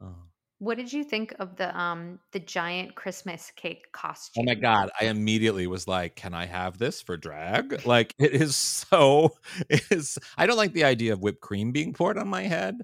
Oh. 0.00 0.27
What 0.60 0.76
did 0.76 0.92
you 0.92 1.04
think 1.04 1.34
of 1.38 1.56
the 1.56 1.76
um 1.78 2.18
the 2.32 2.40
giant 2.40 2.96
Christmas 2.96 3.52
cake 3.52 3.92
costume? 3.92 4.34
Oh 4.36 4.42
my 4.44 4.54
god! 4.54 4.90
I 5.00 5.06
immediately 5.06 5.66
was 5.66 5.88
like, 5.88 6.14
"Can 6.16 6.34
I 6.34 6.46
have 6.46 6.78
this 6.78 7.00
for 7.00 7.16
drag?" 7.16 7.84
Like 7.86 8.14
it 8.18 8.32
is 8.32 8.54
so. 8.56 9.30
It 9.70 9.82
is. 9.90 10.18
I 10.36 10.46
don't 10.46 10.56
like 10.56 10.72
the 10.74 10.84
idea 10.84 11.12
of 11.12 11.20
whipped 11.20 11.40
cream 11.40 11.72
being 11.72 11.92
poured 11.92 12.18
on 12.18 12.28
my 12.28 12.42
head, 12.42 12.76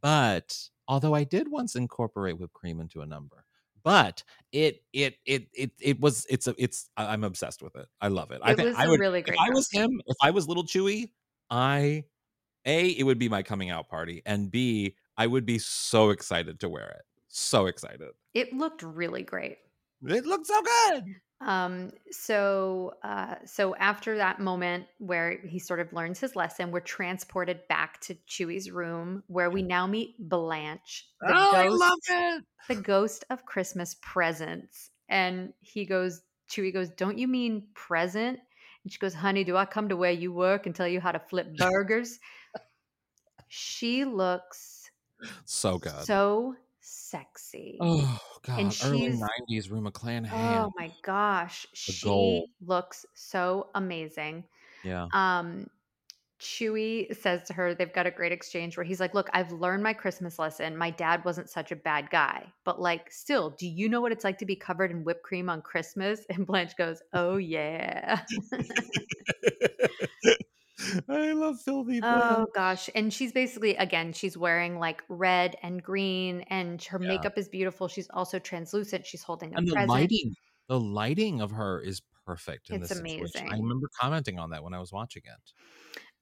but 0.00 0.56
although 0.88 1.14
I 1.14 1.24
did 1.24 1.48
once 1.50 1.74
incorporate 1.76 2.38
whipped 2.38 2.54
cream 2.54 2.80
into 2.80 3.00
a 3.02 3.06
number, 3.06 3.44
but 3.82 4.22
it 4.52 4.82
it 4.92 5.16
it 5.26 5.48
it 5.54 5.72
it 5.80 6.00
was 6.00 6.26
it's 6.30 6.46
a 6.46 6.54
it's 6.58 6.88
I'm 6.96 7.24
obsessed 7.24 7.62
with 7.62 7.76
it. 7.76 7.88
I 8.00 8.08
love 8.08 8.30
it. 8.30 8.40
I 8.44 8.54
think 8.54 8.68
was 8.68 8.76
I 8.76 8.86
a 8.86 8.88
would 8.88 9.00
really 9.00 9.22
if 9.26 9.34
great 9.34 9.38
I 9.38 9.50
was 9.50 9.68
him, 9.70 10.00
if 10.06 10.16
I 10.22 10.30
was 10.30 10.48
little 10.48 10.64
Chuy, 10.64 11.10
I 11.50 12.04
a 12.66 12.90
it 12.90 13.04
would 13.04 13.18
be 13.20 13.28
my 13.30 13.42
coming 13.42 13.70
out 13.70 13.88
party, 13.88 14.22
and 14.26 14.50
b 14.50 14.96
I 15.18 15.26
would 15.28 15.46
be 15.46 15.58
so 15.60 16.10
excited 16.10 16.60
to 16.60 16.68
wear 16.70 16.88
it. 16.90 17.02
So 17.32 17.66
excited. 17.66 18.12
It 18.34 18.52
looked 18.52 18.82
really 18.82 19.22
great. 19.22 19.58
It 20.02 20.26
looked 20.26 20.46
so 20.46 20.62
good. 20.62 21.04
Um, 21.40 21.90
so 22.10 22.94
uh, 23.02 23.36
so 23.44 23.74
after 23.76 24.16
that 24.16 24.38
moment 24.38 24.86
where 24.98 25.38
he 25.40 25.58
sort 25.58 25.80
of 25.80 25.92
learns 25.92 26.20
his 26.20 26.36
lesson, 26.36 26.70
we're 26.70 26.80
transported 26.80 27.66
back 27.68 28.00
to 28.02 28.14
Chuy's 28.28 28.70
room 28.70 29.24
where 29.26 29.50
we 29.50 29.62
now 29.62 29.86
meet 29.86 30.14
Blanche, 30.20 31.08
the 31.26 31.34
Oh, 31.34 31.54
I 31.56 31.68
ghost, 31.68 31.82
love 31.84 31.98
it. 32.08 32.44
the 32.68 32.76
ghost 32.76 33.24
of 33.30 33.46
Christmas 33.46 33.96
presents. 34.02 34.90
And 35.08 35.54
he 35.60 35.84
goes, 35.86 36.22
Chuy 36.50 36.72
goes, 36.72 36.90
Don't 36.90 37.18
you 37.18 37.28
mean 37.28 37.68
present? 37.74 38.40
And 38.84 38.92
she 38.92 38.98
goes, 38.98 39.14
Honey, 39.14 39.44
do 39.44 39.56
I 39.56 39.64
come 39.66 39.88
to 39.88 39.96
where 39.96 40.12
you 40.12 40.32
work 40.32 40.66
and 40.66 40.74
tell 40.76 40.88
you 40.88 41.00
how 41.00 41.12
to 41.12 41.20
flip 41.20 41.48
burgers? 41.58 42.20
she 43.48 44.04
looks 44.04 44.90
So 45.44 45.78
good. 45.78 46.04
so 46.04 46.56
sexy. 47.12 47.78
Oh 47.80 48.20
god, 48.42 48.60
and 48.60 48.76
early 48.82 49.08
she's 49.08 49.20
'90s 49.20 49.70
Rue 49.70 49.80
McClanahan. 49.82 50.64
Oh 50.64 50.72
my 50.76 50.90
gosh, 51.02 51.66
The 51.72 51.92
she 51.92 52.46
looks 52.66 53.06
so 53.14 53.68
amazing. 53.74 54.44
Yeah. 54.84 55.06
Um 55.12 55.68
Chuy 56.40 57.14
says 57.16 57.44
to 57.44 57.52
her, 57.52 57.72
they've 57.72 57.92
got 57.92 58.08
a 58.08 58.10
great 58.10 58.32
exchange 58.32 58.76
where 58.76 58.82
he's 58.82 58.98
like, 58.98 59.14
Look, 59.14 59.30
I've 59.32 59.52
learned 59.52 59.84
my 59.84 59.92
Christmas 59.92 60.40
lesson. 60.40 60.76
My 60.76 60.90
dad 60.90 61.24
wasn't 61.24 61.48
such 61.48 61.70
a 61.70 61.76
bad 61.76 62.10
guy. 62.10 62.52
But, 62.64 62.80
like, 62.80 63.12
still, 63.12 63.50
do 63.50 63.68
you 63.68 63.88
know 63.88 64.00
what 64.00 64.10
it's 64.10 64.24
like 64.24 64.38
to 64.38 64.46
be 64.46 64.56
covered 64.56 64.90
in 64.90 65.04
whipped 65.04 65.22
cream 65.22 65.48
on 65.48 65.62
Christmas? 65.62 66.26
And 66.30 66.44
Blanche 66.44 66.76
goes, 66.76 67.00
Oh, 67.12 67.36
yeah. 67.36 68.22
I 71.08 71.32
love 71.32 71.60
filthy. 71.60 72.00
oh, 72.02 72.46
gosh. 72.54 72.88
And 72.94 73.12
she's 73.12 73.32
basically, 73.32 73.76
again, 73.76 74.12
she's 74.12 74.36
wearing 74.36 74.78
like 74.78 75.02
red 75.08 75.56
and 75.62 75.82
green, 75.82 76.42
and 76.42 76.82
her 76.84 76.98
Yeah. 76.98 77.08
makeup 77.08 77.36
is 77.36 77.48
beautiful. 77.48 77.88
She's 77.88 78.08
also 78.10 78.38
translucent. 78.38 79.06
She's 79.06 79.22
holding 79.22 79.54
a 79.54 79.58
and 79.58 79.66
the 79.66 79.72
present. 79.74 79.90
lighting, 79.90 80.34
the 80.68 80.80
lighting 80.80 81.40
of 81.40 81.50
her 81.52 81.80
is 81.80 82.02
perfect 82.26 82.70
in 82.70 82.76
It's 82.76 82.88
this 82.88 82.98
situation. 82.98 83.48
I 83.50 83.56
remember 83.56 83.88
commenting 84.00 84.38
on 84.38 84.50
that 84.50 84.62
when 84.62 84.74
I 84.74 84.78
was 84.78 84.92
watching 84.92 85.22
it. 85.24 85.52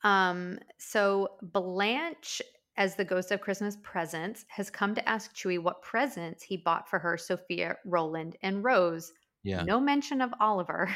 Um, 0.02 0.58
so 0.78 1.28
Blanche, 1.42 2.40
as 2.76 2.96
the 2.96 3.04
ghost 3.04 3.30
of 3.30 3.40
Christmas 3.40 3.76
presents, 3.82 4.46
has 4.48 4.70
come 4.70 4.94
to 4.94 5.06
ask 5.08 5.34
Chuy 5.34 5.58
what 5.62 5.82
presents 5.82 6.42
he 6.42 6.56
bought 6.56 6.88
for 6.88 6.98
her, 6.98 7.18
Sophia, 7.18 7.76
Roland, 7.84 8.36
and 8.42 8.64
Rose. 8.64 9.12
Yeah. 9.42 9.62
No 9.62 9.78
mention 9.80 10.20
of 10.20 10.32
Oliver. 10.40 10.94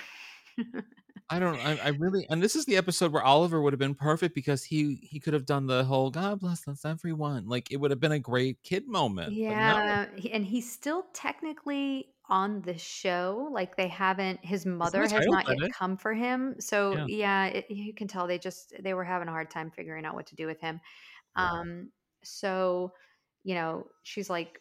I 1.30 1.38
don't. 1.38 1.56
I, 1.56 1.78
I 1.82 1.88
really. 1.88 2.26
And 2.28 2.42
this 2.42 2.54
is 2.54 2.66
the 2.66 2.76
episode 2.76 3.12
where 3.12 3.22
Oliver 3.22 3.62
would 3.62 3.72
have 3.72 3.80
been 3.80 3.94
perfect 3.94 4.34
because 4.34 4.62
he 4.62 4.98
he 5.02 5.18
could 5.20 5.32
have 5.32 5.46
done 5.46 5.66
the 5.66 5.84
whole 5.84 6.10
"God 6.10 6.40
bless 6.40 6.68
us 6.68 6.84
everyone." 6.84 7.48
Like 7.48 7.70
it 7.70 7.78
would 7.78 7.90
have 7.90 8.00
been 8.00 8.12
a 8.12 8.18
great 8.18 8.62
kid 8.62 8.86
moment. 8.86 9.28
but 9.28 9.34
no. 9.34 9.36
yeah, 9.38 10.06
and 10.32 10.44
he's 10.44 10.70
still 10.70 11.06
technically 11.14 12.08
on 12.28 12.60
the 12.62 12.76
show. 12.76 13.48
Like 13.50 13.74
they 13.76 13.88
haven't. 13.88 14.44
His 14.44 14.66
mother 14.66 15.00
has 15.02 15.26
not 15.26 15.48
yet 15.48 15.68
it. 15.68 15.72
come 15.72 15.96
for 15.96 16.12
him. 16.12 16.56
So 16.60 16.92
Yeah. 16.92 17.06
yeah, 17.08 17.46
it, 17.46 17.70
you 17.70 17.94
can 17.94 18.06
tell 18.06 18.26
they 18.26 18.38
just 18.38 18.74
they 18.82 18.92
were 18.92 19.04
having 19.04 19.28
a 19.28 19.32
hard 19.32 19.50
time 19.50 19.70
figuring 19.70 20.04
out 20.04 20.14
what 20.14 20.26
to 20.26 20.36
do 20.36 20.46
with 20.46 20.60
him. 20.60 20.80
Um, 21.36 21.90
so 22.22 22.92
you 23.44 23.54
know, 23.54 23.86
she's 24.02 24.28
like, 24.28 24.60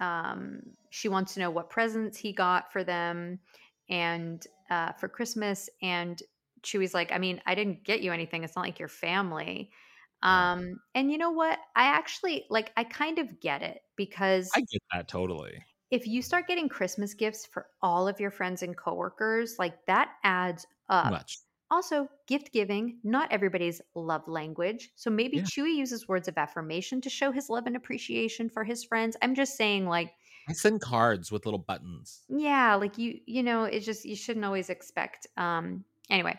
um, 0.00 0.60
she 0.90 1.08
wants 1.08 1.34
to 1.34 1.40
know 1.40 1.50
what 1.50 1.68
presents 1.70 2.18
he 2.18 2.32
got 2.32 2.72
for 2.72 2.82
them 2.82 3.40
and 3.88 4.46
uh, 4.70 4.92
for 4.92 5.08
Christmas. 5.08 5.68
And 5.82 6.22
Chuy's 6.62 6.94
like, 6.94 7.12
I 7.12 7.18
mean, 7.18 7.40
I 7.46 7.54
didn't 7.54 7.84
get 7.84 8.02
you 8.02 8.12
anything. 8.12 8.44
It's 8.44 8.56
not 8.56 8.64
like 8.64 8.78
your 8.78 8.88
family. 8.88 9.70
Um, 10.22 10.80
and 10.94 11.10
you 11.10 11.18
know 11.18 11.32
what? 11.32 11.58
I 11.74 11.86
actually 11.86 12.44
like, 12.48 12.70
I 12.76 12.84
kind 12.84 13.18
of 13.18 13.40
get 13.40 13.62
it 13.62 13.80
because 13.96 14.50
I 14.54 14.60
get 14.60 14.82
that 14.92 15.08
totally. 15.08 15.52
if 15.90 16.06
you 16.06 16.22
start 16.22 16.46
getting 16.46 16.68
Christmas 16.68 17.12
gifts 17.12 17.44
for 17.44 17.66
all 17.82 18.06
of 18.06 18.20
your 18.20 18.30
friends 18.30 18.62
and 18.62 18.76
coworkers, 18.76 19.56
like 19.58 19.84
that 19.86 20.10
adds 20.22 20.64
up. 20.88 21.10
Much. 21.10 21.38
Also, 21.72 22.06
gift 22.28 22.52
giving, 22.52 22.98
not 23.02 23.32
everybody's 23.32 23.80
love 23.96 24.28
language. 24.28 24.90
So 24.94 25.10
maybe 25.10 25.38
Yeah. 25.38 25.44
Chuy 25.44 25.74
uses 25.74 26.06
words 26.06 26.28
of 26.28 26.36
affirmation 26.36 27.00
to 27.00 27.10
show 27.10 27.32
his 27.32 27.48
love 27.48 27.66
and 27.66 27.74
appreciation 27.74 28.48
for 28.48 28.62
his 28.62 28.84
friends. 28.84 29.16
I'm 29.22 29.34
just 29.34 29.56
saying, 29.56 29.86
like, 29.86 30.12
I 30.48 30.52
send 30.52 30.80
cards 30.80 31.30
with 31.30 31.44
little 31.46 31.58
buttons. 31.58 32.22
yeah, 32.28 32.74
like 32.74 32.98
you, 32.98 33.20
you 33.26 33.42
know, 33.42 33.64
it's 33.64 33.86
just 33.86 34.04
you 34.04 34.16
shouldn't 34.16 34.44
always 34.44 34.70
expect. 34.70 35.26
Um, 35.36 35.84
anyway, 36.10 36.38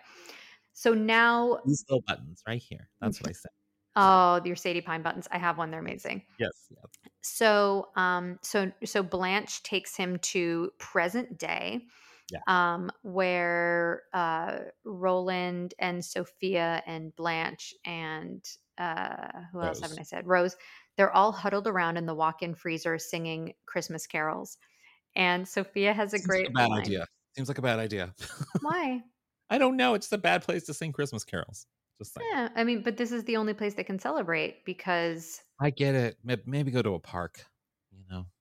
so 0.73 0.93
now, 0.93 1.59
These 1.65 1.85
little 1.89 2.03
buttons 2.05 2.41
right 2.47 2.61
here. 2.61 2.89
That's 3.01 3.21
what 3.21 3.29
I 3.29 3.33
said. 3.43 3.51
oh, 3.95 4.41
your 4.45 4.55
Sadie 4.55 4.81
Pine 4.81 5.01
buttons. 5.03 5.27
I 5.31 5.37
have 5.37 5.57
one. 5.57 5.71
They're 5.71 5.79
amazing. 5.79 6.23
Yes. 6.39 6.51
yes. 6.69 6.83
So, 7.21 7.89
um, 7.95 8.39
so 8.41 8.71
so 8.83 9.03
Blanche 9.03 9.63
takes 9.63 9.95
him 9.95 10.19
to 10.19 10.71
present 10.79 11.37
day, 11.37 11.85
Yeah. 12.31 12.39
um, 12.47 12.91
where 13.03 14.03
uh, 14.13 14.59
Roland 14.83 15.73
and 15.79 16.03
Sophia 16.03 16.83
and 16.85 17.15
Blanche 17.15 17.73
and 17.85 18.43
uh, 18.77 19.27
who 19.51 19.61
else 19.61 19.79
haven't 19.81 19.99
I 19.99 20.03
said? 20.03 20.27
Rose. 20.27 20.55
They're 20.97 21.11
all 21.11 21.31
huddled 21.31 21.67
around 21.67 21.97
in 21.97 22.05
the 22.05 22.13
walk-in 22.13 22.55
freezer 22.55 22.97
singing 22.99 23.53
Christmas 23.65 24.05
carols, 24.07 24.57
and 25.15 25.47
Sophia 25.47 25.93
has 25.93 26.13
a 26.13 26.17
Seems 26.17 26.27
great 26.27 26.45
like 26.45 26.49
a 26.49 26.53
bad 26.53 26.69
line. 26.69 26.81
idea. 26.81 27.07
Seems 27.35 27.47
like 27.47 27.57
a 27.57 27.63
bad 27.63 27.79
idea. 27.79 28.13
Why? 28.61 29.01
I 29.49 29.57
don't 29.57 29.77
know. 29.77 29.93
It's 29.93 30.11
a 30.11 30.17
bad 30.17 30.43
place 30.43 30.63
to 30.63 30.73
sing 30.73 30.91
Christmas 30.91 31.23
carols. 31.23 31.67
Just 31.99 32.13
saying. 32.13 32.27
Yeah, 32.31 32.49
I 32.55 32.63
mean, 32.63 32.81
but 32.81 32.97
this 32.97 33.11
is 33.11 33.23
the 33.25 33.37
only 33.37 33.53
place 33.53 33.75
they 33.75 33.83
can 33.83 33.99
celebrate 33.99 34.65
because 34.65 35.41
I 35.59 35.69
get 35.69 35.95
it. 35.95 36.17
Maybe 36.45 36.71
go 36.71 36.81
to 36.81 36.95
a 36.95 36.99
park. 36.99 37.45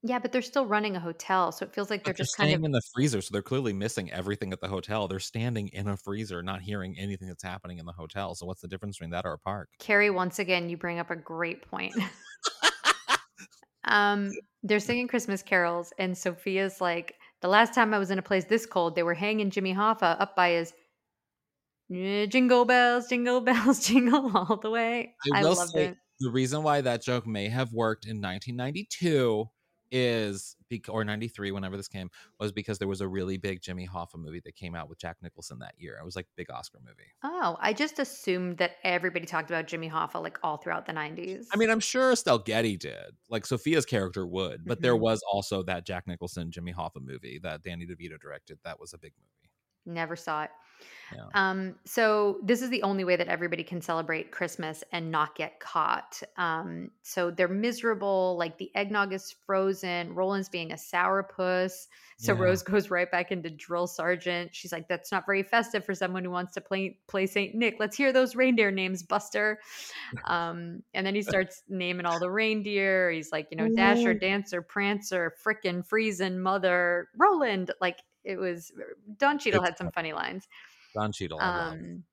Yeah, 0.01 0.19
but 0.19 0.31
they're 0.31 0.41
still 0.41 0.65
running 0.65 0.95
a 0.95 0.99
hotel, 0.99 1.51
so 1.51 1.65
it 1.65 1.73
feels 1.73 1.89
like 1.89 2.03
they're 2.03 2.13
they're 2.13 2.25
just 2.25 2.37
kind 2.37 2.47
staying 2.47 2.59
of 2.59 2.65
in 2.65 2.71
the 2.71 2.81
freezer, 2.93 3.21
so 3.21 3.29
they're 3.31 3.41
clearly 3.41 3.73
missing 3.73 4.11
everything 4.11 4.53
at 4.53 4.61
the 4.61 4.67
hotel. 4.67 5.07
They're 5.07 5.19
standing 5.19 5.69
in 5.69 5.87
a 5.87 5.97
freezer, 5.97 6.43
not 6.43 6.61
hearing 6.61 6.95
anything 6.99 7.27
that's 7.27 7.43
happening 7.43 7.79
in 7.79 7.85
the 7.85 7.93
hotel. 7.93 8.35
So 8.35 8.45
what's 8.45 8.61
the 8.61 8.67
difference 8.67 8.97
between 8.97 9.11
that 9.11 9.25
or 9.25 9.33
a 9.33 9.39
park? 9.39 9.69
Carrie, 9.79 10.09
once 10.09 10.39
again, 10.39 10.69
you 10.69 10.77
bring 10.77 10.99
up 10.99 11.09
a 11.09 11.15
great 11.15 11.67
point. 11.69 11.93
um, 13.85 14.31
they're 14.63 14.79
singing 14.81 15.07
Christmas 15.07 15.41
carols, 15.41 15.93
and 15.97 16.17
Sophia's 16.17 16.81
like, 16.81 17.15
the 17.41 17.47
last 17.47 17.73
time 17.73 17.93
I 17.93 17.99
was 17.99 18.11
in 18.11 18.19
a 18.19 18.23
place 18.23 18.45
this 18.45 18.65
cold, 18.65 18.95
they 18.95 19.03
were 19.03 19.13
hanging 19.13 19.49
Jimmy 19.49 19.73
Hoffa 19.73 20.19
up 20.19 20.35
by 20.35 20.51
his 20.51 20.73
"Eh, 21.93 22.25
jingle 22.27 22.65
bells, 22.65 23.07
jingle 23.07 23.41
bells, 23.49 23.85
jingle 23.85 24.31
all 24.35 24.57
the 24.57 24.69
way. 24.69 25.15
I 25.33 25.39
I, 25.39 25.41
loved 25.41 25.71
say 25.71 25.85
it. 25.87 25.97
the 26.19 26.31
reason 26.31 26.63
why 26.63 26.81
that 26.81 27.03
joke 27.03 27.27
may 27.27 27.49
have 27.49 27.73
worked 27.73 28.05
in 28.05 28.21
1992 28.21 29.49
is 29.91 30.55
or 30.89 31.03
93 31.03 31.51
whenever 31.51 31.77
this 31.77 31.87
came 31.87 32.09
was 32.39 32.51
because 32.51 32.79
there 32.79 32.87
was 32.87 33.01
a 33.01 33.07
really 33.07 33.37
big 33.37 33.61
Jimmy 33.61 33.87
Hoffa 33.87 34.15
movie 34.15 34.41
that 34.43 34.55
came 34.55 34.73
out 34.73 34.89
with 34.89 34.97
Jack 34.97 35.17
Nicholson 35.21 35.59
that 35.59 35.75
year. 35.77 35.97
It 35.99 36.03
was 36.05 36.15
like 36.15 36.25
big 36.35 36.49
Oscar 36.49 36.79
movie. 36.83 37.11
Oh, 37.23 37.57
I 37.59 37.73
just 37.73 37.99
assumed 37.99 38.57
that 38.57 38.71
everybody 38.83 39.25
talked 39.25 39.49
about 39.51 39.67
Jimmy 39.67 39.89
Hoffa 39.89 40.21
like 40.21 40.39
all 40.43 40.57
throughout 40.57 40.85
the 40.87 40.93
90s. 40.93 41.45
I 41.53 41.57
mean, 41.57 41.69
I'm 41.69 41.79
sure 41.79 42.11
Estelle 42.11 42.39
Getty 42.39 42.77
did. 42.77 43.15
Like 43.29 43.45
Sophia's 43.45 43.85
character 43.85 44.25
would, 44.25 44.65
but 44.65 44.81
there 44.81 44.95
Mhm. 44.95 45.01
was 45.01 45.21
also 45.31 45.61
that 45.63 45.85
Jack 45.85 46.07
Nicholson 46.07 46.49
Jimmy 46.51 46.73
Hoffa 46.73 47.01
movie 47.01 47.39
that 47.43 47.61
Danny 47.61 47.85
DeVito 47.85 48.19
directed. 48.19 48.57
That 48.63 48.79
was 48.79 48.93
a 48.93 48.97
big 48.97 49.13
movie. 49.19 49.42
Never 49.85 50.15
saw 50.15 50.43
it. 50.43 50.49
Yeah. 51.15 51.25
Um, 51.33 51.75
so 51.85 52.39
this 52.43 52.61
is 52.61 52.69
the 52.69 52.83
only 52.83 53.03
way 53.03 53.15
that 53.15 53.27
everybody 53.27 53.63
can 53.63 53.81
celebrate 53.81 54.31
Christmas 54.31 54.83
and 54.91 55.11
not 55.11 55.35
get 55.35 55.59
caught. 55.59 56.21
Um, 56.37 56.91
so 57.03 57.29
they're 57.31 57.47
miserable. 57.47 58.35
Like 58.37 58.57
the 58.57 58.71
eggnog 58.75 59.13
is 59.13 59.35
frozen. 59.45 60.13
Roland's 60.13 60.49
being 60.49 60.71
a 60.71 60.75
sourpuss. 60.75 61.87
So 62.17 62.33
Yeah. 62.33 62.39
Rose 62.41 62.63
goes 62.63 62.89
right 62.89 63.09
back 63.09 63.31
into 63.31 63.49
drill 63.49 63.87
sergeant. 63.87 64.55
She's 64.55 64.71
like, 64.71 64.87
"That's 64.87 65.11
not 65.11 65.25
very 65.25 65.43
festive 65.43 65.85
for 65.85 65.93
someone 65.93 66.23
who 66.23 66.31
wants 66.31 66.53
to 66.53 66.61
play 66.61 66.97
play 67.07 67.27
Saint 67.27 67.55
Nick. 67.55 67.75
Let's 67.79 67.95
hear 67.97 68.11
those 68.11 68.35
reindeer 68.35 68.71
names, 68.71 69.03
Buster." 69.03 69.59
Um, 70.25 70.83
and 70.93 71.05
then 71.05 71.15
he 71.15 71.21
starts 71.21 71.63
naming 71.69 72.05
all 72.05 72.19
the 72.19 72.31
reindeer. 72.31 73.11
He's 73.11 73.31
like, 73.31 73.47
you 73.51 73.57
know, 73.57 73.69
Dasher, 73.75 74.13
Dancer, 74.13 74.61
Prancer, 74.61 75.33
Frickin', 75.45 75.85
Friesen, 75.87 76.37
Mother, 76.39 77.09
Roland. 77.17 77.71
Like 77.81 77.99
it 78.23 78.37
was. 78.37 78.71
Don 79.17 79.39
Cheadle 79.39 79.61
It's 79.61 79.69
had 79.69 79.77
some 79.77 79.91
funny 79.91 80.13
lines. 80.13 80.47
Don 80.93 81.11
Cheadle. 81.11 81.39
I. 81.39 81.69
Um, 81.69 82.03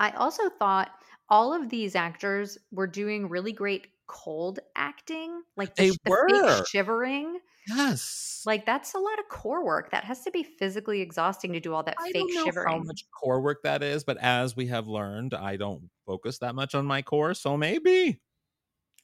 I 0.00 0.10
also 0.12 0.48
thought 0.48 0.90
all 1.28 1.52
of 1.52 1.68
these 1.68 1.96
actors 1.96 2.56
were 2.70 2.86
doing 2.86 3.28
really 3.28 3.52
great 3.52 3.88
cold 4.06 4.60
acting, 4.76 5.42
like 5.56 5.74
the, 5.74 5.90
They 5.90 5.90
the 5.90 6.10
were. 6.10 6.28
fake 6.58 6.66
shivering. 6.68 7.38
Yes. 7.68 8.42
Like 8.46 8.64
that's 8.64 8.94
a 8.94 8.98
lot 8.98 9.18
of 9.18 9.28
core 9.28 9.64
work. 9.64 9.90
That 9.90 10.04
has 10.04 10.22
to 10.22 10.30
be 10.30 10.42
physically 10.42 11.02
exhausting 11.02 11.52
to 11.52 11.60
do 11.60 11.74
all 11.74 11.82
that 11.82 11.96
I 11.98 12.04
fake 12.12 12.14
don't 12.14 12.34
know 12.34 12.44
shivering. 12.46 12.68
how 12.72 12.78
much 12.82 13.04
core 13.10 13.40
work 13.42 13.62
that 13.64 13.82
is, 13.82 14.04
but 14.04 14.16
as 14.18 14.56
we 14.56 14.66
have 14.68 14.86
learned, 14.88 15.34
I 15.34 15.56
don't 15.56 15.90
focus 16.06 16.38
that 16.38 16.54
much 16.54 16.74
on 16.74 16.86
my 16.86 17.02
core, 17.02 17.34
so 17.34 17.56
maybe. 17.58 18.20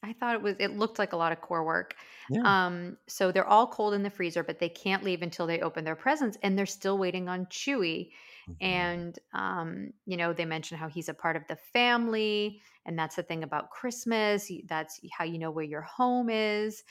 I 0.04 0.12
thought 0.12 0.34
it 0.34 0.42
was. 0.42 0.56
It 0.60 0.72
looked 0.76 0.98
like 0.98 1.12
a 1.12 1.16
lot 1.16 1.32
of 1.32 1.40
core 1.40 1.64
work. 1.64 1.96
Yeah. 2.28 2.44
Um, 2.44 2.98
so 3.08 3.32
they're 3.32 3.46
all 3.46 3.66
cold 3.66 3.94
in 3.94 4.02
the 4.02 4.10
freezer, 4.10 4.42
but 4.44 4.58
they 4.58 4.68
can't 4.68 5.02
leave 5.04 5.22
until 5.22 5.46
they 5.46 5.60
open 5.60 5.84
their 5.84 5.96
presents, 5.96 6.36
and 6.42 6.58
they're 6.58 6.66
still 6.66 6.98
waiting 6.98 7.28
on 7.28 7.46
Chuy. 7.46 8.10
Mhm. 8.46 8.54
And 8.60 9.18
um, 9.32 9.92
you 10.06 10.16
know, 10.16 10.32
they 10.32 10.44
mention 10.44 10.78
how 10.78 10.88
he's 10.88 11.08
a 11.08 11.14
part 11.14 11.36
of 11.36 11.46
the 11.48 11.56
family, 11.56 12.60
and 12.86 12.98
that's 12.98 13.16
the 13.16 13.22
thing 13.22 13.42
about 13.42 13.70
Christmas. 13.70 14.50
That's 14.66 15.00
how 15.12 15.24
you 15.24 15.38
know 15.38 15.50
where 15.50 15.64
your 15.64 15.82
home 15.82 16.30
is. 16.30 16.84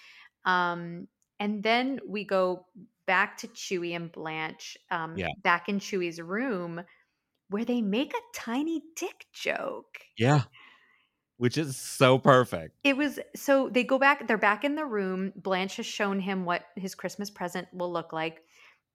Um, 0.45 1.07
and 1.39 1.63
then 1.63 1.99
we 2.07 2.25
go 2.25 2.67
back 3.05 3.37
to 3.37 3.47
Chuy 3.49 3.95
and 3.95 4.11
Blanche, 4.11 4.77
um, 4.91 5.23
Yeah. 5.23 5.29
back 5.37 5.69
in 5.69 5.79
Chuy's 5.79 6.21
room, 6.21 6.83
where 7.49 7.65
they 7.65 7.81
make 7.81 8.13
a 8.13 8.21
tiny 8.35 8.83
dick 8.95 9.27
joke. 9.33 9.99
Yeah. 10.17 10.43
Which 11.37 11.57
is 11.57 11.75
so 11.75 12.17
perfect. 12.17 12.75
It 12.83 12.95
was 12.95 13.19
so 13.35 13.69
they 13.69 13.83
go 13.83 13.97
back, 13.97 14.27
they're 14.27 14.37
back 14.37 14.63
in 14.63 14.75
the 14.75 14.85
room. 14.85 15.33
Blanche 15.35 15.77
has 15.77 15.85
shown 15.85 16.19
him 16.19 16.45
what 16.45 16.63
his 16.75 16.95
Christmas 16.95 17.29
present 17.29 17.67
will 17.73 17.91
look 17.91 18.13
like. 18.13 18.43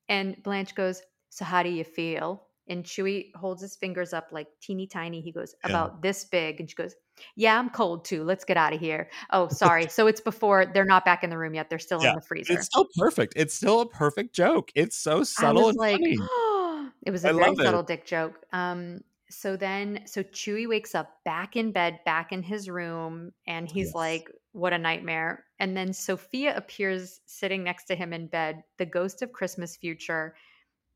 And 0.09 0.41
Blanche 0.43 0.75
goes, 0.75 1.03
So 1.31 1.45
how 1.45 1.63
do 1.63 1.69
you 1.69 1.85
feel? 1.85 2.45
And 2.71 2.85
Chuy 2.85 3.35
holds 3.35 3.63
his 3.63 3.77
fingers 3.77 4.13
up 4.13 4.29
like 4.31 4.47
teeny 4.61 4.87
tiny. 4.87 5.21
He 5.21 5.33
goes, 5.33 5.55
Yeah. 5.65 5.71
About 5.71 6.03
this 6.03 6.25
big. 6.25 6.61
And 6.61 6.71
she 6.71 6.77
goes, 6.77 6.95
Yeah, 7.35 7.59
I'm 7.59 7.71
cold 7.71 8.05
too. 8.05 8.23
Let's 8.25 8.45
get 8.45 8.57
out 8.57 8.73
of 8.73 8.81
here. 8.81 9.11
Oh, 9.31 9.49
sorry. 9.49 9.87
so 9.91 10.07
it's 10.07 10.21
before 10.21 10.65
they're 10.67 10.85
not 10.85 11.05
back 11.05 11.25
in 11.25 11.31
the 11.31 11.39
room 11.39 11.55
yet. 11.55 11.69
They're 11.69 11.79
still 11.79 12.03
Yeah, 12.03 12.11
in 12.11 12.15
the 12.17 12.23
freezer. 12.23 12.53
It's 12.53 12.67
still 12.67 12.87
perfect. 12.97 13.35
It's 13.37 13.55
still 13.55 13.81
a 13.81 13.87
perfect 13.87 14.35
joke. 14.35 14.71
It's 14.75 14.97
so 14.97 15.25
subtle 15.25 15.69
and 15.69 15.77
like, 15.77 15.97
funny. 15.99 16.17
it 17.05 17.11
was 17.11 17.25
a 17.25 17.31
I 17.31 17.33
very 17.33 17.45
love 17.51 17.61
it. 17.61 17.65
subtle 17.65 17.83
dick 17.83 18.07
joke. 18.07 18.39
Um, 18.53 19.01
so 19.31 19.57
then, 19.57 20.07
so 20.07 20.23
Chuy 20.23 20.69
wakes 20.69 20.95
up 20.95 21.23
back 21.25 21.57
in 21.57 21.73
bed, 21.73 22.01
back 22.05 22.33
in 22.33 22.43
his 22.43 22.69
room, 22.71 23.33
and 23.47 23.69
oh, 23.69 23.71
he's 23.71 23.95
Yes. 23.95 23.95
like, 23.95 24.29
"What 24.53 24.73
a 24.73 24.79
nightmare!" 24.79 25.47
And 25.59 25.77
then 25.77 25.93
Sophia 25.93 26.57
appears 26.57 27.21
sitting 27.27 27.65
next 27.65 27.85
to 27.87 27.97
him 27.97 28.13
in 28.13 28.29
bed, 28.29 28.65
the 28.79 28.87
ghost 28.87 29.23
of 29.23 29.33
Christmas 29.33 29.77
future, 29.77 30.37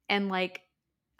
and 0.08 0.28
like, 0.28 0.62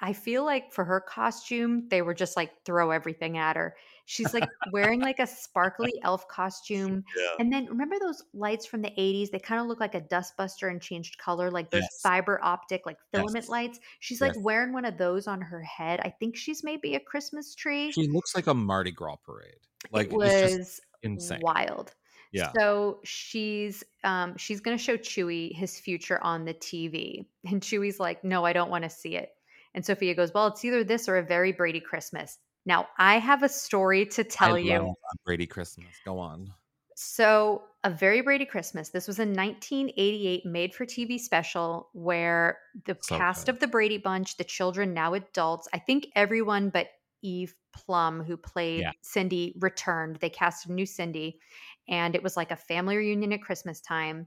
I 0.01 0.13
feel 0.13 0.45
like 0.45 0.73
for 0.73 0.85
her 0.85 1.01
costume, 1.01 1.89
they 1.89 2.03
were 2.03 2.15
just 2.15 2.37
like 2.37 2.65
throw 2.65 2.91
everything 2.91 3.39
at 3.39 3.57
her. 3.57 3.77
She's 4.05 4.35
like 4.35 4.49
wearing 4.73 5.01
like 5.01 5.19
a 5.21 5.27
sparkly 5.27 5.93
elf 6.03 6.27
costume. 6.29 7.05
Yeah. 7.17 7.29
And 7.39 7.53
then 7.53 7.67
remember 7.67 7.97
those 8.01 8.23
lights 8.35 8.67
from 8.67 8.83
the 8.83 8.91
80s? 8.91 9.31
They 9.31 9.39
kind 9.39 9.61
of 9.61 9.67
look 9.67 9.81
like 9.81 9.95
a 9.95 10.01
dustbuster 10.01 10.71
and 10.71 10.81
changed 10.83 11.19
color, 11.19 11.51
like 11.51 11.71
those 11.71 11.83
Yes. 11.83 12.01
fiber 12.03 12.41
optic, 12.43 12.85
like 12.87 12.99
filament 13.13 13.45
Yes. 13.45 13.49
lights. 13.49 13.81
She's 14.01 14.21
like 14.21 14.35
Yes. 14.35 14.43
wearing 14.45 14.73
one 14.73 14.85
of 14.85 14.99
those 14.99 15.27
on 15.27 15.41
her 15.41 15.63
head. 15.63 16.01
I 16.01 16.11
think 16.11 16.37
she's 16.37 16.65
maybe 16.65 16.95
a 16.95 17.01
Christmas 17.01 17.55
tree. 17.55 17.93
She 17.93 18.09
looks 18.09 18.35
like 18.35 18.47
a 18.47 18.55
Mardi 18.55 18.91
Gras 18.91 19.17
parade. 19.17 19.55
Like 19.91 20.07
it 20.09 20.13
was 20.15 20.81
insane. 21.03 21.41
wild. 21.43 21.95
Yeah. 22.33 22.51
So 22.59 23.01
she's 23.05 23.85
um 24.05 24.37
she's 24.37 24.61
gonna 24.61 24.79
show 24.79 24.97
Chuy 24.97 25.55
his 25.55 25.79
future 25.79 26.19
on 26.23 26.45
the 26.45 26.55
TV. 26.55 27.27
And 27.45 27.61
Chuy's 27.61 28.01
like, 28.01 28.25
no, 28.25 28.45
I 28.45 28.53
don't 28.53 28.71
want 28.71 28.85
to 28.85 28.91
see 28.91 29.17
it. 29.17 29.31
And 29.75 29.85
Sophia 29.85 30.15
goes, 30.15 30.33
Well, 30.35 30.49
it's 30.49 30.65
either 30.65 30.83
this 30.85 31.09
or 31.09 31.17
a 31.19 31.23
very 31.23 31.53
Brady 31.53 31.81
Christmas. 31.81 32.39
Now 32.65 32.89
I 32.99 33.19
have 33.19 33.43
a 33.43 33.49
story 33.49 34.07
to 34.07 34.25
tell 34.25 34.55
I 34.57 34.59
you. 34.59 34.95
Brady 35.25 35.47
Christmas. 35.47 35.89
Go 36.05 36.19
on. 36.19 36.53
So, 36.95 37.65
A 37.85 37.91
Very 37.91 38.21
Brady 38.21 38.45
Christmas. 38.45 38.91
This 38.91 39.09
was 39.09 39.19
a 39.19 39.23
1988 39.27 40.45
made 40.47 40.75
for 40.75 40.85
TV 40.85 41.19
special 41.19 41.89
where 41.95 42.59
the 42.85 42.97
So 43.01 43.17
cast 43.19 43.47
good. 43.47 43.55
of 43.55 43.61
the 43.61 43.67
Brady 43.67 43.99
Bunch, 43.99 44.37
the 44.37 44.45
children, 44.45 44.93
now 44.95 45.15
adults, 45.15 45.67
I 45.73 45.79
think 45.79 46.07
everyone 46.15 46.69
but 46.71 46.89
Eve 47.23 47.55
Plumb, 47.73 48.23
who 48.23 48.37
played 48.37 48.81
Yeah. 48.81 48.93
Cindy, 49.01 49.57
returned. 49.61 50.17
They 50.17 50.29
cast 50.31 50.67
a 50.67 50.73
new 50.73 50.87
Cindy, 50.87 51.41
and 51.89 52.15
it 52.15 52.23
was 52.23 52.37
like 52.37 52.51
a 52.51 52.57
family 52.57 52.97
reunion 52.97 53.33
at 53.33 53.43
Christmas 53.43 53.81
time. 53.81 54.27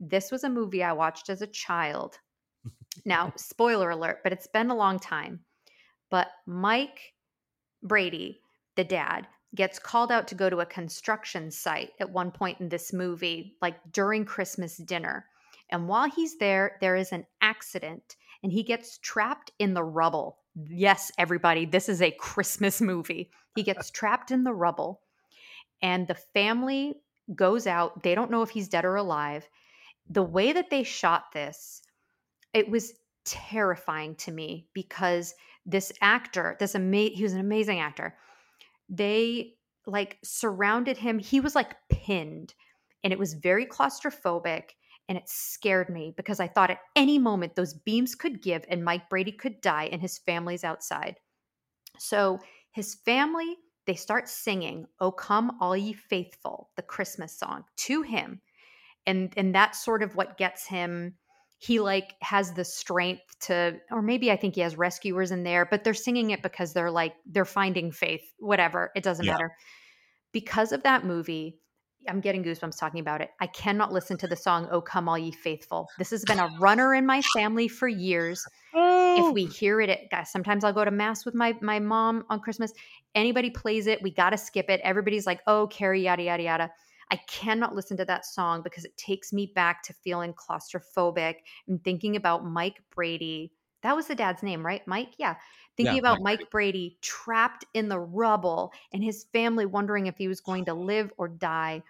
This 0.00 0.30
was 0.30 0.44
a 0.44 0.48
movie 0.48 0.82
I 0.84 0.92
watched 0.92 1.28
as 1.28 1.42
a 1.42 1.46
child. 1.46 2.18
Now, 3.04 3.32
spoiler 3.36 3.90
alert, 3.90 4.20
but 4.22 4.32
it's 4.32 4.46
been 4.48 4.70
a 4.70 4.74
long 4.76 4.98
time. 4.98 5.44
But 6.10 6.28
Mike 6.46 7.12
Brady, 7.82 8.40
the 8.76 8.84
dad, 8.84 9.26
gets 9.54 9.78
called 9.78 10.12
out 10.12 10.28
to 10.28 10.34
go 10.34 10.50
to 10.50 10.60
a 10.60 10.66
construction 10.66 11.50
site 11.50 11.90
at 12.00 12.10
one 12.10 12.30
point 12.30 12.60
in 12.60 12.68
this 12.68 12.92
movie, 12.92 13.56
like 13.62 13.76
during 13.92 14.24
Christmas 14.24 14.76
dinner. 14.76 15.26
And 15.70 15.88
while 15.88 16.10
he's 16.10 16.36
there, 16.38 16.76
there 16.80 16.96
is 16.96 17.12
an 17.12 17.26
accident 17.40 18.16
and 18.42 18.52
he 18.52 18.62
gets 18.62 18.98
trapped 18.98 19.52
in 19.58 19.74
the 19.74 19.82
rubble. 19.82 20.38
Yes, 20.68 21.10
everybody, 21.18 21.64
this 21.64 21.88
is 21.88 22.02
a 22.02 22.10
Christmas 22.10 22.80
movie. 22.80 23.30
He 23.54 23.62
gets 23.62 23.90
trapped 23.90 24.30
in 24.30 24.44
the 24.44 24.52
rubble, 24.52 25.00
and 25.82 26.06
the 26.06 26.14
family 26.14 26.94
goes 27.34 27.66
out. 27.66 28.02
They 28.02 28.14
don't 28.14 28.30
know 28.30 28.42
if 28.42 28.50
he's 28.50 28.68
dead 28.68 28.84
or 28.84 28.96
alive. 28.96 29.48
The 30.10 30.22
way 30.22 30.52
that 30.52 30.70
they 30.70 30.82
shot 30.82 31.32
this, 31.32 31.82
it 32.54 32.68
was 32.68 32.94
terrifying 33.24 34.14
to 34.16 34.32
me 34.32 34.66
because 34.72 35.34
this 35.68 35.92
actor, 36.00 36.56
this 36.58 36.74
ama- 36.74 37.10
he 37.10 37.22
was 37.22 37.34
an 37.34 37.40
amazing 37.40 37.78
actor. 37.78 38.16
They 38.88 39.54
like 39.86 40.18
surrounded 40.24 40.96
him. 40.96 41.18
He 41.18 41.40
was 41.40 41.54
like 41.54 41.76
pinned, 41.90 42.54
and 43.04 43.12
it 43.12 43.18
was 43.18 43.34
very 43.34 43.66
claustrophobic. 43.66 44.70
And 45.10 45.16
it 45.16 45.26
scared 45.26 45.88
me 45.88 46.12
because 46.18 46.38
I 46.38 46.48
thought 46.48 46.70
at 46.70 46.80
any 46.94 47.18
moment 47.18 47.56
those 47.56 47.72
beams 47.72 48.14
could 48.14 48.42
give 48.42 48.66
and 48.68 48.84
Mike 48.84 49.08
Brady 49.08 49.32
could 49.32 49.62
die 49.62 49.88
and 49.90 50.02
his 50.02 50.18
family's 50.18 50.64
outside. 50.64 51.16
So 51.98 52.40
his 52.72 52.96
family, 53.06 53.56
they 53.86 53.94
start 53.94 54.28
singing, 54.28 54.86
Oh 55.00 55.10
Come 55.10 55.56
All 55.62 55.74
Ye 55.74 55.94
Faithful, 55.94 56.68
the 56.76 56.82
Christmas 56.82 57.38
song 57.38 57.64
to 57.76 58.02
him. 58.02 58.42
And 59.06 59.32
and 59.38 59.54
that's 59.54 59.82
sort 59.82 60.02
of 60.02 60.14
what 60.14 60.36
gets 60.36 60.66
him 60.66 61.14
he 61.58 61.80
like 61.80 62.14
has 62.22 62.52
the 62.52 62.64
strength 62.64 63.38
to 63.40 63.78
or 63.90 64.00
maybe 64.00 64.30
I 64.30 64.36
think 64.36 64.54
he 64.54 64.60
has 64.60 64.76
rescuers 64.76 65.30
in 65.32 65.42
there, 65.42 65.66
but 65.66 65.84
they're 65.84 65.94
singing 65.94 66.30
it 66.30 66.42
because 66.42 66.72
they're 66.72 66.90
like 66.90 67.14
they're 67.26 67.44
finding 67.44 67.90
faith, 67.92 68.22
whatever, 68.38 68.92
it 68.94 69.02
doesn't 69.02 69.26
Yeah. 69.26 69.32
matter. 69.32 69.52
Because 70.32 70.72
of 70.72 70.82
that 70.84 71.04
movie, 71.04 71.58
I'm 72.08 72.20
getting 72.20 72.44
goosebumps 72.44 72.78
talking 72.78 73.00
about 73.00 73.20
it. 73.20 73.30
I 73.40 73.48
cannot 73.48 73.92
listen 73.92 74.16
to 74.18 74.28
the 74.28 74.36
song 74.36 74.68
Oh 74.70 74.80
Come 74.80 75.08
All 75.08 75.18
Ye 75.18 75.32
Faithful. 75.32 75.88
This 75.98 76.10
has 76.10 76.24
been 76.24 76.38
a 76.38 76.46
runner 76.60 76.94
in 76.94 77.06
my 77.06 77.22
family 77.22 77.66
for 77.66 77.88
years 77.88 78.46
if 78.74 79.32
we 79.32 79.46
hear 79.46 79.80
it 79.80 79.88
at 79.88 80.10
guys 80.10 80.30
sometimes 80.30 80.62
i'll 80.62 80.72
go 80.72 80.84
to 80.84 80.90
mass 80.90 81.24
with 81.24 81.34
my 81.34 81.54
my 81.62 81.78
mom 81.78 82.24
on 82.28 82.38
christmas 82.38 82.72
anybody 83.14 83.48
plays 83.50 83.86
it 83.86 84.02
we 84.02 84.10
got 84.10 84.30
to 84.30 84.36
skip 84.36 84.68
it 84.68 84.80
everybody's 84.84 85.26
like 85.26 85.40
oh 85.46 85.66
carrie 85.68 86.02
yada 86.02 86.22
yada 86.22 86.42
yada 86.42 86.70
i 87.10 87.16
cannot 87.28 87.74
listen 87.74 87.96
to 87.96 88.04
that 88.04 88.24
song 88.26 88.62
because 88.62 88.84
it 88.84 88.96
takes 88.96 89.32
me 89.32 89.52
back 89.54 89.82
to 89.82 89.92
feeling 89.92 90.34
claustrophobic 90.34 91.36
and 91.66 91.82
thinking 91.84 92.16
about 92.16 92.44
mike 92.44 92.82
brady. 92.94 93.52
That 93.82 93.94
was 93.94 94.08
the 94.08 94.14
dad's 94.14 94.42
name 94.42 94.64
right 94.64 94.86
mike? 94.86 95.14
Yeah. 95.18 95.36
Thinking 95.76 95.94
Yeah, 95.94 96.00
about 96.00 96.20
Mike 96.22 96.40
mike 96.40 96.50
brady. 96.50 96.98
Trapped 97.00 97.64
in 97.74 97.88
the 97.88 98.00
rubble 98.00 98.72
and 98.92 99.04
his 99.04 99.24
family 99.32 99.66
wondering 99.66 100.06
if 100.06 100.16
he 100.16 100.26
was 100.26 100.40
going 100.40 100.64
to 100.64 100.74
live 100.74 101.12
or 101.16 101.28
die. 101.28 101.82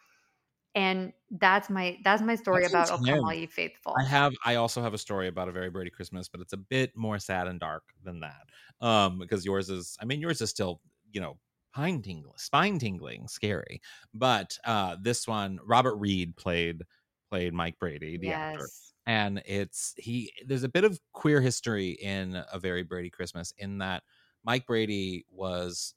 And 0.75 1.13
that's 1.31 1.71
my 1.71 1.99
that's 2.05 2.23
my 2.23 2.35
story 2.35 2.63
That's 2.63 2.91
about 2.91 3.01
oh 3.09 3.25
all 3.25 3.35
ye 3.35 3.47
faithful. 3.47 3.95
I 3.99 4.05
have 4.05 4.35
I 4.45 4.57
also 4.57 4.83
have 4.83 4.95
a 4.95 4.99
story 4.99 5.29
about 5.29 5.49
a 5.49 5.53
very 5.53 5.71
Brady 5.71 5.91
Christmas, 5.91 6.29
but 6.29 6.41
it's 6.41 6.53
a 6.53 6.59
bit 6.59 6.97
more 6.97 7.19
sad 7.19 7.49
and 7.49 7.59
dark 7.59 7.85
than 8.05 8.21
that. 8.21 8.47
Um, 8.81 9.19
because 9.19 9.45
yours 9.45 9.71
is 9.71 9.97
I 10.01 10.05
mean 10.05 10.21
yours 10.21 10.41
is 10.41 10.51
still, 10.51 10.81
you 11.13 11.21
know, 11.21 11.39
spine 11.79 12.03
tingling, 12.03 12.39
spine 12.39 12.79
tingling, 12.79 13.29
scary. 13.29 13.81
But 14.15 14.59
uh 14.65 14.97
this 15.01 15.27
one, 15.29 15.59
Robert 15.65 15.97
Reed 15.97 16.37
played 16.37 16.83
played 17.31 17.55
Mike 17.55 17.79
Brady, 17.79 18.17
the 18.17 18.33
actor. 18.33 18.71
and 19.07 19.43
it's 19.47 19.95
he 19.97 20.33
there's 20.47 20.65
a 20.65 20.69
bit 20.69 20.85
of 20.85 20.99
queer 21.13 21.41
history 21.41 21.91
in 21.91 22.43
a 22.53 22.59
very 22.59 22.83
brady 22.83 23.11
christmas 23.11 23.53
in 23.59 23.79
that 23.79 24.03
mike 24.45 24.67
brady 24.67 25.25
was 25.31 25.95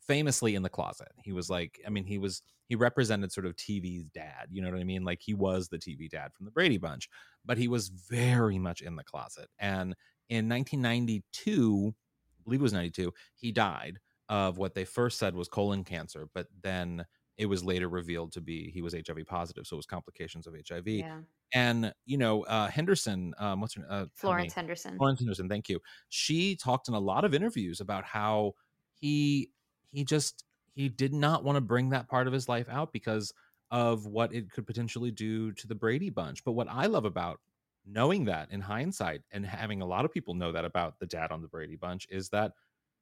famously 0.00 0.54
in 0.54 0.62
the 0.62 0.70
closet 0.70 1.08
he 1.24 1.32
was 1.32 1.50
like 1.50 1.80
i 1.86 1.90
mean 1.90 2.04
he 2.04 2.18
was 2.18 2.42
he 2.68 2.76
represented 2.76 3.32
sort 3.32 3.46
of 3.46 3.56
tv's 3.56 4.04
dad 4.10 4.48
you 4.50 4.62
know 4.62 4.70
what 4.70 4.80
i 4.80 4.84
mean 4.84 5.04
like 5.04 5.20
he 5.22 5.34
was 5.34 5.68
the 5.68 5.78
tv 5.78 6.08
dad 6.08 6.32
from 6.34 6.46
the 6.46 6.52
brady 6.52 6.78
bunch 6.78 7.08
but 7.44 7.58
he 7.58 7.68
was 7.68 7.88
very 7.88 8.58
much 8.58 8.82
in 8.82 8.96
the 8.96 9.04
closet 9.04 9.48
and 9.58 9.94
in 10.28 10.48
1992 10.48 11.94
i 12.38 12.42
believe 12.44 12.60
it 12.60 12.62
was 12.62 12.72
92 12.72 13.12
he 13.34 13.52
died 13.52 13.98
of 14.28 14.58
what 14.58 14.74
they 14.74 14.84
first 14.84 15.18
said 15.18 15.34
was 15.34 15.48
colon 15.48 15.84
cancer 15.84 16.28
but 16.34 16.46
then 16.62 17.04
it 17.38 17.46
was 17.46 17.62
later 17.62 17.88
revealed 17.88 18.32
to 18.32 18.40
be 18.40 18.70
he 18.70 18.82
was 18.82 18.94
hiv 18.94 19.18
positive 19.26 19.66
so 19.66 19.74
it 19.74 19.78
was 19.78 19.86
complications 19.86 20.46
of 20.46 20.54
hiv 20.68 20.86
Yeah. 20.88 21.20
and 21.54 21.92
you 22.06 22.18
know 22.18 22.42
uh 22.44 22.68
henderson 22.68 23.34
um 23.38 23.60
what's 23.60 23.74
her 23.74 23.86
uh, 23.88 24.06
Florence. 24.14 24.52
Henderson. 24.54 24.96
florence 24.96 25.20
henderson 25.20 25.48
thank 25.48 25.68
you 25.68 25.80
she 26.08 26.56
talked 26.56 26.88
in 26.88 26.94
a 26.94 26.98
lot 27.00 27.24
of 27.24 27.34
interviews 27.34 27.80
about 27.80 28.04
how 28.04 28.52
he 28.94 29.50
he 29.90 30.04
just 30.04 30.44
he 30.74 30.88
did 30.88 31.12
not 31.14 31.44
want 31.44 31.56
to 31.56 31.60
bring 31.60 31.90
that 31.90 32.08
part 32.08 32.26
of 32.26 32.32
his 32.32 32.48
life 32.48 32.68
out 32.68 32.92
because 32.92 33.32
of 33.70 34.06
what 34.06 34.32
it 34.34 34.50
could 34.50 34.66
potentially 34.66 35.10
do 35.10 35.52
to 35.52 35.66
the 35.66 35.74
brady 35.74 36.10
bunch 36.10 36.42
but 36.44 36.52
what 36.52 36.68
i 36.70 36.86
love 36.86 37.04
about 37.04 37.40
knowing 37.84 38.24
that 38.24 38.50
in 38.50 38.60
hindsight 38.60 39.22
and 39.30 39.46
having 39.46 39.80
a 39.82 39.86
lot 39.86 40.04
of 40.04 40.12
people 40.12 40.34
know 40.34 40.50
that 40.50 40.64
about 40.64 40.98
the 40.98 41.06
dad 41.06 41.30
on 41.30 41.40
the 41.42 41.48
brady 41.48 41.76
bunch 41.76 42.06
is 42.10 42.28
that 42.28 42.52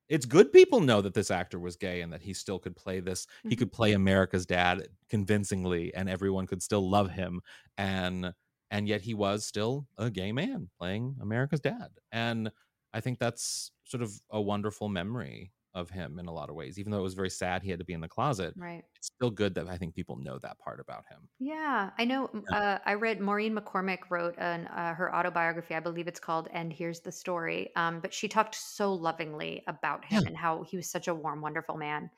it's 0.08 0.26
good 0.26 0.52
people 0.52 0.80
know 0.80 1.00
that 1.00 1.14
this 1.14 1.30
actor 1.30 1.58
was 1.58 1.76
gay 1.76 2.02
and 2.02 2.12
that 2.12 2.22
he 2.22 2.32
still 2.32 2.58
could 2.58 2.76
play 2.76 3.00
this 3.00 3.26
he 3.42 3.48
mm-hmm. 3.50 3.58
could 3.58 3.72
play 3.72 3.92
america's 3.92 4.46
dad 4.46 4.86
convincingly 5.08 5.94
and 5.94 6.08
everyone 6.08 6.46
could 6.46 6.62
still 6.62 6.88
love 6.88 7.10
him 7.10 7.40
and 7.78 8.32
and 8.70 8.88
yet 8.88 9.00
he 9.00 9.14
was 9.14 9.44
still 9.44 9.86
a 9.98 10.10
gay 10.10 10.32
man 10.32 10.68
playing 10.78 11.16
america's 11.20 11.60
dad 11.60 11.88
and 12.12 12.50
i 12.92 13.00
think 13.00 13.18
that's 13.18 13.70
sort 13.84 14.02
of 14.02 14.12
a 14.30 14.40
wonderful 14.40 14.88
memory 14.88 15.52
of 15.74 15.90
him 15.90 16.18
in 16.18 16.26
a 16.26 16.32
lot 16.32 16.48
of 16.50 16.54
ways 16.54 16.78
even 16.78 16.92
though 16.92 16.98
it 16.98 17.02
was 17.02 17.14
very 17.14 17.30
sad 17.30 17.62
he 17.62 17.70
had 17.70 17.78
to 17.80 17.84
be 17.84 17.92
in 17.92 18.00
the 18.00 18.08
closet 18.08 18.54
Right. 18.56 18.84
it's 18.96 19.08
still 19.08 19.30
good 19.30 19.54
that 19.54 19.68
i 19.68 19.76
think 19.76 19.94
people 19.94 20.16
know 20.16 20.38
that 20.38 20.58
part 20.58 20.78
about 20.80 21.04
him 21.10 21.28
Yeah, 21.38 21.90
I 21.98 22.04
know. 22.04 22.26
m- 22.32 22.44
Uh, 22.52 22.78
I 22.84 22.94
read 22.94 23.20
Maureen 23.20 23.54
McCormick 23.56 24.10
wrote 24.10 24.34
an, 24.38 24.66
uh, 24.68 24.94
her 24.94 25.14
autobiography. 25.14 25.74
I 25.74 25.80
believe 25.80 26.06
it's 26.08 26.20
called 26.20 26.48
"And 26.52 26.72
Here's 26.72 27.00
the 27.00 27.12
Story." 27.12 27.74
Um, 27.76 28.00
but 28.00 28.14
she 28.14 28.28
talked 28.28 28.54
so 28.54 28.92
lovingly 28.94 29.62
about 29.66 30.04
him 30.04 30.26
and 30.26 30.36
how 30.36 30.62
he 30.62 30.76
was 30.76 30.88
such 30.90 31.08
a 31.08 31.14
warm, 31.14 31.40
wonderful 31.40 31.76
man. 31.76 32.10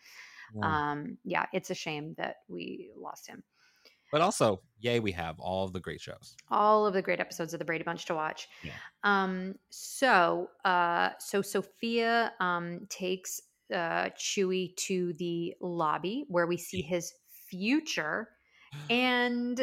Yeah. 0.54 0.90
Um, 0.90 1.18
yeah, 1.24 1.46
it's 1.52 1.70
a 1.70 1.74
shame 1.74 2.14
that 2.18 2.36
we 2.48 2.92
lost 2.96 3.26
him. 3.26 3.42
but 4.12 4.20
also 4.22 4.62
yay 4.78 5.00
we 5.00 5.10
have 5.12 5.40
all 5.40 5.64
of 5.64 5.72
the 5.72 5.80
great 5.80 6.00
shows 6.00 6.36
All 6.50 6.86
of 6.86 6.94
the 6.94 7.02
great 7.02 7.18
episodes 7.20 7.52
of 7.54 7.58
the 7.58 7.64
Brady 7.64 7.82
Bunch 7.84 8.04
to 8.06 8.14
watch. 8.14 8.48
Yeah. 8.62 8.72
Um, 9.02 9.56
so, 9.70 10.50
uh, 10.64 11.10
so 11.18 11.42
Sophia 11.42 12.32
um, 12.40 12.86
takes 12.88 13.40
uh, 13.72 14.10
Chuy 14.16 14.74
to 14.76 15.12
the 15.14 15.54
lobby 15.60 16.24
where 16.28 16.46
we 16.46 16.56
see 16.56 16.82
his 16.82 17.12
future, 17.48 18.28
and 18.90 19.56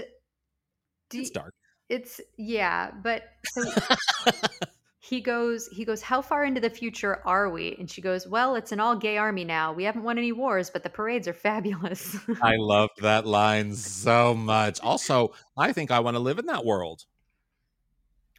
do, 1.10 1.20
it's 1.20 1.30
dark 1.30 1.54
It's 1.90 2.22
yeah, 2.38 2.92
but 3.04 3.24
so 3.46 3.64
he 5.00 5.20
goes 5.20 5.68
he 5.68 5.84
goes 5.84 6.02
how 6.02 6.22
far 6.22 6.46
into 6.46 6.62
the 6.62 6.70
future 6.70 7.22
are 7.26 7.50
we 7.50 7.76
and 7.78 7.92
she 7.92 8.00
goes 8.02 8.26
well 8.26 8.56
it's 8.56 8.72
an 8.72 8.80
all 8.80 8.96
gay 8.96 9.18
army 9.18 9.44
now 9.44 9.74
we 9.74 9.84
haven't 9.84 10.04
won 10.04 10.18
any 10.18 10.32
wars 10.32 10.70
but 10.70 10.82
the 10.82 10.90
parades 10.90 11.28
are 11.28 11.34
fabulous 11.34 12.16
I 12.42 12.56
loved 12.56 13.02
that 13.02 13.26
line 13.26 13.76
so 13.76 14.34
much. 14.34 14.80
Also, 14.82 15.34
I 15.58 15.74
think 15.74 15.92
I 15.92 16.00
want 16.00 16.16
to 16.16 16.20
live 16.20 16.40
in 16.40 16.46
that 16.48 16.66
world. 16.66 17.06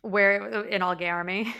Where 0.05 0.65
in 0.67 0.83
all 0.83 0.95
gay 0.97 1.09
army 1.09 1.53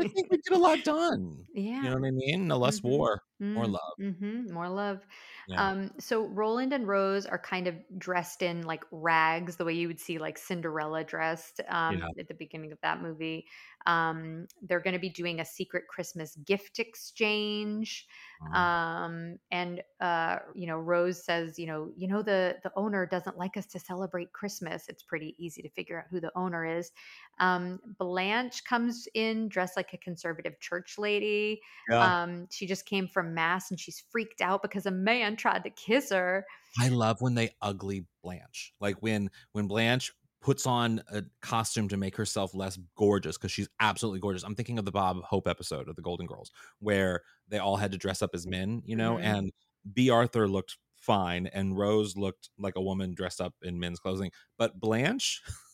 I 0.00 0.08
think 0.08 0.28
we 0.30 0.38
get 0.38 0.56
a 0.56 0.58
lot 0.58 0.82
done. 0.82 1.46
yeah 1.54 1.80
You 1.80 1.90
know 1.90 1.96
what 1.98 2.08
I 2.08 2.10
mean? 2.10 2.46
No 2.48 2.58
less 2.58 2.82
Mhm. 2.82 2.82
war, 2.82 3.22
more 3.54 3.66
love. 3.68 3.80
Mm, 4.00 4.16
mhm, 4.18 4.50
more 4.50 4.68
love 4.68 5.06
Yeah. 5.46 5.58
um 5.58 5.92
so 6.00 6.26
roland 6.26 6.72
and 6.72 6.88
rose 6.88 7.26
are 7.26 7.38
kind 7.38 7.68
of 7.68 7.76
dressed 7.98 8.42
in 8.42 8.62
like 8.62 8.84
rags 8.92 9.56
the 9.56 9.64
way 9.64 9.74
you 9.74 9.88
would 9.88 10.00
see 10.00 10.18
like 10.18 10.38
cinderella 10.38 11.04
dressed 11.04 11.60
um 11.68 11.96
Yeah. 11.96 12.08
at 12.18 12.28
the 12.28 12.34
beginning 12.34 12.72
of 12.72 12.80
that 12.82 13.00
movie 13.02 13.46
um 13.86 14.46
they're 14.62 14.80
going 14.80 14.94
to 14.94 15.00
be 15.00 15.10
doing 15.10 15.40
a 15.40 15.44
secret 15.44 15.84
christmas 15.88 16.36
gift 16.36 16.80
exchange 16.80 18.06
Mhm. 18.40 18.54
um 18.54 19.38
and 19.50 19.82
uh 20.00 20.38
you 20.54 20.66
know 20.66 20.78
rose 20.78 21.24
says 21.24 21.58
you 21.58 21.66
know 21.66 21.92
you 21.96 22.08
know 22.08 22.22
the 22.22 22.58
the 22.62 22.72
owner 22.76 23.06
doesn't 23.06 23.36
like 23.38 23.56
us 23.56 23.66
to 23.66 23.78
celebrate 23.78 24.32
christmas 24.32 24.88
it's 24.88 25.02
pretty 25.02 25.34
easy 25.38 25.62
to 25.62 25.68
figure 25.70 26.00
out 26.00 26.06
who 26.10 26.20
the 26.20 26.32
owner 26.36 26.64
is 26.64 26.92
um 27.40 27.78
blanche 27.98 28.64
comes 28.64 29.06
in 29.14 29.48
dressed 29.48 29.76
like 29.76 29.92
a 29.92 29.98
conservative 29.98 30.58
church 30.60 30.96
lady 30.98 31.60
Yeah. 31.88 32.22
um 32.22 32.46
she 32.50 32.66
just 32.66 32.86
came 32.86 33.06
from 33.08 33.34
mass 33.34 33.70
and 33.70 33.78
she's 33.78 34.02
freaked 34.10 34.40
out 34.40 34.62
because 34.62 34.86
a 34.86 34.90
man 34.90 35.36
tried 35.36 35.64
to 35.64 35.70
kiss 35.70 36.10
her 36.10 36.44
I 36.78 36.88
love 36.88 37.20
when 37.20 37.34
they 37.34 37.50
ugly 37.62 38.06
Blanche. 38.22 38.72
Like 38.78 38.96
when 39.02 39.30
when 39.52 39.66
Blanche 39.66 40.12
puts 40.40 40.66
on 40.66 41.02
a 41.10 41.22
costume 41.42 41.88
to 41.88 41.96
make 41.96 42.14
herself 42.14 42.54
less 42.54 42.78
gorgeous 42.94 43.36
because 43.36 43.50
she's 43.50 43.68
absolutely 43.80 44.20
gorgeous. 44.20 44.44
I'm 44.44 44.54
thinking 44.54 44.78
of 44.78 44.84
the 44.84 44.92
Bob 44.92 45.22
Hope 45.24 45.48
episode 45.48 45.88
of 45.88 45.96
the 45.96 46.02
Golden 46.02 46.26
Girls 46.26 46.52
where 46.78 47.22
they 47.48 47.58
all 47.58 47.76
had 47.76 47.90
to 47.92 47.98
dress 47.98 48.22
up 48.22 48.30
as 48.34 48.46
men, 48.46 48.82
you 48.84 48.94
know, 48.96 49.16
Mhm. 49.16 49.22
and 49.24 49.52
Bea 49.94 50.10
Arthur 50.10 50.46
looked 50.46 50.76
fine 50.94 51.46
and 51.48 51.76
Rose 51.76 52.16
looked 52.16 52.50
like 52.58 52.76
a 52.76 52.82
woman 52.82 53.14
dressed 53.14 53.40
up 53.40 53.54
in 53.62 53.80
men's 53.80 53.98
clothing, 53.98 54.30
but 54.58 54.78
Blanche 54.78 55.42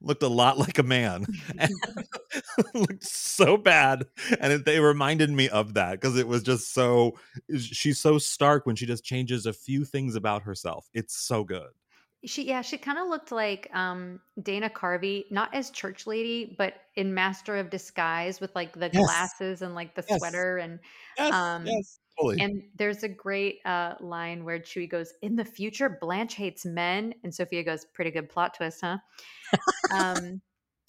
looked 0.00 0.22
a 0.22 0.28
lot 0.28 0.58
like 0.58 0.78
a 0.78 0.82
man. 0.82 1.26
looked 2.74 3.04
so 3.04 3.56
bad 3.56 4.06
and 4.40 4.52
it, 4.52 4.64
they 4.64 4.80
reminded 4.80 5.30
me 5.30 5.48
of 5.48 5.74
that 5.74 5.92
because 5.92 6.16
it 6.16 6.26
was 6.26 6.42
just 6.42 6.72
so 6.72 7.16
she's 7.58 7.98
so 7.98 8.18
stark 8.18 8.66
when 8.66 8.76
she 8.76 8.86
just 8.86 9.04
changes 9.04 9.46
a 9.46 9.52
few 9.52 9.84
things 9.84 10.14
about 10.14 10.42
herself 10.42 10.88
it's 10.94 11.16
so 11.16 11.44
good 11.44 11.70
she 12.24 12.44
yeah 12.44 12.62
she 12.62 12.76
kind 12.78 12.98
of 12.98 13.08
looked 13.08 13.30
like 13.32 13.68
um 13.74 14.20
dana 14.42 14.68
carvey 14.68 15.24
not 15.30 15.52
as 15.54 15.70
church 15.70 16.06
lady 16.06 16.54
but 16.58 16.74
in 16.96 17.14
master 17.14 17.56
of 17.56 17.70
disguise 17.70 18.40
with 18.40 18.54
like 18.54 18.72
the 18.72 18.88
Yes. 18.92 19.04
glasses 19.04 19.62
and 19.62 19.74
like 19.74 19.94
the 19.94 20.02
Yes. 20.08 20.18
sweater 20.18 20.58
and 20.58 20.78
yes 21.18 21.32
Um, 21.32 21.64
yes 21.64 21.98
And 22.40 22.62
there's 22.76 23.02
a 23.02 23.08
great 23.08 23.60
uh, 23.64 23.94
line 24.00 24.44
where 24.44 24.58
Chuy 24.58 24.88
goes, 24.88 25.12
"In 25.22 25.36
the 25.36 25.44
future, 25.44 25.98
Blanche 26.00 26.34
hates 26.34 26.64
men," 26.64 27.14
and 27.22 27.34
Sophia 27.34 27.62
goes, 27.62 27.84
"Pretty 27.84 28.10
good 28.10 28.28
plot 28.28 28.54
twist, 28.54 28.80
huh?" 28.82 28.98
um, 29.92 30.40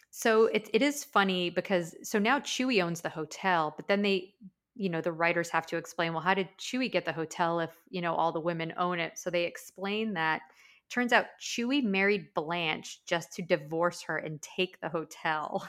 so 0.09 0.45
it 0.45 0.69
it 0.73 0.82
is 0.82 1.03
funny 1.03 1.49
because 1.49 1.95
so 2.03 2.19
now 2.19 2.39
Chuy 2.39 2.82
owns 2.84 3.01
the 3.01 3.09
hotel, 3.09 3.73
but 3.75 3.88
then 3.88 4.01
they, 4.01 4.34
you 4.75 4.89
know, 4.89 5.01
the 5.01 5.11
writers 5.11 5.49
have 5.49 5.65
to 5.67 5.78
explain, 5.78 6.13
well, 6.13 6.21
how 6.23 6.34
did 6.34 6.49
Chuy 6.57 6.91
get 6.91 7.05
the 7.05 7.13
hotel 7.13 7.59
if 7.59 7.71
you 7.89 8.01
know 8.01 8.15
all 8.15 8.32
the 8.32 8.39
women 8.39 8.73
own 8.78 8.99
it? 8.99 9.17
So 9.17 9.30
they 9.30 9.43
explain 9.43 10.13
that. 10.13 10.41
Turns 10.89 11.11
out 11.11 11.25
Chuy 11.41 11.84
married 11.84 12.34
Blanche 12.34 13.01
just 13.05 13.34
to 13.34 13.41
divorce 13.41 14.01
her 14.03 14.17
and 14.17 14.41
take 14.41 14.80
the 14.80 14.89
hotel. 14.89 15.67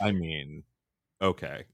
i 0.00 0.12
mean 0.12 0.62
okay 1.20 1.64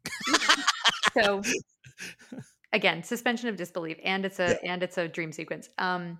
so 1.15 1.43
again 2.73 3.03
suspension 3.03 3.49
of 3.49 3.57
disbelief 3.57 3.99
and 4.05 4.25
it's 4.25 4.39
a 4.41 4.59
and 4.65 4.83
it's 4.83 4.99
a 4.99 5.09
dream 5.09 5.33
sequence 5.33 5.69
um 5.79 6.19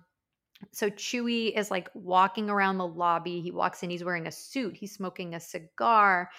so 0.71 0.89
chuy 0.89 1.57
is 1.57 1.71
like 1.71 1.89
walking 1.93 2.49
around 2.49 2.77
the 2.77 2.87
lobby 2.87 3.41
he 3.41 3.51
walks 3.51 3.81
in 3.83 3.89
he's 3.89 4.03
wearing 4.03 4.27
a 4.27 4.31
suit 4.31 4.75
he's 4.75 4.93
smoking 4.93 5.33
a 5.35 5.39
cigar 5.39 6.29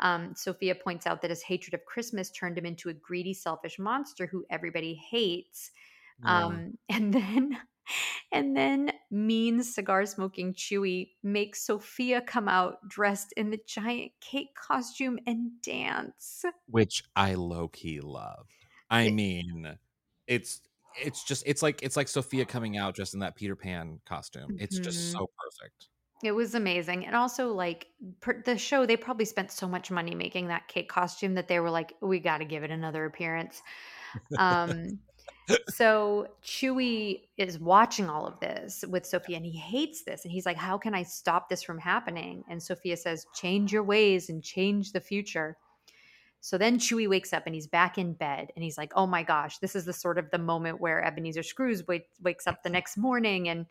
um, 0.00 0.34
sophia 0.34 0.74
points 0.74 1.06
out 1.06 1.22
that 1.22 1.30
his 1.30 1.42
hatred 1.42 1.74
of 1.74 1.84
christmas 1.84 2.30
turned 2.30 2.58
him 2.58 2.66
into 2.66 2.88
a 2.88 2.94
greedy 2.94 3.34
selfish 3.34 3.78
monster 3.78 4.26
who 4.26 4.44
everybody 4.50 4.94
hates 4.94 5.70
Yeah. 6.22 6.46
um, 6.46 6.78
and 6.88 7.12
then 7.14 7.58
and 8.32 8.56
then 8.56 8.92
mean 9.10 9.62
cigar 9.62 10.04
smoking 10.06 10.54
chuy 10.54 11.10
makes 11.22 11.62
sophia 11.62 12.20
come 12.20 12.48
out 12.48 12.86
dressed 12.88 13.32
in 13.36 13.50
the 13.50 13.60
giant 13.66 14.12
cake 14.20 14.54
costume 14.54 15.18
and 15.26 15.60
dance. 15.62 16.44
Which 16.66 17.02
i 17.16 17.34
low-key 17.34 18.00
loved 18.00 18.59
i 18.90 19.10
mean 19.10 19.78
it's 20.26 20.60
it's 21.02 21.24
just 21.24 21.42
it's 21.46 21.62
like 21.62 21.82
it's 21.82 21.96
like 21.96 22.08
sophia 22.08 22.44
coming 22.44 22.76
out 22.76 22.94
just 22.96 23.14
in 23.14 23.20
that 23.20 23.36
peter 23.36 23.56
pan 23.56 24.00
costume 24.06 24.56
it's 24.58 24.78
just 24.78 24.98
Mhm. 24.98 25.12
so 25.18 25.30
perfect 25.38 25.88
It 26.22 26.32
was 26.32 26.54
amazing. 26.54 27.06
And 27.06 27.16
also, 27.16 27.50
like, 27.54 27.86
per, 28.20 28.42
the 28.42 28.58
show, 28.58 28.84
they 28.84 28.96
probably 28.98 29.24
spent 29.24 29.50
so 29.50 29.66
much 29.66 29.90
money 29.90 30.14
making 30.14 30.48
that 30.48 30.68
cake 30.68 30.86
costume 30.90 31.34
that 31.36 31.48
they 31.48 31.60
were 31.60 31.70
like, 31.70 31.94
we 32.02 32.18
got 32.20 32.38
to 32.38 32.44
give 32.44 32.62
it 32.62 32.70
another 32.70 33.06
appearance. 33.06 33.62
Um, 34.36 35.00
so 35.68 36.28
Chuy 36.42 37.22
is 37.38 37.58
watching 37.58 38.10
all 38.10 38.26
of 38.26 38.38
this 38.40 38.84
with 38.88 39.06
Sophia 39.12 39.36
and 39.36 39.46
he 39.46 39.56
hates 39.58 40.02
this. 40.04 40.24
And 40.24 40.32
he's 40.32 40.44
like, 40.46 40.58
how 40.58 40.76
can 40.78 40.94
I 40.94 41.04
stop 41.04 41.48
this 41.48 41.62
from 41.62 41.78
happening? 41.78 42.44
And 42.48 42.62
Sophia 42.62 42.96
says, 42.98 43.26
change 43.34 43.72
your 43.72 43.84
ways 43.84 44.28
and 44.28 44.42
change 44.44 44.92
the 44.92 45.00
future. 45.00 45.56
So 46.40 46.56
then 46.58 46.78
Chuy 46.78 47.08
wakes 47.08 47.32
up 47.32 47.42
and 47.46 47.54
he's 47.54 47.66
back 47.66 47.98
in 47.98 48.14
bed 48.14 48.48
and 48.56 48.62
he's 48.64 48.78
like, 48.78 48.92
"Oh 48.96 49.06
my 49.06 49.22
gosh, 49.22 49.58
this 49.58 49.76
is 49.76 49.84
the 49.84 49.92
sort 49.92 50.18
of 50.18 50.30
the 50.30 50.38
moment 50.38 50.80
where 50.80 51.02
Ebenezer 51.04 51.42
Scrooge 51.42 51.82
wake, 51.86 52.06
wakes 52.22 52.46
up 52.46 52.62
the 52.62 52.70
next 52.78 52.96
morning 52.96 53.48
and 53.48 53.66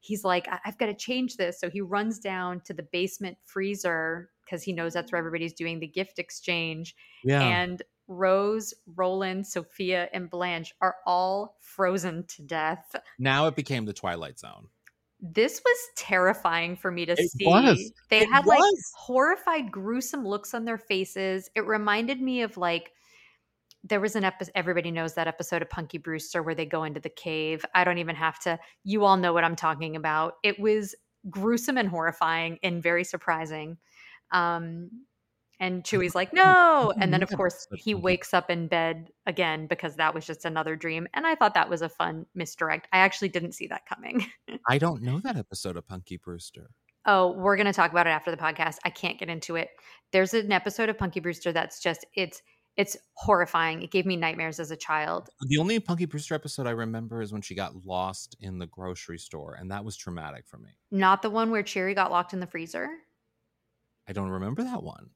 he's 0.00 0.24
like, 0.24 0.48
I- 0.48 0.60
I've 0.64 0.78
got 0.78 0.86
to 0.86 0.94
change 0.94 1.36
this. 1.36 1.60
So 1.60 1.68
he 1.70 1.80
runs 1.80 2.18
down 2.18 2.60
to 2.66 2.74
the 2.74 2.82
basement 2.82 3.36
freezer 3.44 4.30
because 4.44 4.62
he 4.62 4.72
knows 4.72 4.92
that's 4.94 5.12
where 5.12 5.18
everybody's 5.18 5.52
doing 5.52 5.78
the 5.80 5.86
gift 5.86 6.18
exchange. 6.18 6.94
Yeah. 7.24 7.42
And 7.42 7.82
Rose, 8.08 8.74
Roland, 8.96 9.46
Sophia, 9.46 10.08
and 10.12 10.28
Blanche 10.28 10.74
are 10.80 10.96
all 11.06 11.56
frozen 11.60 12.24
to 12.26 12.42
death. 12.42 12.96
now 13.18 13.46
it 13.46 13.54
became 13.54 13.84
the 13.84 13.92
Twilight 13.92 14.38
Zone. 14.38 14.66
This 15.22 15.60
was 15.64 15.78
terrifying 15.96 16.76
for 16.76 16.90
me 16.90 17.04
to 17.06 17.12
It 17.12 17.30
see. 17.30 17.44
was. 17.44 17.92
They 18.08 18.20
It 18.20 18.28
had 18.32 18.46
like 18.46 18.62
horrified, 18.94 19.70
gruesome 19.70 20.26
looks 20.26 20.54
on 20.54 20.64
their 20.64 20.78
faces. 20.78 21.50
It 21.54 21.66
reminded 21.66 22.20
me 22.20 22.42
of 22.42 22.56
like 22.56 22.92
there 23.84 24.00
was 24.00 24.16
an 24.16 24.24
episode 24.24 24.52
everybody 24.54 24.90
knows 24.90 25.14
that 25.14 25.26
episode 25.26 25.62
of 25.62 25.70
Punky 25.70 25.98
Brewster 25.98 26.42
where 26.42 26.54
they 26.54 26.66
go 26.66 26.84
into 26.84 27.00
the 27.00 27.08
cave. 27.10 27.64
I 27.74 27.84
don't 27.84 27.98
even 27.98 28.16
have 28.16 28.38
to 28.40 28.58
you 28.84 29.04
all 29.04 29.16
know 29.16 29.32
what 29.32 29.44
I'm 29.44 29.56
talking 29.56 29.96
about. 29.96 30.34
It 30.42 30.58
was 30.58 30.94
gruesome 31.28 31.76
and 31.78 31.88
horrifying 31.88 32.58
and 32.62 32.82
very 32.82 33.04
surprising. 33.04 33.78
Um 34.32 34.90
and 35.60 35.84
Chuy's 35.84 36.14
like, 36.14 36.32
no. 36.32 36.92
And 36.98 37.12
then, 37.12 37.22
of 37.22 37.28
course, 37.36 37.68
he 37.74 37.94
wakes 37.94 38.32
up 38.32 38.48
in 38.48 38.66
bed 38.66 39.10
again 39.26 39.66
because 39.66 39.94
that 39.96 40.14
was 40.14 40.26
just 40.26 40.46
another 40.46 40.74
dream. 40.74 41.06
And 41.12 41.26
I 41.26 41.34
thought 41.34 41.52
that 41.52 41.68
was 41.68 41.82
a 41.82 41.88
fun 41.88 42.24
misdirect. 42.34 42.88
I 42.94 42.98
actually 42.98 43.28
didn't 43.28 43.52
see 43.52 43.66
that 43.66 43.84
coming. 43.86 44.26
I 44.68 44.78
don't 44.78 45.02
know 45.02 45.20
that 45.20 45.36
episode 45.36 45.76
of 45.76 45.86
Punky 45.86 46.16
Brewster. 46.16 46.70
Oh, 47.04 47.32
we're 47.32 47.56
going 47.56 47.66
to 47.66 47.74
talk 47.74 47.90
about 47.90 48.06
it 48.06 48.10
after 48.10 48.30
the 48.30 48.38
podcast. 48.38 48.76
I 48.86 48.90
can't 48.90 49.18
get 49.18 49.28
into 49.28 49.56
it. 49.56 49.68
There's 50.12 50.32
an 50.32 50.50
episode 50.50 50.88
of 50.88 50.96
Punky 50.96 51.20
Brewster 51.20 51.52
that's 51.52 51.80
just 51.80 52.06
it's 52.14 52.40
it's 52.76 52.96
horrifying. 53.14 53.82
It 53.82 53.90
gave 53.90 54.06
me 54.06 54.16
nightmares 54.16 54.60
as 54.60 54.70
a 54.70 54.76
child. 54.76 55.28
The 55.42 55.58
only 55.58 55.78
Punky 55.78 56.06
Brewster 56.06 56.34
episode 56.34 56.66
I 56.66 56.70
remember 56.70 57.20
is 57.20 57.32
when 57.32 57.42
she 57.42 57.54
got 57.54 57.84
lost 57.84 58.36
in 58.40 58.58
the 58.58 58.66
grocery 58.66 59.18
store, 59.18 59.56
and 59.60 59.70
that 59.70 59.84
was 59.84 59.96
traumatic 59.96 60.46
for 60.46 60.56
me. 60.56 60.70
Not 60.90 61.20
the 61.20 61.28
one 61.28 61.50
where 61.50 61.66
Cherie 61.66 61.94
got 61.94 62.10
locked 62.10 62.32
in 62.32 62.40
the 62.40 62.46
freezer. 62.46 62.88
I 64.08 64.12
don't 64.12 64.30
remember 64.30 64.62
that 64.64 64.82
one. 64.82 65.10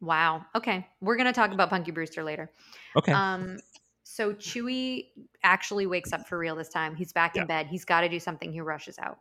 Wow. 0.00 0.44
Okay. 0.54 0.86
We're 1.00 1.16
going 1.16 1.26
to 1.26 1.32
talk 1.32 1.50
about 1.52 1.70
Punky 1.70 1.90
Brewster 1.90 2.22
later. 2.22 2.52
Okay. 2.96 3.14
Um 3.14 3.58
so 4.04 4.32
Chuy 4.34 5.08
actually 5.44 5.86
wakes 5.86 6.12
up 6.12 6.26
for 6.28 6.38
real 6.38 6.56
this 6.56 6.70
time. 6.70 6.96
He's 6.96 7.12
back 7.12 7.36
in 7.36 7.46
bed. 7.46 7.66
He's 7.68 7.84
got 7.84 8.02
to 8.02 8.08
do 8.08 8.18
something. 8.20 8.52
He 8.52 8.60
rushes 8.60 8.98
out. 8.98 9.18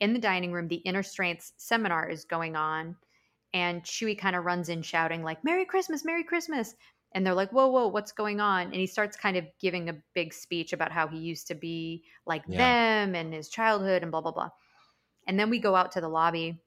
In 0.00 0.12
the 0.12 0.20
dining 0.20 0.52
room, 0.52 0.68
the 0.68 0.76
inner 0.76 1.02
strengths 1.02 1.52
seminar 1.58 2.08
is 2.08 2.24
going 2.24 2.56
on, 2.56 2.96
and 3.54 3.82
Chuy 3.82 4.18
kind 4.18 4.36
of 4.36 4.44
runs 4.44 4.68
in 4.68 4.82
shouting 4.82 5.22
like 5.22 5.44
"Merry 5.44 5.64
Christmas, 5.64 6.04
Merry 6.04 6.24
Christmas!" 6.24 6.74
And 7.12 7.26
they're 7.26 7.34
like, 7.34 7.52
"Whoa, 7.52 7.68
whoa, 7.68 7.88
what's 7.88 8.12
going 8.12 8.40
on?" 8.40 8.66
And 8.66 8.74
he 8.76 8.86
starts 8.86 9.16
kind 9.16 9.36
of 9.36 9.46
giving 9.60 9.88
a 9.88 10.02
big 10.14 10.34
speech 10.34 10.72
about 10.72 10.92
how 10.92 11.08
he 11.08 11.18
used 11.18 11.48
to 11.48 11.54
be 11.54 12.04
like 12.26 12.44
Yeah. 12.46 12.58
them 12.58 13.14
and 13.14 13.34
his 13.34 13.48
childhood 13.48 14.02
and 14.02 14.10
blah 14.12 14.20
blah 14.20 14.32
blah. 14.32 14.50
And 15.26 15.38
then 15.38 15.50
we 15.50 15.58
go 15.58 15.74
out 15.74 15.92
to 15.92 16.00
the 16.00 16.08
lobby 16.08 16.62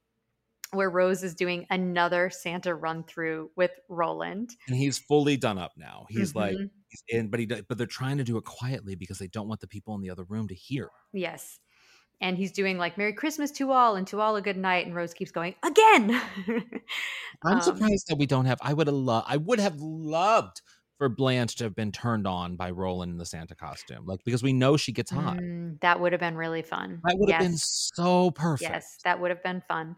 where 0.72 0.90
Rose 0.90 1.24
is 1.24 1.34
doing 1.36 1.66
another 1.70 2.30
Santa 2.30 2.76
run 2.76 3.04
through 3.04 3.52
with 3.56 3.72
Roland. 3.90 4.56
and 4.68 4.76
he's 4.76 4.98
fully 4.98 5.38
done 5.38 5.58
up 5.58 5.72
now. 5.78 6.06
He's 6.10 6.36
like, 6.36 6.56
Mhm. 6.56 6.70
he's 6.90 7.04
in, 7.08 7.30
but 7.30 7.40
he, 7.40 7.46
but 7.46 7.78
they're 7.78 7.88
trying 7.88 8.18
to 8.18 8.24
do 8.24 8.38
it 8.38 8.44
quietly 8.44 8.96
because 8.96 9.18
they 9.20 9.28
don't 9.28 9.48
want 9.48 9.62
the 9.62 9.68
people 9.68 9.96
in 9.96 10.02
the 10.02 10.10
other 10.10 10.24
room 10.24 10.48
to 10.50 10.56
hear. 10.56 10.90
Yes. 11.14 11.60
And 12.20 12.36
he's 12.38 12.52
doing 12.52 12.78
like 12.80 12.98
Merry 12.98 13.14
Christmas 13.14 13.52
to 13.52 13.72
all 13.72 13.96
and 13.96 14.08
to 14.08 14.20
all 14.20 14.36
a 14.36 14.42
good 14.42 14.58
night. 14.58 14.86
And 14.88 14.96
Rose 14.96 15.14
keeps 15.14 15.32
going, 15.32 15.54
again. 15.64 16.20
I'm 17.44 17.54
Um, 17.58 17.62
surprised 17.62 18.08
that 18.10 18.18
we 18.18 18.26
don't 18.26 18.46
have. 18.46 18.58
I 18.62 18.74
would 18.74 18.88
have 18.88 18.96
loved. 18.96 19.28
I 19.30 19.38
would 19.38 19.60
have 19.60 19.80
loved 19.80 20.62
for 20.98 21.10
Blanche 21.10 21.56
to 21.58 21.66
have 21.66 21.76
been 21.76 21.92
turned 21.92 22.26
on 22.26 22.56
by 22.56 22.72
Roland 22.72 23.12
in 23.12 23.18
the 23.20 23.26
Santa 23.26 23.54
costume, 23.54 24.06
like 24.08 24.24
because 24.26 24.42
we 24.42 24.52
know 24.52 24.78
she 24.78 24.92
gets 24.92 25.12
hot. 25.12 25.38
Mm, 25.38 25.80
that 25.82 26.00
would 26.00 26.12
have 26.12 26.20
been 26.20 26.36
really 26.36 26.64
fun. 26.64 27.02
That 27.04 27.16
would 27.20 27.30
have 27.30 27.40
been 27.42 27.58
so 27.58 28.32
perfect. 28.32 28.72
Yes, 28.72 28.98
that 29.04 29.20
would 29.22 29.30
have 29.30 29.44
been 29.44 29.62
fun. 29.68 29.96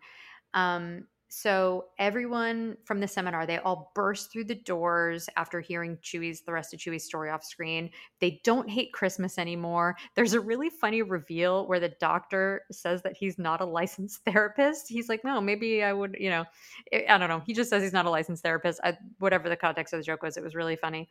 Um, 0.54 1.06
so 1.32 1.86
everyone 2.00 2.76
from 2.86 3.00
the 3.00 3.08
seminar, 3.08 3.46
they 3.46 3.60
all 3.60 3.92
burst 3.94 4.32
through 4.32 4.46
the 4.46 4.56
doors 4.56 5.30
after 5.38 5.60
hearing 5.60 5.96
Chuy's 5.98 6.42
the 6.42 6.52
rest 6.52 6.74
of 6.74 6.80
Chuy's 6.80 7.04
story 7.04 7.30
off 7.30 7.44
screen. 7.44 7.92
They 8.20 8.42
don't 8.44 8.68
hate 8.68 8.94
Christmas 8.94 9.38
anymore. 9.38 9.96
There's 10.16 10.34
a 10.34 10.40
really 10.40 10.72
funny 10.72 11.04
reveal 11.04 11.68
where 11.68 11.80
the 11.80 11.94
doctor 12.00 12.64
says 12.72 13.04
that 13.04 13.16
he's 13.16 13.38
not 13.38 13.62
a 13.62 13.66
licensed 13.66 14.22
therapist. 14.26 14.90
He's 14.90 15.08
like, 15.08 15.24
no, 15.24 15.40
maybe 15.40 15.84
I 15.84 15.94
would, 15.94 16.18
you 16.20 16.32
know, 16.32 16.46
I 16.92 17.06
I 17.08 17.18
don't 17.20 17.30
know. 17.30 17.44
He 17.46 17.54
just 17.54 17.70
says 17.70 17.84
he's 17.84 17.94
not 17.94 18.08
a 18.08 18.10
licensed 18.10 18.42
therapist. 18.42 18.80
I, 18.84 18.98
whatever 19.20 19.50
the 19.50 19.56
context 19.56 19.94
of 19.94 20.00
the 20.00 20.04
joke 20.04 20.24
was, 20.24 20.36
it 20.36 20.44
was 20.44 20.56
really 20.56 20.78
funny. 20.78 21.10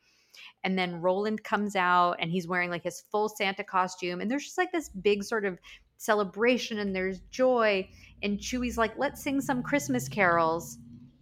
And 0.65 0.77
then 0.77 1.01
Roland 1.01 1.45
comes 1.45 1.77
out 1.77 2.17
and 2.19 2.31
he's 2.31 2.49
wearing 2.49 2.71
like 2.71 2.83
his 2.83 3.05
full 3.13 3.29
Santa 3.29 3.63
costume. 3.63 4.21
And 4.21 4.31
there's 4.31 4.45
just 4.45 4.59
like 4.59 4.73
this 4.73 4.89
big 4.89 5.23
sort 5.23 5.45
of 5.45 5.59
celebration 5.99 6.79
and 6.79 6.97
there's 6.97 7.21
joy. 7.31 7.89
And 8.23 8.39
Chuy's 8.39 8.79
like, 8.79 8.97
let's 8.97 9.23
sing 9.23 9.41
some 9.41 9.63
Christmas 9.63 10.09
carols. 10.09 10.79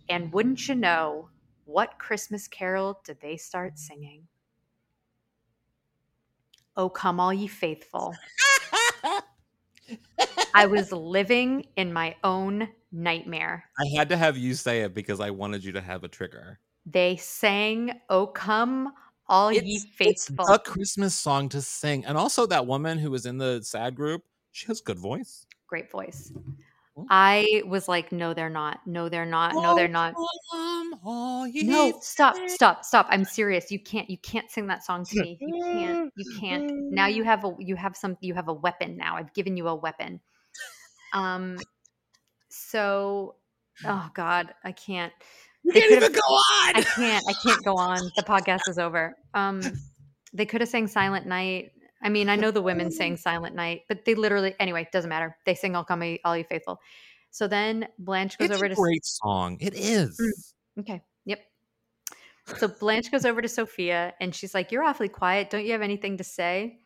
And 0.08 0.32
wouldn't 0.32 0.68
you 0.68 0.76
know, 0.76 1.30
what 1.64 1.98
Christmas 1.98 2.46
carol 2.46 3.00
did 3.04 3.20
they 3.20 3.36
start 3.36 3.78
singing? 3.78 4.28
Oh, 6.76 6.88
come 6.88 7.18
all 7.18 7.32
ye 7.32 7.48
faithful. 7.48 8.14
I 10.54 10.66
was 10.66 10.92
living 10.92 11.66
in 11.76 11.92
my 11.92 12.16
own 12.22 12.68
nightmare. 12.92 13.64
I 13.78 13.98
had 13.98 14.08
to 14.10 14.16
have 14.16 14.36
you 14.36 14.54
say 14.54 14.82
it 14.82 14.94
because 14.94 15.20
I 15.20 15.30
wanted 15.30 15.64
you 15.64 15.72
to 15.72 15.80
have 15.80 16.04
a 16.04 16.08
trigger. 16.08 16.60
They 16.84 17.16
sang, 17.16 18.00
Oh, 18.08 18.26
come 18.26 18.92
all 19.28 19.52
ye 19.52 19.60
It's 19.74 19.84
faithful. 20.28 20.46
a 20.46 20.58
Christmas 20.58 21.14
song 21.14 21.48
to 21.50 21.60
sing, 21.60 22.04
and 22.04 22.16
also 22.16 22.46
that 22.46 22.66
woman 22.66 22.98
who 22.98 23.10
was 23.10 23.26
in 23.26 23.38
the 23.38 23.60
sad 23.62 23.96
group. 23.96 24.22
She 24.56 24.64
has 24.68 24.80
good 24.80 24.98
voice. 24.98 25.46
Great 25.66 25.90
voice. 25.90 26.32
I 27.10 27.62
was 27.66 27.88
like, 27.88 28.10
no, 28.10 28.32
they're 28.32 28.48
not. 28.48 28.78
No, 28.86 29.10
they're 29.10 29.26
not. 29.26 29.52
No, 29.52 29.76
they're 29.76 29.86
not. 29.86 30.14
Come, 30.50 30.94
all 31.04 31.46
ye 31.46 31.62
No, 31.64 31.98
stop, 32.00 32.36
stop, 32.46 32.82
stop. 32.82 33.06
I'm 33.10 33.26
serious. 33.26 33.70
You 33.70 33.78
can't 33.78 34.08
you 34.08 34.16
can't 34.16 34.50
sing 34.50 34.66
that 34.68 34.82
song 34.82 35.04
to 35.04 35.20
me. 35.20 35.36
You 35.42 35.62
can't. 35.62 36.12
You 36.16 36.40
can't. 36.40 36.72
Now 36.90 37.04
you 37.04 37.22
have 37.22 37.44
a 37.44 37.54
you 37.58 37.76
have 37.76 37.98
some 37.98 38.16
you 38.22 38.32
have 38.32 38.48
a 38.48 38.54
weapon 38.54 38.96
now. 38.96 39.16
I've 39.18 39.34
given 39.34 39.58
you 39.58 39.68
a 39.68 39.74
weapon. 39.74 40.20
Um 41.12 41.58
so 42.48 43.34
oh 43.84 44.08
god, 44.14 44.54
I 44.64 44.72
can't. 44.72 45.12
You 45.64 45.72
They 45.74 45.80
can't 45.80 45.92
even 45.92 46.12
go 46.12 46.20
on. 46.20 46.76
I 46.76 46.82
can't. 46.82 47.24
I 47.28 47.34
can't 47.44 47.62
go 47.62 47.76
on. 47.76 47.98
The 48.16 48.22
podcast 48.22 48.70
is 48.70 48.78
over. 48.78 49.18
Um 49.34 49.60
they 50.32 50.46
could 50.46 50.62
have 50.62 50.70
sang 50.70 50.86
Silent 50.86 51.26
Night. 51.26 51.72
I 52.02 52.08
mean, 52.08 52.28
I 52.28 52.36
know 52.36 52.50
the 52.50 52.62
women 52.62 52.90
sang 52.92 53.16
Silent 53.16 53.54
Night, 53.56 53.82
but 53.88 54.04
they 54.04 54.14
literally 54.14 54.54
anyway, 54.60 54.88
doesn't 54.92 55.08
matter. 55.08 55.36
They 55.46 55.54
sing 55.54 55.74
All 55.76 55.84
Come 55.84 56.18
All 56.24 56.36
You 56.36 56.44
Faithful. 56.44 56.80
So 57.30 57.46
then 57.48 57.88
Blanche 57.98 58.38
goes 58.38 58.50
It's 58.50 58.56
over 58.56 58.66
a 58.66 58.68
to 58.70 58.74
great 58.74 59.04
song. 59.04 59.58
It 59.60 59.74
is. 59.74 60.18
Mm. 60.20 60.80
Okay. 60.80 61.02
Yep. 61.26 61.40
So 62.58 62.68
Blanche 62.68 63.10
goes 63.10 63.24
over 63.24 63.42
to 63.42 63.48
Sophia 63.48 64.14
and 64.20 64.34
she's 64.34 64.54
like, 64.54 64.70
You're 64.72 64.84
awfully 64.84 65.08
quiet. 65.08 65.50
Don't 65.50 65.64
you 65.66 65.72
have 65.72 65.82
anything 65.82 66.16
to 66.18 66.24
say? 66.24 66.78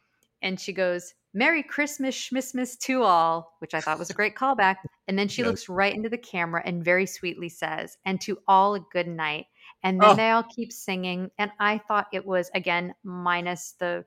And 0.42 0.58
she 0.58 0.72
goes, 0.72 1.14
Merry 1.34 1.62
Christmas, 1.62 2.16
Schmissmas 2.16 2.76
to 2.80 3.02
all, 3.02 3.54
which 3.60 3.74
I 3.74 3.80
thought 3.80 3.98
was 3.98 4.10
a 4.10 4.14
great 4.14 4.34
callback. 4.34 4.76
And 5.06 5.18
then 5.18 5.28
she 5.28 5.42
Yes. 5.42 5.48
looks 5.48 5.68
right 5.68 5.94
into 5.94 6.08
the 6.08 6.18
camera 6.18 6.62
and 6.64 6.84
very 6.84 7.06
sweetly 7.06 7.48
says, 7.50 7.98
And 8.04 8.20
to 8.22 8.38
all 8.48 8.74
a 8.74 8.80
good 8.80 9.06
night. 9.06 9.46
And 9.82 10.00
then 10.02 10.10
Oh. 10.10 10.14
they 10.16 10.30
all 10.30 10.42
keep 10.42 10.72
singing. 10.72 11.30
And 11.38 11.52
I 11.60 11.78
thought 11.78 12.08
it 12.12 12.26
was, 12.26 12.50
again, 12.54 12.94
minus 13.04 13.72
the 13.78 14.04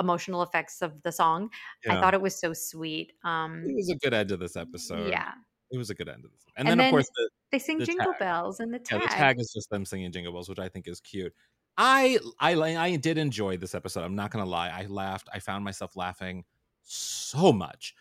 emotional 0.00 0.42
effects 0.42 0.82
of 0.82 1.02
the 1.02 1.12
song. 1.12 1.50
I 1.88 2.00
thought 2.00 2.14
it 2.14 2.20
was 2.22 2.34
so 2.34 2.52
sweet. 2.52 3.12
Um, 3.24 3.62
It 3.66 3.74
was 3.76 3.90
a 3.90 3.96
good 3.96 4.14
end 4.14 4.30
to 4.30 4.36
this 4.36 4.56
episode. 4.56 5.10
yeah. 5.10 5.32
It 5.70 5.78
was 5.78 5.90
a 5.90 5.94
good 5.94 6.08
end 6.08 6.22
to 6.24 6.28
this. 6.28 6.44
And, 6.56 6.68
And 6.68 6.80
then, 6.80 6.88
of 6.88 6.90
course, 6.90 7.08
the, 7.14 7.30
They 7.52 7.60
sing 7.60 7.78
the 7.78 7.86
Jingle 7.86 8.12
tag. 8.12 8.18
Bells 8.18 8.58
and 8.58 8.74
the 8.74 8.78
Yeah, 8.90 8.98
tag. 8.98 9.02
the 9.02 9.14
tag 9.14 9.40
is 9.40 9.52
just 9.54 9.70
them 9.70 9.84
singing 9.84 10.10
Jingle 10.10 10.32
Bells, 10.32 10.48
which 10.48 10.58
I 10.58 10.68
think 10.68 10.88
is 10.88 11.00
cute. 11.00 11.32
I 11.76 12.18
I 12.40 12.54
I 12.76 12.96
did 12.96 13.16
enjoy 13.18 13.56
this 13.56 13.74
episode. 13.74 14.02
I'm 14.04 14.16
not 14.16 14.32
gonna 14.32 14.44
lie. 14.44 14.68
I 14.68 14.86
laughed. 14.86 15.28
I 15.32 15.38
found 15.38 15.64
myself 15.64 15.94
laughing 15.96 16.44
so 16.82 17.52
much. 17.52 17.94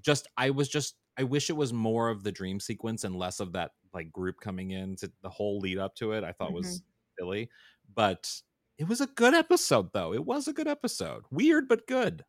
Just 0.00 0.26
I 0.36 0.50
was 0.50 0.68
just 0.68 0.96
I 1.18 1.24
wish 1.24 1.50
it 1.50 1.56
was 1.56 1.72
more 1.72 2.08
of 2.08 2.24
the 2.24 2.32
dream 2.32 2.58
sequence 2.58 3.04
and 3.04 3.14
less 3.14 3.38
of 3.40 3.52
that 3.52 3.72
like 3.92 4.10
group 4.10 4.40
coming 4.40 4.70
in 4.70 4.96
to 4.96 5.12
the 5.22 5.28
whole 5.28 5.58
lead 5.60 5.76
up 5.78 5.94
to 5.96 6.12
it. 6.12 6.24
I 6.24 6.32
thought 6.32 6.52
was 6.52 6.82
silly, 7.18 7.50
but 7.94 8.32
it 8.80 8.88
was 8.88 9.02
a 9.02 9.06
good 9.06 9.34
episode 9.34 9.92
though. 9.92 10.14
It 10.14 10.24
was 10.24 10.48
a 10.48 10.54
good 10.54 10.66
episode. 10.66 11.24
Weird 11.30 11.68
but 11.68 11.86
good. 11.86 12.24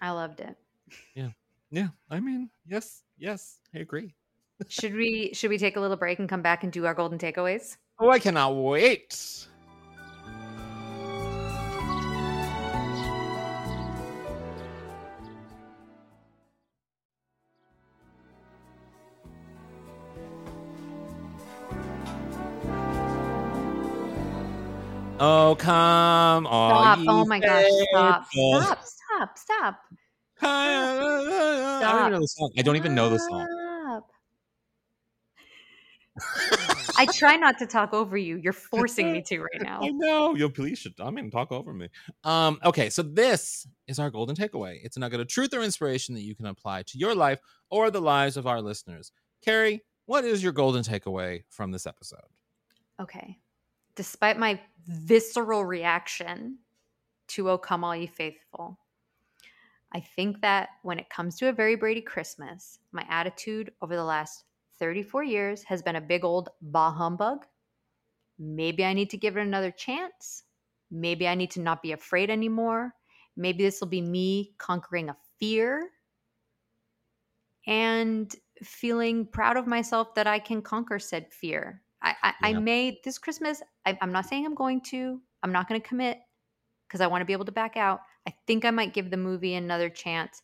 I 0.00 0.12
loved 0.12 0.38
it. 0.38 0.56
Yeah. 1.12 1.30
Yeah. 1.72 1.88
I 2.08 2.20
mean, 2.20 2.50
yes, 2.64 3.02
yes, 3.18 3.58
I 3.74 3.80
agree. 3.80 4.14
should 4.68 4.94
we 4.94 5.32
should 5.34 5.50
we 5.50 5.58
take 5.58 5.76
a 5.76 5.80
little 5.80 5.96
break 5.96 6.20
and 6.20 6.28
come 6.28 6.40
back 6.40 6.62
and 6.62 6.72
do 6.72 6.86
our 6.86 6.94
golden 6.94 7.18
takeaways? 7.18 7.78
Oh, 7.98 8.10
I 8.10 8.20
cannot 8.20 8.54
wait. 8.54 9.48
Oh, 25.48 25.54
come 25.54 26.46
on. 26.46 26.98
Stop. 26.98 26.98
Oh 27.08 27.24
my 27.24 27.40
gosh. 27.40 27.64
Stop. 27.90 28.26
Stop. 28.30 29.38
Stop. 29.38 29.38
Stop. 29.38 29.80
I 30.42 31.80
don't 31.82 31.96
even 31.96 32.12
know 32.12 32.20
the 32.20 32.28
song. 32.28 32.52
I 32.58 32.62
don't 32.62 32.76
even 32.76 32.94
know 32.94 33.08
the 33.08 33.18
song. 33.18 34.02
I 36.98 37.06
try 37.06 37.36
not 37.36 37.58
to 37.60 37.66
talk 37.66 37.94
over 37.94 38.18
you. 38.18 38.36
You're 38.36 38.52
forcing 38.52 39.10
me 39.10 39.22
to 39.22 39.38
right 39.38 39.62
now. 39.62 39.80
I 39.82 39.88
know. 39.88 40.34
Yo, 40.34 40.50
please 40.50 40.80
should. 40.80 40.92
I 41.00 41.08
mean, 41.08 41.30
talk 41.30 41.50
over 41.50 41.72
me. 41.72 41.88
Um. 42.24 42.58
Okay. 42.62 42.90
So 42.90 43.02
this 43.02 43.66
is 43.86 43.98
our 43.98 44.10
golden 44.10 44.36
takeaway. 44.36 44.80
It's 44.82 44.98
a 44.98 45.00
nugget 45.00 45.20
of 45.20 45.28
truth 45.28 45.54
or 45.54 45.62
inspiration 45.62 46.14
that 46.14 46.24
you 46.24 46.34
can 46.34 46.44
apply 46.44 46.82
to 46.82 46.98
your 46.98 47.14
life 47.14 47.40
or 47.70 47.90
the 47.90 48.02
lives 48.02 48.36
of 48.36 48.46
our 48.46 48.60
listeners. 48.60 49.12
Carrie, 49.42 49.82
what 50.04 50.26
is 50.26 50.42
your 50.42 50.52
golden 50.52 50.82
takeaway 50.82 51.44
from 51.48 51.70
this 51.70 51.86
episode? 51.86 52.20
Okay. 53.00 53.38
Despite 53.98 54.38
my 54.38 54.60
visceral 54.86 55.64
reaction 55.64 56.58
to 57.30 57.50
Oh 57.50 57.58
Come 57.58 57.82
All 57.82 57.96
Ye 57.96 58.06
Faithful, 58.06 58.78
I 59.92 59.98
think 59.98 60.40
that 60.40 60.68
when 60.84 61.00
it 61.00 61.10
comes 61.10 61.36
to 61.38 61.48
a 61.48 61.52
very 61.52 61.74
Brady 61.74 62.00
Christmas, 62.00 62.78
my 62.92 63.04
attitude 63.10 63.72
over 63.82 63.96
the 63.96 64.04
last 64.04 64.44
34 64.78 65.24
years 65.24 65.64
has 65.64 65.82
been 65.82 65.96
a 65.96 66.00
big 66.00 66.22
old 66.22 66.50
bah 66.62 66.92
humbug. 66.92 67.44
Maybe 68.38 68.84
I 68.84 68.92
need 68.92 69.10
to 69.10 69.16
give 69.16 69.36
it 69.36 69.40
another 69.40 69.72
chance. 69.72 70.44
Maybe 70.92 71.26
I 71.26 71.34
need 71.34 71.50
to 71.50 71.60
not 71.60 71.82
be 71.82 71.90
afraid 71.90 72.30
anymore. 72.30 72.94
Maybe 73.36 73.64
this 73.64 73.80
will 73.80 73.88
be 73.88 74.00
me 74.00 74.54
conquering 74.58 75.08
a 75.08 75.16
fear 75.40 75.90
and 77.66 78.32
feeling 78.62 79.26
proud 79.26 79.56
of 79.56 79.66
myself 79.66 80.14
that 80.14 80.28
I 80.28 80.38
can 80.38 80.62
conquer 80.62 81.00
said 81.00 81.32
fear. 81.32 81.82
I, 82.02 82.14
I, 82.22 82.34
I 82.42 82.52
may 82.54 83.00
this 83.04 83.18
Christmas. 83.18 83.62
I, 83.84 83.98
I'm 84.00 84.12
not 84.12 84.26
saying 84.26 84.46
I'm 84.46 84.54
going 84.54 84.80
to. 84.82 85.20
I'm 85.42 85.52
not 85.52 85.68
going 85.68 85.80
to 85.80 85.86
commit 85.86 86.18
because 86.86 87.00
I 87.00 87.06
want 87.06 87.22
to 87.22 87.26
be 87.26 87.32
able 87.32 87.44
to 87.44 87.52
back 87.52 87.76
out. 87.76 88.00
I 88.26 88.34
think 88.46 88.64
I 88.64 88.70
might 88.70 88.94
give 88.94 89.10
the 89.10 89.16
movie 89.16 89.54
another 89.54 89.88
chance 89.88 90.42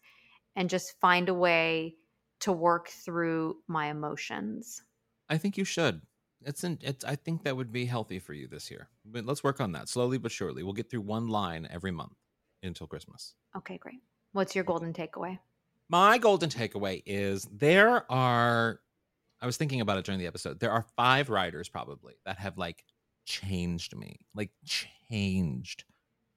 and 0.56 0.70
just 0.70 0.98
find 1.00 1.28
a 1.28 1.34
way 1.34 1.96
to 2.40 2.52
work 2.52 2.88
through 2.88 3.56
my 3.68 3.86
emotions. 3.86 4.82
I 5.28 5.38
think 5.38 5.56
you 5.56 5.64
should. 5.64 6.02
It's 6.44 6.64
an. 6.64 6.78
It's. 6.82 7.04
I 7.04 7.16
think 7.16 7.44
that 7.44 7.56
would 7.56 7.72
be 7.72 7.86
healthy 7.86 8.18
for 8.18 8.34
you 8.34 8.46
this 8.46 8.70
year. 8.70 8.88
But 9.04 9.24
let's 9.24 9.42
work 9.42 9.60
on 9.60 9.72
that 9.72 9.88
slowly 9.88 10.18
but 10.18 10.32
surely. 10.32 10.62
We'll 10.62 10.74
get 10.74 10.90
through 10.90 11.00
one 11.00 11.28
line 11.28 11.66
every 11.70 11.90
month 11.90 12.16
until 12.62 12.86
Christmas. 12.86 13.34
Okay, 13.56 13.78
great. 13.78 14.00
What's 14.32 14.54
your 14.54 14.64
golden 14.64 14.92
takeaway? 14.92 15.38
My 15.88 16.18
golden 16.18 16.50
takeaway 16.50 17.02
is 17.06 17.48
there 17.52 18.10
are. 18.12 18.80
I 19.44 19.46
was 19.46 19.58
thinking 19.58 19.82
about 19.82 19.98
it 19.98 20.06
during 20.06 20.18
the 20.18 20.26
episode. 20.26 20.58
There 20.58 20.72
are 20.72 20.86
five 20.96 21.28
writers 21.28 21.68
probably 21.68 22.14
that 22.24 22.38
have 22.38 22.56
like 22.56 22.82
changed 23.26 23.94
me, 23.94 24.20
like 24.34 24.48
changed 24.64 25.84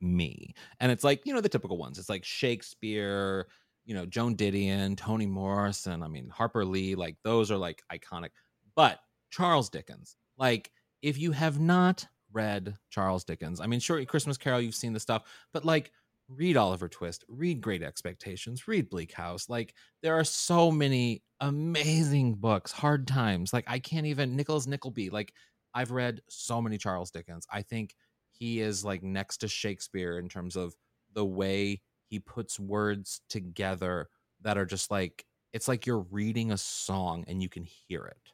me. 0.02 0.54
And 0.82 0.92
it's 0.92 1.06
like, 1.06 1.26
you 1.26 1.34
know, 1.34 1.40
the 1.40 1.48
typical 1.48 1.78
ones. 1.78 2.00
It's 2.00 2.10
like 2.10 2.26
Shakespeare, 2.26 3.48
you 3.86 3.96
know, 3.96 4.06
Joan 4.06 4.36
Didion, 4.36 4.98
Toni 4.98 5.26
Morrison, 5.26 6.04
I 6.04 6.10
mean, 6.10 6.28
Harper 6.28 6.66
Lee, 6.66 6.96
like 6.96 7.16
those 7.24 7.50
are 7.50 7.56
like 7.56 7.82
iconic. 7.90 8.32
But 8.76 9.00
Charles 9.32 9.70
Dickens, 9.70 10.18
like 10.38 10.70
if 11.02 11.18
you 11.18 11.32
have 11.32 11.62
not 11.62 12.06
read 12.34 12.76
Charles 12.90 13.24
Dickens, 13.24 13.62
I 13.62 13.68
mean, 13.68 13.80
sure, 13.80 14.04
Christmas 14.04 14.36
Carol, 14.36 14.60
you've 14.60 14.76
seen 14.76 14.92
the 14.92 15.00
stuff, 15.00 15.24
but 15.54 15.64
like 15.64 15.94
read 16.30 16.58
Oliver 16.58 16.90
Twist, 16.90 17.24
read 17.28 17.62
Great 17.62 17.82
Expectations, 17.82 18.68
read 18.68 18.90
Bleak 18.90 19.14
House. 19.14 19.50
Like 19.50 19.74
there 20.02 20.16
are 20.20 20.24
so 20.24 20.72
many 20.72 21.24
amazing 21.40 22.36
books, 22.36 22.72
Hard 22.72 23.08
Times. 23.08 23.54
Like 23.54 23.66
I 23.68 23.80
can't 23.80 24.06
even 24.06 24.36
Nicholas 24.36 24.68
Nickleby. 24.68 25.10
Like 25.10 25.34
I've 25.74 25.92
read 25.92 26.22
so 26.30 26.62
many 26.62 26.78
Charles 26.78 27.12
Dickens. 27.12 27.46
I 27.52 27.62
think 27.62 27.96
he 28.32 28.60
is 28.60 28.84
like 28.84 29.04
next 29.04 29.38
to 29.38 29.48
Shakespeare 29.48 30.20
in 30.20 30.30
terms 30.30 30.56
of 30.56 30.76
the 31.14 31.26
way 31.26 31.82
he 32.10 32.20
puts 32.20 32.60
words 32.60 33.22
together 33.30 34.10
that 34.42 34.58
are 34.58 34.66
just 34.66 34.92
like 34.92 35.26
it's 35.54 35.68
like 35.68 35.86
you're 35.86 36.06
reading 36.12 36.52
a 36.52 36.58
song 36.58 37.24
and 37.28 37.42
you 37.42 37.50
can 37.50 37.64
hear 37.64 38.06
it. 38.06 38.34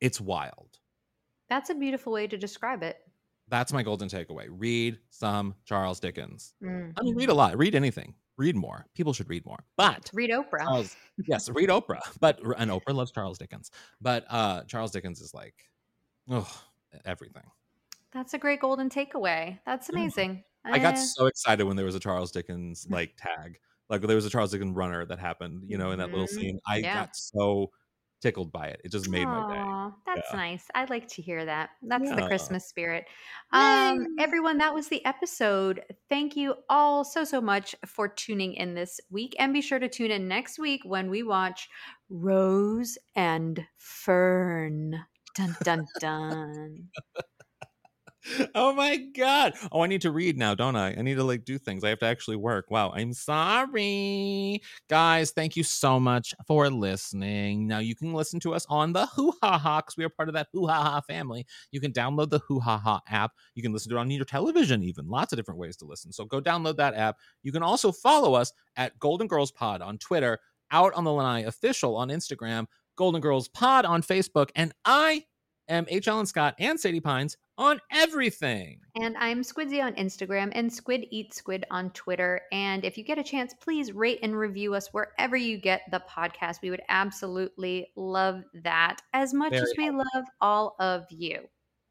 It's 0.00 0.20
wild. 0.20 0.78
That's 1.48 1.70
a 1.70 1.74
beautiful 1.74 2.12
way 2.12 2.26
to 2.28 2.38
describe 2.38 2.82
it. 2.82 3.09
That's 3.50 3.72
my 3.72 3.82
golden 3.82 4.08
takeaway. 4.08 4.46
Read 4.48 4.98
some 5.10 5.54
Charles 5.64 6.00
Dickens. 6.00 6.54
Mm. 6.62 6.92
I 6.96 7.02
mean, 7.02 7.16
read 7.16 7.28
a 7.28 7.34
lot. 7.34 7.58
Read 7.58 7.74
anything. 7.74 8.14
Read 8.36 8.56
more. 8.56 8.86
People 8.94 9.12
should 9.12 9.28
read 9.28 9.44
more. 9.44 9.58
But 9.76 10.08
Read 10.14 10.30
Oprah. 10.30 10.60
Charles, 10.60 10.96
yes, 11.26 11.50
read 11.50 11.68
Oprah. 11.68 12.00
But 12.20 12.38
and 12.58 12.70
Oprah 12.70 12.94
loves 12.94 13.10
Charles 13.10 13.36
Dickens. 13.38 13.70
But 14.00 14.24
uh 14.30 14.62
Charles 14.64 14.92
Dickens 14.92 15.20
is 15.20 15.34
like, 15.34 15.54
oh, 16.30 16.48
everything. 17.04 17.42
That's 18.12 18.32
a 18.34 18.38
great 18.38 18.60
golden 18.60 18.88
takeaway. 18.88 19.58
That's 19.66 19.88
amazing. 19.90 20.42
I 20.64 20.78
got 20.78 20.94
Eh, 20.94 21.04
so 21.04 21.26
excited 21.26 21.64
when 21.64 21.76
there 21.76 21.86
was 21.86 21.94
a 21.94 22.00
Charles 22.00 22.30
Dickens 22.32 22.86
like 22.90 23.14
tag. 23.18 23.58
Like 23.90 24.00
there 24.02 24.16
was 24.16 24.24
a 24.26 24.30
Charles 24.30 24.52
Dickens 24.52 24.74
runner 24.74 25.04
that 25.06 25.18
happened, 25.18 25.64
you 25.66 25.76
know, 25.76 25.90
in 25.90 25.98
that 25.98 26.10
little 26.10 26.26
Mhm. 26.26 26.30
scene. 26.30 26.60
I 26.66 26.76
Yeah. 26.78 26.94
got 26.94 27.16
so 27.16 27.72
tickled 28.20 28.52
by 28.52 28.66
it. 28.68 28.80
It 28.84 28.92
just 28.92 29.08
made 29.08 29.24
my 29.24 29.54
day. 29.54 29.94
That's 30.06 30.28
Yeah. 30.30 30.36
nice. 30.36 30.66
I 30.74 30.84
like 30.84 31.08
to 31.08 31.22
hear 31.22 31.44
that. 31.44 31.70
That's 31.82 32.10
the 32.10 32.26
Christmas 32.26 32.66
spirit. 32.66 33.06
Um, 33.52 34.16
everyone, 34.18 34.58
that 34.58 34.74
was 34.74 34.88
the 34.88 35.04
episode. 35.04 35.84
Thank 36.08 36.36
you 36.36 36.54
all 36.68 37.04
so, 37.04 37.24
so 37.24 37.40
much 37.40 37.74
for 37.86 38.08
tuning 38.08 38.54
in 38.54 38.74
this 38.74 39.00
week. 39.10 39.34
And 39.38 39.52
be 39.52 39.60
sure 39.60 39.78
to 39.78 39.88
tune 39.88 40.10
in 40.10 40.28
next 40.28 40.58
week 40.58 40.82
when 40.84 41.10
we 41.10 41.22
watch 41.22 41.68
Rose 42.08 42.98
and 43.14 43.66
Fern. 43.78 45.04
Dun, 45.34 45.56
dun, 45.62 45.86
dun. 46.00 46.88
Oh 48.54 48.72
my 48.72 48.96
god. 48.96 49.54
Oh, 49.72 49.82
I 49.82 49.86
need 49.86 50.02
to 50.02 50.10
read 50.10 50.38
now, 50.38 50.54
don't 50.54 50.76
I? 50.76 50.94
I 50.96 51.02
need 51.02 51.16
to 51.16 51.24
like 51.24 51.44
do 51.44 51.58
things. 51.58 51.84
I 51.84 51.88
have 51.90 51.98
to 52.00 52.06
actually 52.06 52.36
work. 52.36 52.70
Wow, 52.70 52.92
I'm 52.94 53.12
sorry. 53.12 54.62
Guys, 54.88 55.30
thank 55.30 55.56
you 55.56 55.62
so 55.62 56.00
much 56.00 56.34
for 56.46 56.68
listening. 56.68 57.66
Now 57.66 57.78
you 57.78 57.94
can 57.94 58.12
listen 58.12 58.40
to 58.40 58.54
us 58.54 58.66
on 58.68 58.92
the 58.92 59.06
Hoo 59.06 59.32
Ha 59.42 59.58
Ha 59.58 59.80
because 59.80 59.96
we 59.96 60.04
are 60.04 60.08
part 60.08 60.28
of 60.28 60.34
that 60.34 60.48
Hoo 60.52 60.66
Ha 60.66 60.82
Ha 60.82 61.00
family. 61.02 61.46
You 61.70 61.80
can 61.80 61.92
download 61.92 62.30
the 62.30 62.40
Hoo 62.40 62.60
Ha 62.60 62.78
Ha 62.78 63.00
app. 63.08 63.32
You 63.54 63.62
can 63.62 63.72
listen 63.72 63.90
to 63.90 63.96
it 63.96 64.00
on 64.00 64.10
your 64.10 64.24
television, 64.24 64.82
even. 64.82 65.08
Lots 65.08 65.32
of 65.32 65.36
different 65.36 65.60
ways 65.60 65.76
to 65.78 65.84
listen. 65.84 66.12
So 66.12 66.24
go 66.24 66.40
download 66.40 66.76
that 66.76 66.94
app. 66.94 67.16
You 67.42 67.52
can 67.52 67.62
also 67.62 67.92
follow 67.92 68.34
us 68.34 68.52
at 68.76 68.98
Golden 68.98 69.26
Girls 69.26 69.52
Pod 69.52 69.82
on 69.82 69.98
Twitter, 69.98 70.38
Out 70.70 70.94
on 70.94 71.04
the 71.04 71.12
Lanai 71.12 71.40
Official 71.42 71.96
on 71.96 72.08
Instagram, 72.08 72.66
Golden 72.96 73.20
Girls 73.20 73.48
Pod 73.48 73.84
on 73.84 74.02
Facebook, 74.02 74.50
and 74.54 74.72
I 74.84 75.24
am 75.68 75.86
H. 75.88 76.08
Alan 76.08 76.26
Scott 76.26 76.54
and 76.58 76.78
Sadie 76.78 77.00
Pines 77.00 77.36
on 77.60 77.78
everything. 77.92 78.80
And 78.96 79.14
I'm 79.18 79.42
Squidzy 79.42 79.84
on 79.84 79.92
Instagram 79.92 80.50
and 80.54 80.72
Squid 80.72 81.04
Eat 81.10 81.34
Squid 81.34 81.66
on 81.70 81.90
Twitter. 81.90 82.40
And 82.50 82.86
if 82.86 82.96
you 82.96 83.04
get 83.04 83.18
a 83.18 83.22
chance, 83.22 83.52
please 83.60 83.92
rate 83.92 84.18
and 84.22 84.36
review 84.36 84.74
us 84.74 84.88
wherever 84.92 85.36
you 85.36 85.58
get 85.58 85.82
the 85.90 86.02
podcast. 86.08 86.62
We 86.62 86.70
would 86.70 86.80
absolutely 86.88 87.92
love 87.96 88.44
that 88.64 89.02
as 89.12 89.34
much 89.34 89.50
Very 89.50 89.62
as 89.62 89.74
we 89.76 89.90
love 89.90 90.24
all 90.40 90.74
of 90.80 91.04
you. 91.10 91.40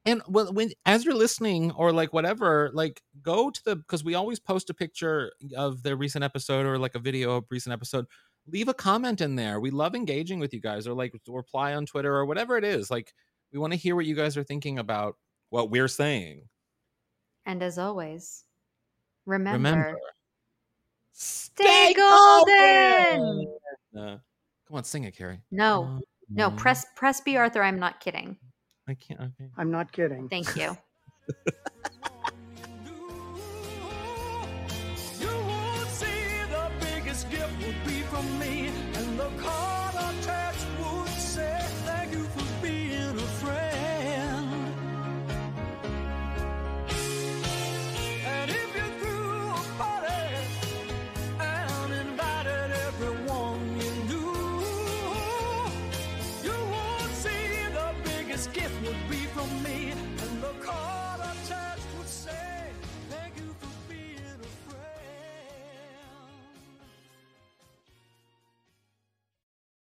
And 0.06 0.24
well, 0.28 0.52
when 0.52 0.72
as 0.88 1.06
you're 1.06 1.14
listening 1.14 1.72
or 1.74 1.94
like 1.94 2.14
whatever, 2.14 2.72
like 2.74 3.04
go 3.22 3.52
to 3.52 3.62
the 3.64 3.76
because 3.76 4.04
we 4.04 4.16
always 4.16 4.40
post 4.40 4.72
a 4.72 4.74
picture 4.74 5.32
of 5.56 5.84
the 5.84 5.96
recent 5.96 6.24
episode 6.24 6.66
or 6.66 6.80
like 6.80 6.96
a 6.96 7.00
video 7.00 7.38
of 7.38 7.46
recent 7.52 7.74
episode. 7.74 8.08
Leave 8.48 8.70
a 8.70 8.74
comment 8.74 9.22
in 9.22 9.36
there. 9.36 9.60
We 9.60 9.70
love 9.70 9.94
engaging 9.94 10.40
with 10.40 10.52
you 10.52 10.62
guys, 10.62 10.88
or 10.88 10.94
like 10.94 11.14
reply 11.28 11.76
on 11.76 11.86
Twitter 11.86 12.16
or 12.16 12.26
whatever 12.26 12.58
it 12.58 12.64
is. 12.64 12.90
Like 12.90 13.14
we 13.54 13.60
want 13.60 13.74
to 13.74 13.78
hear 13.78 13.96
what 13.96 14.08
you 14.08 14.16
guys 14.16 14.36
are 14.36 14.44
thinking 14.44 14.80
about 14.80 15.16
what 15.50 15.70
we're 15.70 15.88
saying. 15.88 16.42
And 17.46 17.64
as 17.64 17.78
always, 17.78 18.44
remember, 19.26 19.70
Remember, 19.70 20.00
stay 21.14 21.94
golden. 21.94 23.58
Uh, 23.96 24.18
come 24.68 24.78
on, 24.78 24.84
sing 24.84 25.04
it, 25.04 25.16
Carrie. 25.16 25.42
No, 25.52 26.00
no, 26.30 26.52
Mm, 26.52 26.58
press 26.58 26.86
press 26.96 27.22
B, 27.22 27.38
Arthur. 27.38 27.64
I'm 27.64 27.80
not 27.80 28.00
kidding. 28.00 28.38
I 28.88 28.94
can't. 28.94 29.20
Okay. 29.20 29.50
I'm 29.58 29.72
not 29.72 29.92
kidding. 29.92 30.30
Thank 30.30 30.56
you. 30.56 30.78
You 37.32 38.69